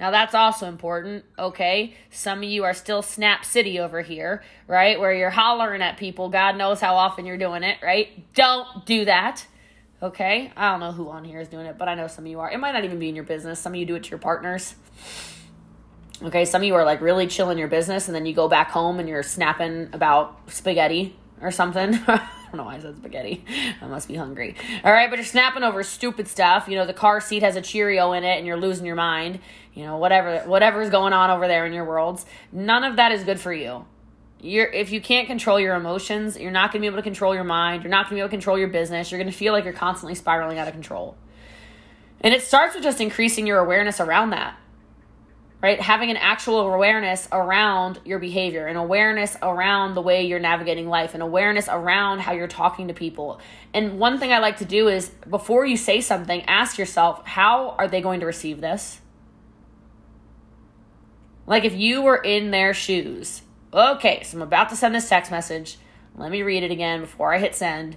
Now 0.00 0.10
that's 0.10 0.34
also 0.34 0.66
important, 0.66 1.26
okay? 1.38 1.94
Some 2.10 2.38
of 2.38 2.44
you 2.44 2.64
are 2.64 2.72
still 2.72 3.02
Snap 3.02 3.44
City 3.44 3.78
over 3.78 4.00
here, 4.00 4.42
right? 4.66 4.98
Where 4.98 5.12
you're 5.12 5.28
hollering 5.28 5.82
at 5.82 5.98
people. 5.98 6.30
God 6.30 6.56
knows 6.56 6.80
how 6.80 6.94
often 6.96 7.26
you're 7.26 7.36
doing 7.36 7.62
it, 7.62 7.76
right? 7.82 8.08
Don't 8.34 8.86
do 8.86 9.04
that. 9.04 9.46
Okay? 10.02 10.50
I 10.56 10.70
don't 10.70 10.80
know 10.80 10.92
who 10.92 11.10
on 11.10 11.24
here 11.24 11.38
is 11.38 11.48
doing 11.48 11.66
it, 11.66 11.76
but 11.76 11.86
I 11.86 11.94
know 11.94 12.06
some 12.06 12.24
of 12.24 12.30
you 12.30 12.40
are. 12.40 12.50
It 12.50 12.58
might 12.58 12.72
not 12.72 12.84
even 12.84 12.98
be 12.98 13.10
in 13.10 13.14
your 13.14 13.24
business. 13.24 13.60
Some 13.60 13.74
of 13.74 13.78
you 13.78 13.84
do 13.84 13.94
it 13.94 14.04
to 14.04 14.10
your 14.10 14.18
partners. 14.18 14.74
Okay, 16.22 16.46
some 16.46 16.62
of 16.62 16.66
you 16.66 16.74
are 16.74 16.84
like 16.84 17.02
really 17.02 17.26
chilling 17.26 17.58
your 17.58 17.68
business 17.68 18.08
and 18.08 18.14
then 18.14 18.24
you 18.24 18.34
go 18.34 18.48
back 18.48 18.70
home 18.70 19.00
and 19.00 19.08
you're 19.08 19.22
snapping 19.22 19.90
about 19.92 20.50
spaghetti 20.50 21.14
or 21.42 21.50
something. 21.50 21.98
Don't 22.50 22.58
know 22.58 22.64
why 22.64 22.76
I 22.76 22.80
said 22.80 22.96
spaghetti. 22.96 23.44
I 23.80 23.86
must 23.86 24.08
be 24.08 24.16
hungry. 24.16 24.56
All 24.82 24.92
right, 24.92 25.08
but 25.08 25.16
you're 25.18 25.26
snapping 25.26 25.62
over 25.62 25.84
stupid 25.84 26.26
stuff. 26.26 26.66
You 26.68 26.76
know, 26.76 26.86
the 26.86 26.92
car 26.92 27.20
seat 27.20 27.42
has 27.42 27.54
a 27.54 27.60
Cheerio 27.60 28.12
in 28.12 28.24
it 28.24 28.38
and 28.38 28.46
you're 28.46 28.56
losing 28.56 28.86
your 28.86 28.96
mind. 28.96 29.38
You 29.74 29.84
know, 29.84 29.98
whatever 29.98 30.40
whatever's 30.40 30.90
going 30.90 31.12
on 31.12 31.30
over 31.30 31.46
there 31.46 31.64
in 31.64 31.72
your 31.72 31.84
worlds. 31.84 32.26
None 32.50 32.82
of 32.82 32.96
that 32.96 33.12
is 33.12 33.22
good 33.22 33.38
for 33.38 33.52
you. 33.52 33.84
You're 34.40 34.66
if 34.66 34.90
you 34.90 35.00
can't 35.00 35.28
control 35.28 35.60
your 35.60 35.76
emotions, 35.76 36.36
you're 36.36 36.50
not 36.50 36.72
going 36.72 36.80
to 36.80 36.84
be 36.84 36.86
able 36.86 36.98
to 36.98 37.02
control 37.02 37.34
your 37.34 37.44
mind. 37.44 37.84
You're 37.84 37.90
not 37.90 38.06
going 38.06 38.10
to 38.10 38.14
be 38.16 38.20
able 38.20 38.28
to 38.30 38.32
control 38.32 38.58
your 38.58 38.68
business. 38.68 39.12
You're 39.12 39.20
going 39.20 39.30
to 39.30 39.36
feel 39.36 39.52
like 39.52 39.64
you're 39.64 39.72
constantly 39.72 40.16
spiraling 40.16 40.58
out 40.58 40.66
of 40.66 40.74
control. 40.74 41.16
And 42.20 42.34
it 42.34 42.42
starts 42.42 42.74
with 42.74 42.82
just 42.82 43.00
increasing 43.00 43.46
your 43.46 43.58
awareness 43.58 44.00
around 44.00 44.30
that 44.30 44.59
right? 45.62 45.80
Having 45.80 46.10
an 46.10 46.16
actual 46.16 46.60
awareness 46.60 47.28
around 47.30 48.00
your 48.04 48.18
behavior, 48.18 48.66
an 48.66 48.76
awareness 48.76 49.36
around 49.42 49.94
the 49.94 50.00
way 50.00 50.24
you're 50.26 50.38
navigating 50.38 50.88
life, 50.88 51.14
an 51.14 51.20
awareness 51.20 51.68
around 51.68 52.20
how 52.20 52.32
you're 52.32 52.48
talking 52.48 52.88
to 52.88 52.94
people. 52.94 53.40
And 53.74 53.98
one 53.98 54.18
thing 54.18 54.32
I 54.32 54.38
like 54.38 54.58
to 54.58 54.64
do 54.64 54.88
is 54.88 55.10
before 55.28 55.66
you 55.66 55.76
say 55.76 56.00
something, 56.00 56.42
ask 56.44 56.78
yourself, 56.78 57.26
how 57.26 57.70
are 57.78 57.88
they 57.88 58.00
going 58.00 58.20
to 58.20 58.26
receive 58.26 58.60
this? 58.60 59.00
Like 61.46 61.64
if 61.64 61.74
you 61.74 62.02
were 62.02 62.16
in 62.16 62.50
their 62.50 62.72
shoes. 62.72 63.42
Okay, 63.72 64.22
so 64.24 64.38
I'm 64.38 64.42
about 64.42 64.70
to 64.70 64.76
send 64.76 64.94
this 64.94 65.08
text 65.08 65.30
message. 65.30 65.78
Let 66.16 66.30
me 66.30 66.42
read 66.42 66.62
it 66.62 66.70
again 66.70 67.02
before 67.02 67.34
I 67.34 67.38
hit 67.38 67.54
send. 67.54 67.96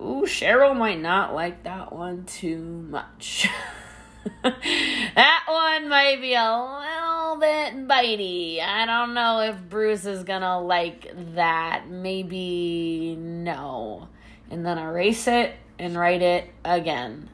Ooh, 0.00 0.24
Cheryl 0.24 0.76
might 0.76 1.00
not 1.00 1.34
like 1.34 1.64
that 1.64 1.92
one 1.92 2.24
too 2.24 2.58
much. 2.58 3.48
that 4.42 5.44
one 5.46 5.88
might 5.88 6.20
be 6.20 6.34
a 6.34 6.50
little 6.50 7.36
bit 7.36 7.86
bitey. 7.88 8.60
I 8.60 8.84
don't 8.84 9.14
know 9.14 9.40
if 9.40 9.56
Bruce 9.68 10.04
is 10.04 10.24
gonna 10.24 10.60
like 10.60 11.12
that. 11.34 11.88
Maybe 11.88 13.16
no. 13.16 14.08
And 14.50 14.66
then 14.66 14.78
erase 14.78 15.28
it 15.28 15.54
and 15.78 15.96
write 15.96 16.22
it 16.22 16.50
again. 16.64 17.30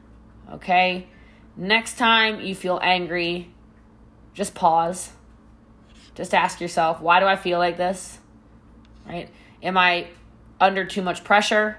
Okay? 0.51 1.07
Next 1.55 1.97
time 1.97 2.41
you 2.41 2.53
feel 2.53 2.79
angry, 2.83 3.49
just 4.33 4.53
pause. 4.53 5.11
Just 6.13 6.33
ask 6.33 6.61
yourself, 6.61 7.01
why 7.01 7.19
do 7.19 7.25
I 7.25 7.35
feel 7.35 7.57
like 7.57 7.77
this? 7.77 8.19
Right? 9.07 9.29
Am 9.63 9.77
I 9.77 10.09
under 10.59 10.85
too 10.85 11.01
much 11.01 11.23
pressure? 11.23 11.77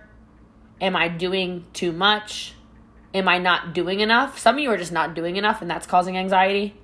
Am 0.80 0.96
I 0.96 1.06
doing 1.08 1.66
too 1.72 1.92
much? 1.92 2.54
Am 3.14 3.28
I 3.28 3.38
not 3.38 3.72
doing 3.72 4.00
enough? 4.00 4.38
Some 4.38 4.56
of 4.56 4.60
you 4.60 4.70
are 4.70 4.76
just 4.76 4.92
not 4.92 5.14
doing 5.14 5.36
enough 5.36 5.62
and 5.62 5.70
that's 5.70 5.86
causing 5.86 6.18
anxiety. 6.18 6.74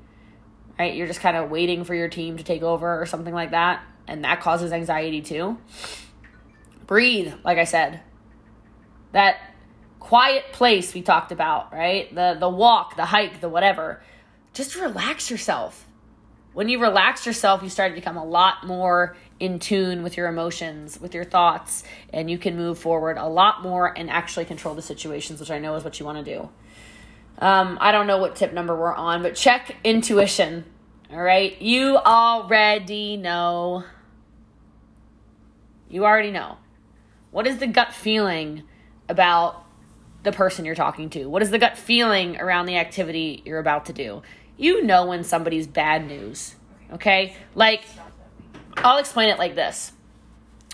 Right? 0.78 0.94
You're 0.94 1.08
just 1.08 1.20
kind 1.20 1.36
of 1.36 1.50
waiting 1.50 1.84
for 1.84 1.94
your 1.94 2.08
team 2.08 2.38
to 2.38 2.44
take 2.44 2.62
over 2.62 3.02
or 3.02 3.04
something 3.04 3.34
like 3.34 3.50
that, 3.50 3.82
and 4.06 4.24
that 4.24 4.40
causes 4.40 4.72
anxiety 4.72 5.20
too. 5.20 5.58
Breathe, 6.86 7.34
like 7.44 7.58
I 7.58 7.64
said. 7.64 8.00
That 9.12 9.36
quiet 9.98 10.52
place 10.52 10.94
we 10.94 11.02
talked 11.02 11.32
about, 11.32 11.72
right? 11.72 12.14
The 12.14 12.36
the 12.40 12.48
walk, 12.48 12.96
the 12.96 13.04
hike, 13.04 13.42
the 13.42 13.48
whatever. 13.50 14.02
Just 14.54 14.74
relax 14.74 15.30
yourself. 15.30 15.86
When 16.54 16.68
you 16.68 16.80
relax 16.80 17.26
yourself, 17.26 17.62
you 17.62 17.68
start 17.68 17.92
to 17.92 17.94
become 17.94 18.16
a 18.16 18.24
lot 18.24 18.66
more 18.66 19.16
in 19.40 19.58
tune 19.58 20.02
with 20.02 20.16
your 20.16 20.28
emotions, 20.28 21.00
with 21.00 21.14
your 21.14 21.24
thoughts, 21.24 21.82
and 22.12 22.30
you 22.30 22.38
can 22.38 22.56
move 22.56 22.78
forward 22.78 23.16
a 23.16 23.26
lot 23.26 23.62
more 23.62 23.98
and 23.98 24.10
actually 24.10 24.44
control 24.44 24.74
the 24.74 24.82
situations, 24.82 25.40
which 25.40 25.50
I 25.50 25.58
know 25.58 25.74
is 25.74 25.82
what 25.82 25.98
you 25.98 26.06
want 26.06 26.24
to 26.24 26.34
do. 26.34 26.48
Um, 27.38 27.78
I 27.80 27.90
don't 27.90 28.06
know 28.06 28.18
what 28.18 28.36
tip 28.36 28.52
number 28.52 28.76
we're 28.76 28.94
on, 28.94 29.22
but 29.22 29.34
check 29.34 29.76
intuition. 29.82 30.66
All 31.10 31.22
right? 31.22 31.60
You 31.60 31.96
already 31.96 33.16
know. 33.16 33.84
You 35.88 36.04
already 36.04 36.30
know. 36.30 36.58
What 37.30 37.46
is 37.46 37.58
the 37.58 37.66
gut 37.66 37.94
feeling 37.94 38.64
about 39.08 39.64
the 40.22 40.32
person 40.32 40.64
you're 40.64 40.74
talking 40.74 41.08
to? 41.10 41.26
What 41.26 41.42
is 41.42 41.50
the 41.50 41.58
gut 41.58 41.78
feeling 41.78 42.36
around 42.38 42.66
the 42.66 42.76
activity 42.76 43.42
you're 43.46 43.58
about 43.58 43.86
to 43.86 43.92
do? 43.92 44.22
You 44.58 44.84
know 44.84 45.06
when 45.06 45.24
somebody's 45.24 45.66
bad 45.66 46.06
news. 46.06 46.54
Okay? 46.92 47.34
Like, 47.54 47.84
I'll 48.84 48.98
explain 48.98 49.28
it 49.28 49.38
like 49.38 49.54
this. 49.54 49.92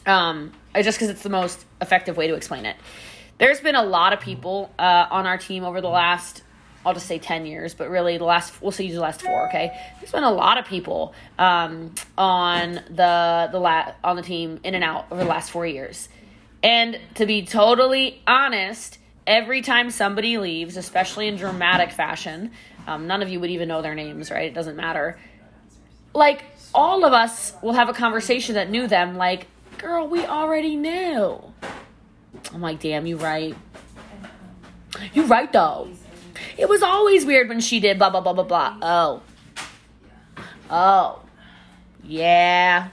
Um, 0.07 0.53
just 0.75 0.99
because 0.99 1.11
it's 1.11 1.23
the 1.23 1.31
most 1.31 1.65
effective 1.81 2.17
way 2.17 2.29
to 2.29 2.35
explain 2.35 2.65
it. 2.67 2.77
There's 3.39 3.61
been 3.61 3.75
a 3.75 3.85
lot 3.85 4.13
of 4.13 4.21
people 4.21 4.73
uh, 4.79 5.07
on 5.11 5.27
our 5.27 5.37
team 5.37 5.65
over 5.65 5.81
the 5.81 5.89
last 5.89 6.43
I'll 6.87 6.95
just 6.95 7.07
say 7.07 7.19
10 7.19 7.47
years, 7.47 7.75
but 7.75 7.91
really 7.91 8.17
the 8.17 8.25
last, 8.25 8.63
we'll 8.63 8.71
say 8.71 8.89
the 8.89 9.01
last 9.01 9.21
four, 9.21 9.49
okay? 9.49 9.77
There's 9.99 10.13
been 10.13 10.23
a 10.23 10.31
lot 10.31 10.57
of 10.57 10.67
people 10.67 11.15
um, 11.37 11.93
on 12.17 12.75
the, 12.75 13.49
the 13.51 13.59
la- 13.59 13.93
on 14.05 14.15
the 14.15 14.23
team 14.23 14.61
in 14.63 14.77
and 14.77 14.85
out 14.85 15.07
over 15.11 15.25
the 15.25 15.29
last 15.29 15.51
four 15.51 15.67
years. 15.67 16.09
And 16.63 17.01
to 17.17 17.27
be 17.27 17.45
totally 17.45 18.23
honest, 18.25 18.99
every 19.27 19.63
time 19.63 19.91
somebody 19.91 20.39
leaves, 20.39 20.77
especially 20.77 21.27
in 21.27 21.35
dramatic 21.35 21.91
fashion, 21.91 22.53
um, 22.87 23.09
none 23.09 23.21
of 23.21 23.29
you 23.31 23.41
would 23.41 23.51
even 23.51 23.67
know 23.67 23.83
their 23.83 23.97
names, 23.97 24.31
right? 24.31 24.47
It 24.47 24.55
doesn't 24.55 24.77
matter. 24.77 25.19
Like, 26.15 26.45
all 26.77 27.05
of 27.05 27.13
us 27.15 27.55
will 27.63 27.73
have 27.73 27.89
a 27.89 27.95
conversation 27.95 28.55
that 28.55 28.71
knew 28.71 28.87
them, 28.87 29.17
like, 29.17 29.49
girl, 29.79 30.07
we 30.07 30.25
already 30.25 30.77
knew. 30.77 31.43
I'm 32.53 32.61
like, 32.61 32.81
damn, 32.81 33.07
you 33.07 33.17
right. 33.17 33.57
You 35.15 35.25
right, 35.25 35.51
though. 35.53 35.89
It 36.59 36.69
was 36.69 36.83
always 36.83 37.25
weird 37.25 37.49
when 37.49 37.61
she 37.61 37.81
did 37.81 37.99
blah, 37.99 38.11
blah, 38.11 38.21
blah, 38.21 38.35
blah, 38.35 38.45
blah. 38.45 38.79
Oh. 38.83 39.23
Oh. 40.71 41.23
Yeah. 42.05 42.89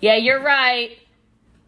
Yeah, 0.00 0.16
you're 0.16 0.42
right. 0.42 0.98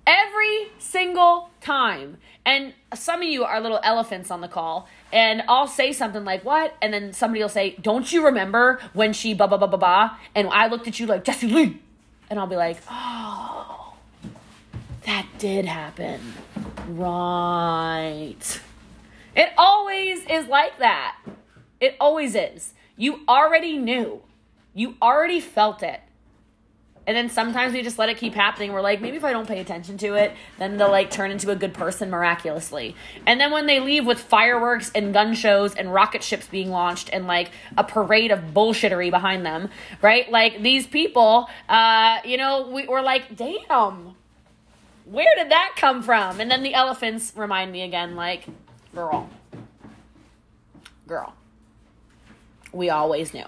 Every 0.06 0.68
single 0.78 1.50
time. 1.60 2.18
And 2.44 2.74
some 2.94 3.22
of 3.22 3.28
you 3.28 3.44
are 3.44 3.60
little 3.60 3.80
elephants 3.82 4.30
on 4.30 4.40
the 4.40 4.48
call, 4.48 4.88
and 5.14 5.44
I'll 5.48 5.68
say 5.68 5.92
something 5.92 6.24
like, 6.24 6.44
What? 6.44 6.76
And 6.82 6.92
then 6.92 7.12
somebody 7.12 7.40
will 7.40 7.48
say, 7.48 7.76
Don't 7.80 8.12
you 8.12 8.26
remember 8.26 8.80
when 8.92 9.12
she 9.12 9.32
blah, 9.32 9.46
blah, 9.46 9.56
blah, 9.56 9.68
blah, 9.68 9.78
blah? 9.78 10.16
And 10.34 10.48
I 10.48 10.66
looked 10.66 10.88
at 10.88 10.98
you 10.98 11.06
like, 11.06 11.24
Jesse 11.24 11.46
Lee. 11.46 11.80
And 12.28 12.38
I'll 12.38 12.48
be 12.48 12.56
like, 12.56 12.78
Oh, 12.90 13.94
that 15.06 15.26
did 15.38 15.64
happen. 15.64 16.20
Right. 16.88 18.60
It 19.36 19.50
always 19.56 20.26
is 20.28 20.48
like 20.48 20.78
that. 20.78 21.16
It 21.80 21.96
always 22.00 22.34
is. 22.34 22.74
You 22.96 23.20
already 23.28 23.78
knew. 23.78 24.20
You 24.74 24.96
already 25.00 25.40
felt 25.40 25.82
it. 25.84 26.00
And 27.06 27.16
then 27.16 27.28
sometimes 27.28 27.74
we 27.74 27.82
just 27.82 27.98
let 27.98 28.08
it 28.08 28.16
keep 28.16 28.34
happening. 28.34 28.72
We're 28.72 28.80
like, 28.80 29.00
maybe 29.00 29.16
if 29.16 29.24
I 29.24 29.32
don't 29.32 29.46
pay 29.46 29.60
attention 29.60 29.98
to 29.98 30.14
it, 30.14 30.32
then 30.58 30.76
they'll 30.78 30.90
like 30.90 31.10
turn 31.10 31.30
into 31.30 31.50
a 31.50 31.56
good 31.56 31.74
person 31.74 32.10
miraculously. 32.10 32.96
And 33.26 33.40
then 33.40 33.52
when 33.52 33.66
they 33.66 33.80
leave 33.80 34.06
with 34.06 34.20
fireworks 34.20 34.90
and 34.94 35.12
gun 35.12 35.34
shows 35.34 35.74
and 35.74 35.92
rocket 35.92 36.22
ships 36.22 36.46
being 36.46 36.70
launched 36.70 37.10
and 37.12 37.26
like 37.26 37.50
a 37.76 37.84
parade 37.84 38.30
of 38.30 38.40
bullshittery 38.54 39.10
behind 39.10 39.44
them, 39.44 39.68
right? 40.00 40.30
Like 40.30 40.62
these 40.62 40.86
people, 40.86 41.48
uh, 41.68 42.20
you 42.24 42.38
know, 42.38 42.68
we, 42.68 42.88
we're 42.88 43.02
like, 43.02 43.36
damn, 43.36 44.14
where 45.04 45.28
did 45.36 45.50
that 45.50 45.74
come 45.76 46.02
from? 46.02 46.40
And 46.40 46.50
then 46.50 46.62
the 46.62 46.74
elephants 46.74 47.32
remind 47.36 47.70
me 47.70 47.82
again, 47.82 48.16
like, 48.16 48.46
girl, 48.94 49.28
girl. 51.06 51.34
We 52.72 52.90
always 52.90 53.34
knew. 53.34 53.44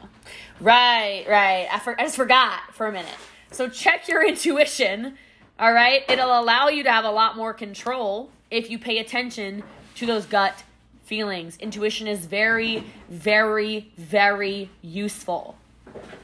Right, 0.60 1.24
right. 1.28 1.66
I, 1.72 1.78
for, 1.80 1.98
I 1.98 2.04
just 2.04 2.16
forgot 2.16 2.60
for 2.72 2.86
a 2.86 2.92
minute. 2.92 3.16
So 3.50 3.68
check 3.68 4.08
your 4.08 4.24
intuition. 4.28 5.16
All 5.58 5.72
right. 5.72 6.02
It'll 6.08 6.38
allow 6.38 6.68
you 6.68 6.82
to 6.82 6.90
have 6.90 7.04
a 7.04 7.10
lot 7.10 7.36
more 7.36 7.54
control 7.54 8.30
if 8.50 8.70
you 8.70 8.78
pay 8.78 8.98
attention 8.98 9.62
to 9.96 10.06
those 10.06 10.26
gut 10.26 10.62
feelings. 11.04 11.56
Intuition 11.58 12.06
is 12.06 12.26
very, 12.26 12.84
very, 13.08 13.90
very 13.96 14.70
useful. 14.82 15.56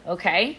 Okay. 0.07 0.59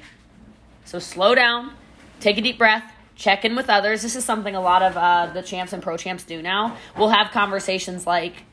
So 0.85 0.99
slow 0.99 1.35
down, 1.35 1.73
take 2.19 2.37
a 2.37 2.41
deep 2.41 2.57
breath, 2.57 2.83
check 3.15 3.45
in 3.45 3.55
with 3.55 3.69
others. 3.69 4.01
This 4.01 4.15
is 4.15 4.25
something 4.25 4.55
a 4.55 4.61
lot 4.61 4.81
of 4.81 4.97
uh, 4.97 5.31
the 5.33 5.41
champs 5.41 5.73
and 5.73 5.81
pro 5.81 5.97
champs 5.97 6.23
do 6.23 6.41
now. 6.41 6.77
We'll 6.97 7.09
have 7.09 7.31
conversations 7.31 8.07
like, 8.07 8.43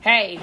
hey, 0.00 0.40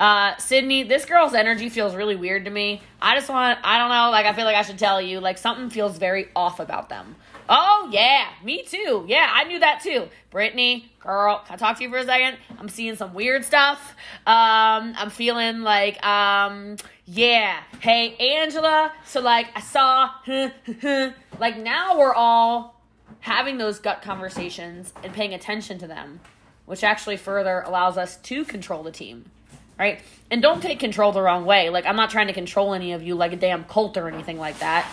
uh, 0.00 0.36
Sydney, 0.38 0.82
this 0.82 1.04
girl's 1.04 1.34
energy 1.34 1.68
feels 1.68 1.94
really 1.94 2.16
weird 2.16 2.44
to 2.46 2.50
me. 2.50 2.82
I 3.00 3.14
just 3.14 3.28
want, 3.28 3.58
I 3.62 3.78
don't 3.78 3.90
know, 3.90 4.10
like, 4.10 4.26
I 4.26 4.32
feel 4.32 4.44
like 4.44 4.56
I 4.56 4.62
should 4.62 4.78
tell 4.78 5.00
you, 5.00 5.20
like, 5.20 5.38
something 5.38 5.70
feels 5.70 5.98
very 5.98 6.28
off 6.34 6.58
about 6.58 6.88
them. 6.88 7.14
Oh, 7.48 7.88
yeah, 7.92 8.28
me 8.42 8.62
too. 8.62 9.04
Yeah, 9.06 9.30
I 9.32 9.44
knew 9.44 9.58
that 9.60 9.82
too. 9.82 10.08
Brittany, 10.30 10.90
girl, 10.98 11.44
can 11.46 11.54
I 11.54 11.56
talk 11.56 11.76
to 11.76 11.82
you 11.82 11.90
for 11.90 11.98
a 11.98 12.04
second? 12.04 12.38
I'm 12.58 12.68
seeing 12.68 12.96
some 12.96 13.14
weird 13.14 13.44
stuff. 13.44 13.94
Um, 14.26 14.94
I'm 14.96 15.10
feeling 15.10 15.60
like, 15.60 16.04
um, 16.04 16.76
yeah. 17.04 17.60
Hey, 17.80 18.16
Angela, 18.16 18.92
so, 19.04 19.20
like, 19.20 19.46
I 19.54 19.60
saw, 19.60 20.10
like, 21.38 21.58
now 21.58 21.98
we're 21.98 22.14
all 22.14 22.82
having 23.20 23.58
those 23.58 23.78
gut 23.78 24.02
conversations 24.02 24.92
and 25.04 25.12
paying 25.12 25.34
attention 25.34 25.78
to 25.78 25.86
them, 25.86 26.20
which 26.66 26.82
actually 26.82 27.16
further 27.16 27.60
allows 27.60 27.96
us 27.96 28.16
to 28.16 28.44
control 28.44 28.82
the 28.82 28.90
team 28.90 29.30
right? 29.78 30.00
And 30.30 30.40
don't 30.42 30.62
take 30.62 30.78
control 30.78 31.12
the 31.12 31.22
wrong 31.22 31.44
way. 31.44 31.70
Like, 31.70 31.86
I'm 31.86 31.96
not 31.96 32.10
trying 32.10 32.28
to 32.28 32.32
control 32.32 32.74
any 32.74 32.92
of 32.92 33.02
you 33.02 33.14
like 33.14 33.32
a 33.32 33.36
damn 33.36 33.64
cult 33.64 33.96
or 33.96 34.08
anything 34.08 34.38
like 34.38 34.58
that. 34.60 34.86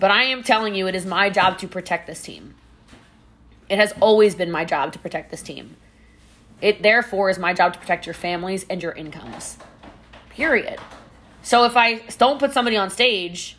But 0.00 0.10
I 0.10 0.24
am 0.24 0.42
telling 0.42 0.74
you, 0.74 0.86
it 0.86 0.94
is 0.94 1.06
my 1.06 1.30
job 1.30 1.58
to 1.58 1.68
protect 1.68 2.06
this 2.06 2.22
team. 2.22 2.54
It 3.68 3.78
has 3.78 3.92
always 4.00 4.34
been 4.34 4.50
my 4.50 4.64
job 4.64 4.92
to 4.92 4.98
protect 4.98 5.30
this 5.30 5.42
team. 5.42 5.76
It 6.60 6.82
therefore 6.82 7.30
is 7.30 7.38
my 7.38 7.52
job 7.52 7.74
to 7.74 7.78
protect 7.78 8.06
your 8.06 8.14
families 8.14 8.66
and 8.68 8.82
your 8.82 8.92
incomes. 8.92 9.58
Period. 10.30 10.78
So 11.42 11.64
if 11.64 11.76
I 11.76 11.98
don't 12.18 12.38
put 12.38 12.52
somebody 12.52 12.76
on 12.76 12.90
stage, 12.90 13.56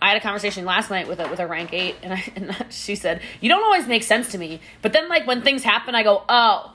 I 0.00 0.08
had 0.08 0.16
a 0.16 0.20
conversation 0.20 0.64
last 0.64 0.90
night 0.90 1.06
with 1.06 1.20
a 1.20 1.28
with 1.28 1.38
a 1.38 1.46
rank 1.46 1.72
eight, 1.72 1.96
and, 2.02 2.12
I, 2.12 2.24
and 2.36 2.66
she 2.70 2.96
said, 2.96 3.20
"You 3.40 3.48
don't 3.48 3.62
always 3.62 3.86
make 3.86 4.02
sense 4.02 4.32
to 4.32 4.38
me." 4.38 4.60
But 4.80 4.92
then, 4.92 5.08
like 5.08 5.26
when 5.26 5.42
things 5.42 5.62
happen, 5.62 5.94
I 5.94 6.02
go, 6.02 6.24
"Oh, 6.28 6.74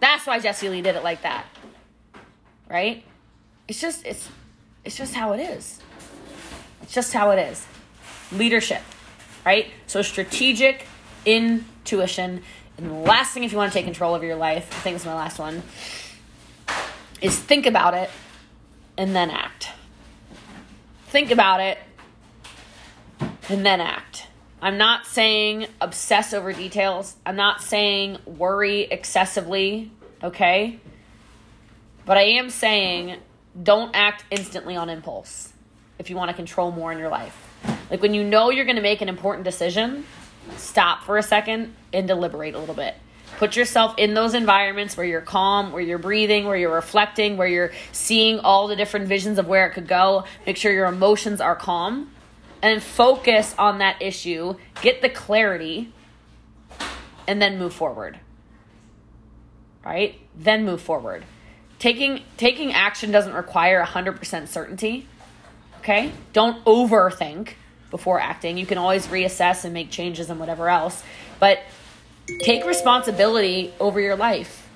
that's 0.00 0.26
why 0.26 0.38
Jesse 0.40 0.68
Lee 0.68 0.82
did 0.82 0.96
it 0.96 1.02
like 1.02 1.22
that." 1.22 1.46
Right? 2.68 3.04
It's 3.68 3.80
just 3.80 4.04
it's 4.06 4.28
it's 4.84 4.96
just 4.96 5.14
how 5.14 5.32
it 5.32 5.40
is. 5.40 5.80
It's 6.82 6.92
just 6.92 7.12
how 7.12 7.30
it 7.30 7.38
is. 7.38 7.66
Leadership, 8.32 8.82
right? 9.44 9.66
So 9.86 10.02
strategic 10.02 10.86
intuition. 11.24 12.42
And 12.78 12.90
the 12.90 12.94
last 12.94 13.32
thing 13.32 13.44
if 13.44 13.52
you 13.52 13.58
want 13.58 13.72
to 13.72 13.78
take 13.78 13.86
control 13.86 14.14
of 14.14 14.22
your 14.22 14.36
life, 14.36 14.68
I 14.70 14.76
think 14.80 14.94
this 14.94 15.02
is 15.02 15.06
my 15.06 15.14
last 15.14 15.38
one, 15.38 15.62
is 17.20 17.38
think 17.38 17.66
about 17.66 17.94
it 17.94 18.10
and 18.96 19.14
then 19.14 19.30
act. 19.30 19.70
Think 21.08 21.30
about 21.30 21.60
it 21.60 21.78
and 23.48 23.64
then 23.64 23.80
act. 23.80 24.26
I'm 24.60 24.78
not 24.78 25.06
saying 25.06 25.66
obsess 25.80 26.32
over 26.32 26.52
details. 26.52 27.16
I'm 27.24 27.36
not 27.36 27.62
saying 27.62 28.18
worry 28.26 28.82
excessively, 28.82 29.90
okay? 30.22 30.80
But 32.06 32.16
I 32.16 32.22
am 32.22 32.50
saying 32.50 33.16
don't 33.60 33.94
act 33.94 34.24
instantly 34.30 34.76
on 34.76 34.88
impulse 34.88 35.52
if 35.98 36.08
you 36.08 36.16
want 36.16 36.30
to 36.30 36.36
control 36.36 36.70
more 36.70 36.92
in 36.92 36.98
your 36.98 37.08
life. 37.08 37.36
Like 37.90 38.00
when 38.00 38.14
you 38.14 38.22
know 38.22 38.50
you're 38.50 38.64
going 38.64 38.76
to 38.76 38.82
make 38.82 39.00
an 39.00 39.08
important 39.08 39.44
decision, 39.44 40.06
stop 40.56 41.02
for 41.02 41.18
a 41.18 41.22
second 41.22 41.74
and 41.92 42.06
deliberate 42.06 42.54
a 42.54 42.58
little 42.60 42.76
bit. 42.76 42.94
Put 43.38 43.56
yourself 43.56 43.96
in 43.98 44.14
those 44.14 44.34
environments 44.34 44.96
where 44.96 45.04
you're 45.04 45.20
calm, 45.20 45.72
where 45.72 45.82
you're 45.82 45.98
breathing, 45.98 46.46
where 46.46 46.56
you're 46.56 46.72
reflecting, 46.72 47.36
where 47.36 47.48
you're 47.48 47.72
seeing 47.90 48.38
all 48.38 48.68
the 48.68 48.76
different 48.76 49.08
visions 49.08 49.38
of 49.38 49.48
where 49.48 49.66
it 49.66 49.72
could 49.72 49.88
go. 49.88 50.24
Make 50.46 50.56
sure 50.56 50.72
your 50.72 50.86
emotions 50.86 51.40
are 51.40 51.56
calm 51.56 52.12
and 52.62 52.80
focus 52.80 53.52
on 53.58 53.78
that 53.78 54.00
issue, 54.00 54.54
get 54.80 55.02
the 55.02 55.10
clarity, 55.10 55.92
and 57.26 57.42
then 57.42 57.58
move 57.58 57.74
forward. 57.74 58.20
Right? 59.84 60.20
Then 60.36 60.64
move 60.64 60.80
forward 60.80 61.24
taking 61.86 62.20
taking 62.36 62.72
action 62.72 63.12
doesn't 63.12 63.34
require 63.34 63.80
100% 63.84 64.48
certainty 64.48 65.06
okay? 65.78 66.10
Don't 66.32 66.64
overthink 66.64 67.50
before 67.92 68.18
acting. 68.18 68.58
You 68.58 68.66
can 68.66 68.76
always 68.76 69.06
reassess 69.06 69.64
and 69.64 69.72
make 69.72 69.88
changes 69.88 70.28
and 70.28 70.40
whatever 70.40 70.68
else 70.68 71.04
but 71.38 71.60
take 72.40 72.66
responsibility 72.66 73.72
over 73.78 74.00
your 74.00 74.16
life. 74.16 74.68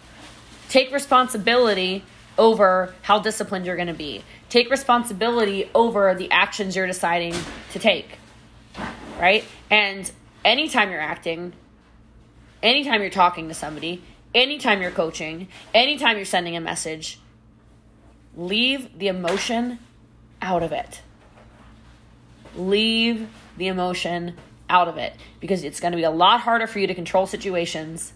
Take 0.68 0.92
responsibility 0.92 2.04
over 2.38 2.94
how 3.02 3.18
disciplined 3.18 3.66
you're 3.66 3.74
going 3.74 3.88
to 3.88 3.92
be. 3.92 4.22
Take 4.48 4.70
responsibility 4.70 5.68
over 5.74 6.14
the 6.14 6.30
actions 6.30 6.76
you're 6.76 6.86
deciding 6.86 7.34
to 7.72 7.80
take 7.80 8.18
right? 9.18 9.44
And 9.68 10.08
anytime 10.44 10.92
you're 10.92 11.00
acting 11.00 11.54
anytime 12.62 13.00
you're 13.00 13.10
talking 13.10 13.48
to 13.48 13.54
somebody 13.54 14.00
anytime 14.34 14.82
you're 14.82 14.90
coaching, 14.90 15.48
anytime 15.74 16.16
you're 16.16 16.24
sending 16.24 16.56
a 16.56 16.60
message, 16.60 17.18
leave 18.36 18.98
the 18.98 19.08
emotion 19.08 19.78
out 20.42 20.62
of 20.62 20.72
it. 20.72 21.02
leave 22.54 23.28
the 23.56 23.68
emotion 23.68 24.36
out 24.68 24.88
of 24.88 24.96
it 24.96 25.14
because 25.40 25.64
it's 25.64 25.80
going 25.80 25.92
to 25.92 25.96
be 25.96 26.04
a 26.04 26.10
lot 26.10 26.40
harder 26.40 26.66
for 26.66 26.78
you 26.78 26.86
to 26.86 26.94
control 26.94 27.26
situations 27.26 28.12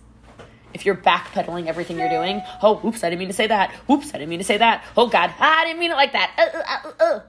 if 0.72 0.84
you're 0.84 0.96
backpedaling 0.96 1.66
everything 1.66 1.98
you're 1.98 2.08
doing. 2.08 2.42
Oh, 2.62 2.80
oops, 2.84 3.04
I 3.04 3.10
didn't 3.10 3.20
mean 3.20 3.28
to 3.28 3.34
say 3.34 3.46
that. 3.46 3.72
Oops, 3.88 4.08
I 4.08 4.18
didn't 4.18 4.28
mean 4.28 4.40
to 4.40 4.44
say 4.44 4.58
that. 4.58 4.84
Oh, 4.96 5.08
God, 5.08 5.32
I 5.38 5.64
didn't 5.64 5.78
mean 5.78 5.92
it 5.92 5.94
like 5.94 6.12
that. 6.12 6.32
Uh, 6.36 6.58
uh, 6.58 6.88
uh, 6.88 7.16
uh. 7.16 7.20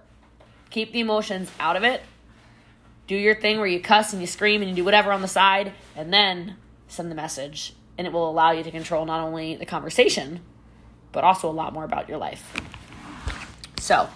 Keep 0.72 0.94
the 0.94 1.00
emotions 1.00 1.52
out 1.60 1.76
of 1.76 1.84
it. 1.84 2.02
Do 3.08 3.16
your 3.16 3.36
thing 3.36 3.60
where 3.60 3.68
you 3.68 3.80
cuss 3.80 4.14
and 4.14 4.22
you 4.22 4.28
scream 4.28 4.62
and 4.62 4.70
you 4.70 4.76
do 4.76 4.84
whatever 4.84 5.12
on 5.12 5.22
the 5.22 5.28
side, 5.28 5.74
and 5.96 6.12
then 6.12 6.56
send 6.88 7.12
the 7.12 7.16
message. 7.16 7.75
And 7.98 8.06
it 8.06 8.14
will 8.14 8.30
allow 8.30 8.52
you 8.52 8.64
to 8.64 8.72
control 8.72 9.06
not 9.06 9.22
only 9.22 9.56
the 9.56 9.66
conversation, 9.66 10.41
but 11.12 11.24
also 11.24 11.50
a 11.50 11.52
lot 11.52 11.74
more 11.74 11.86
about 11.86 12.10
your 12.10 12.18
life. 12.18 12.54
So, 13.80 14.10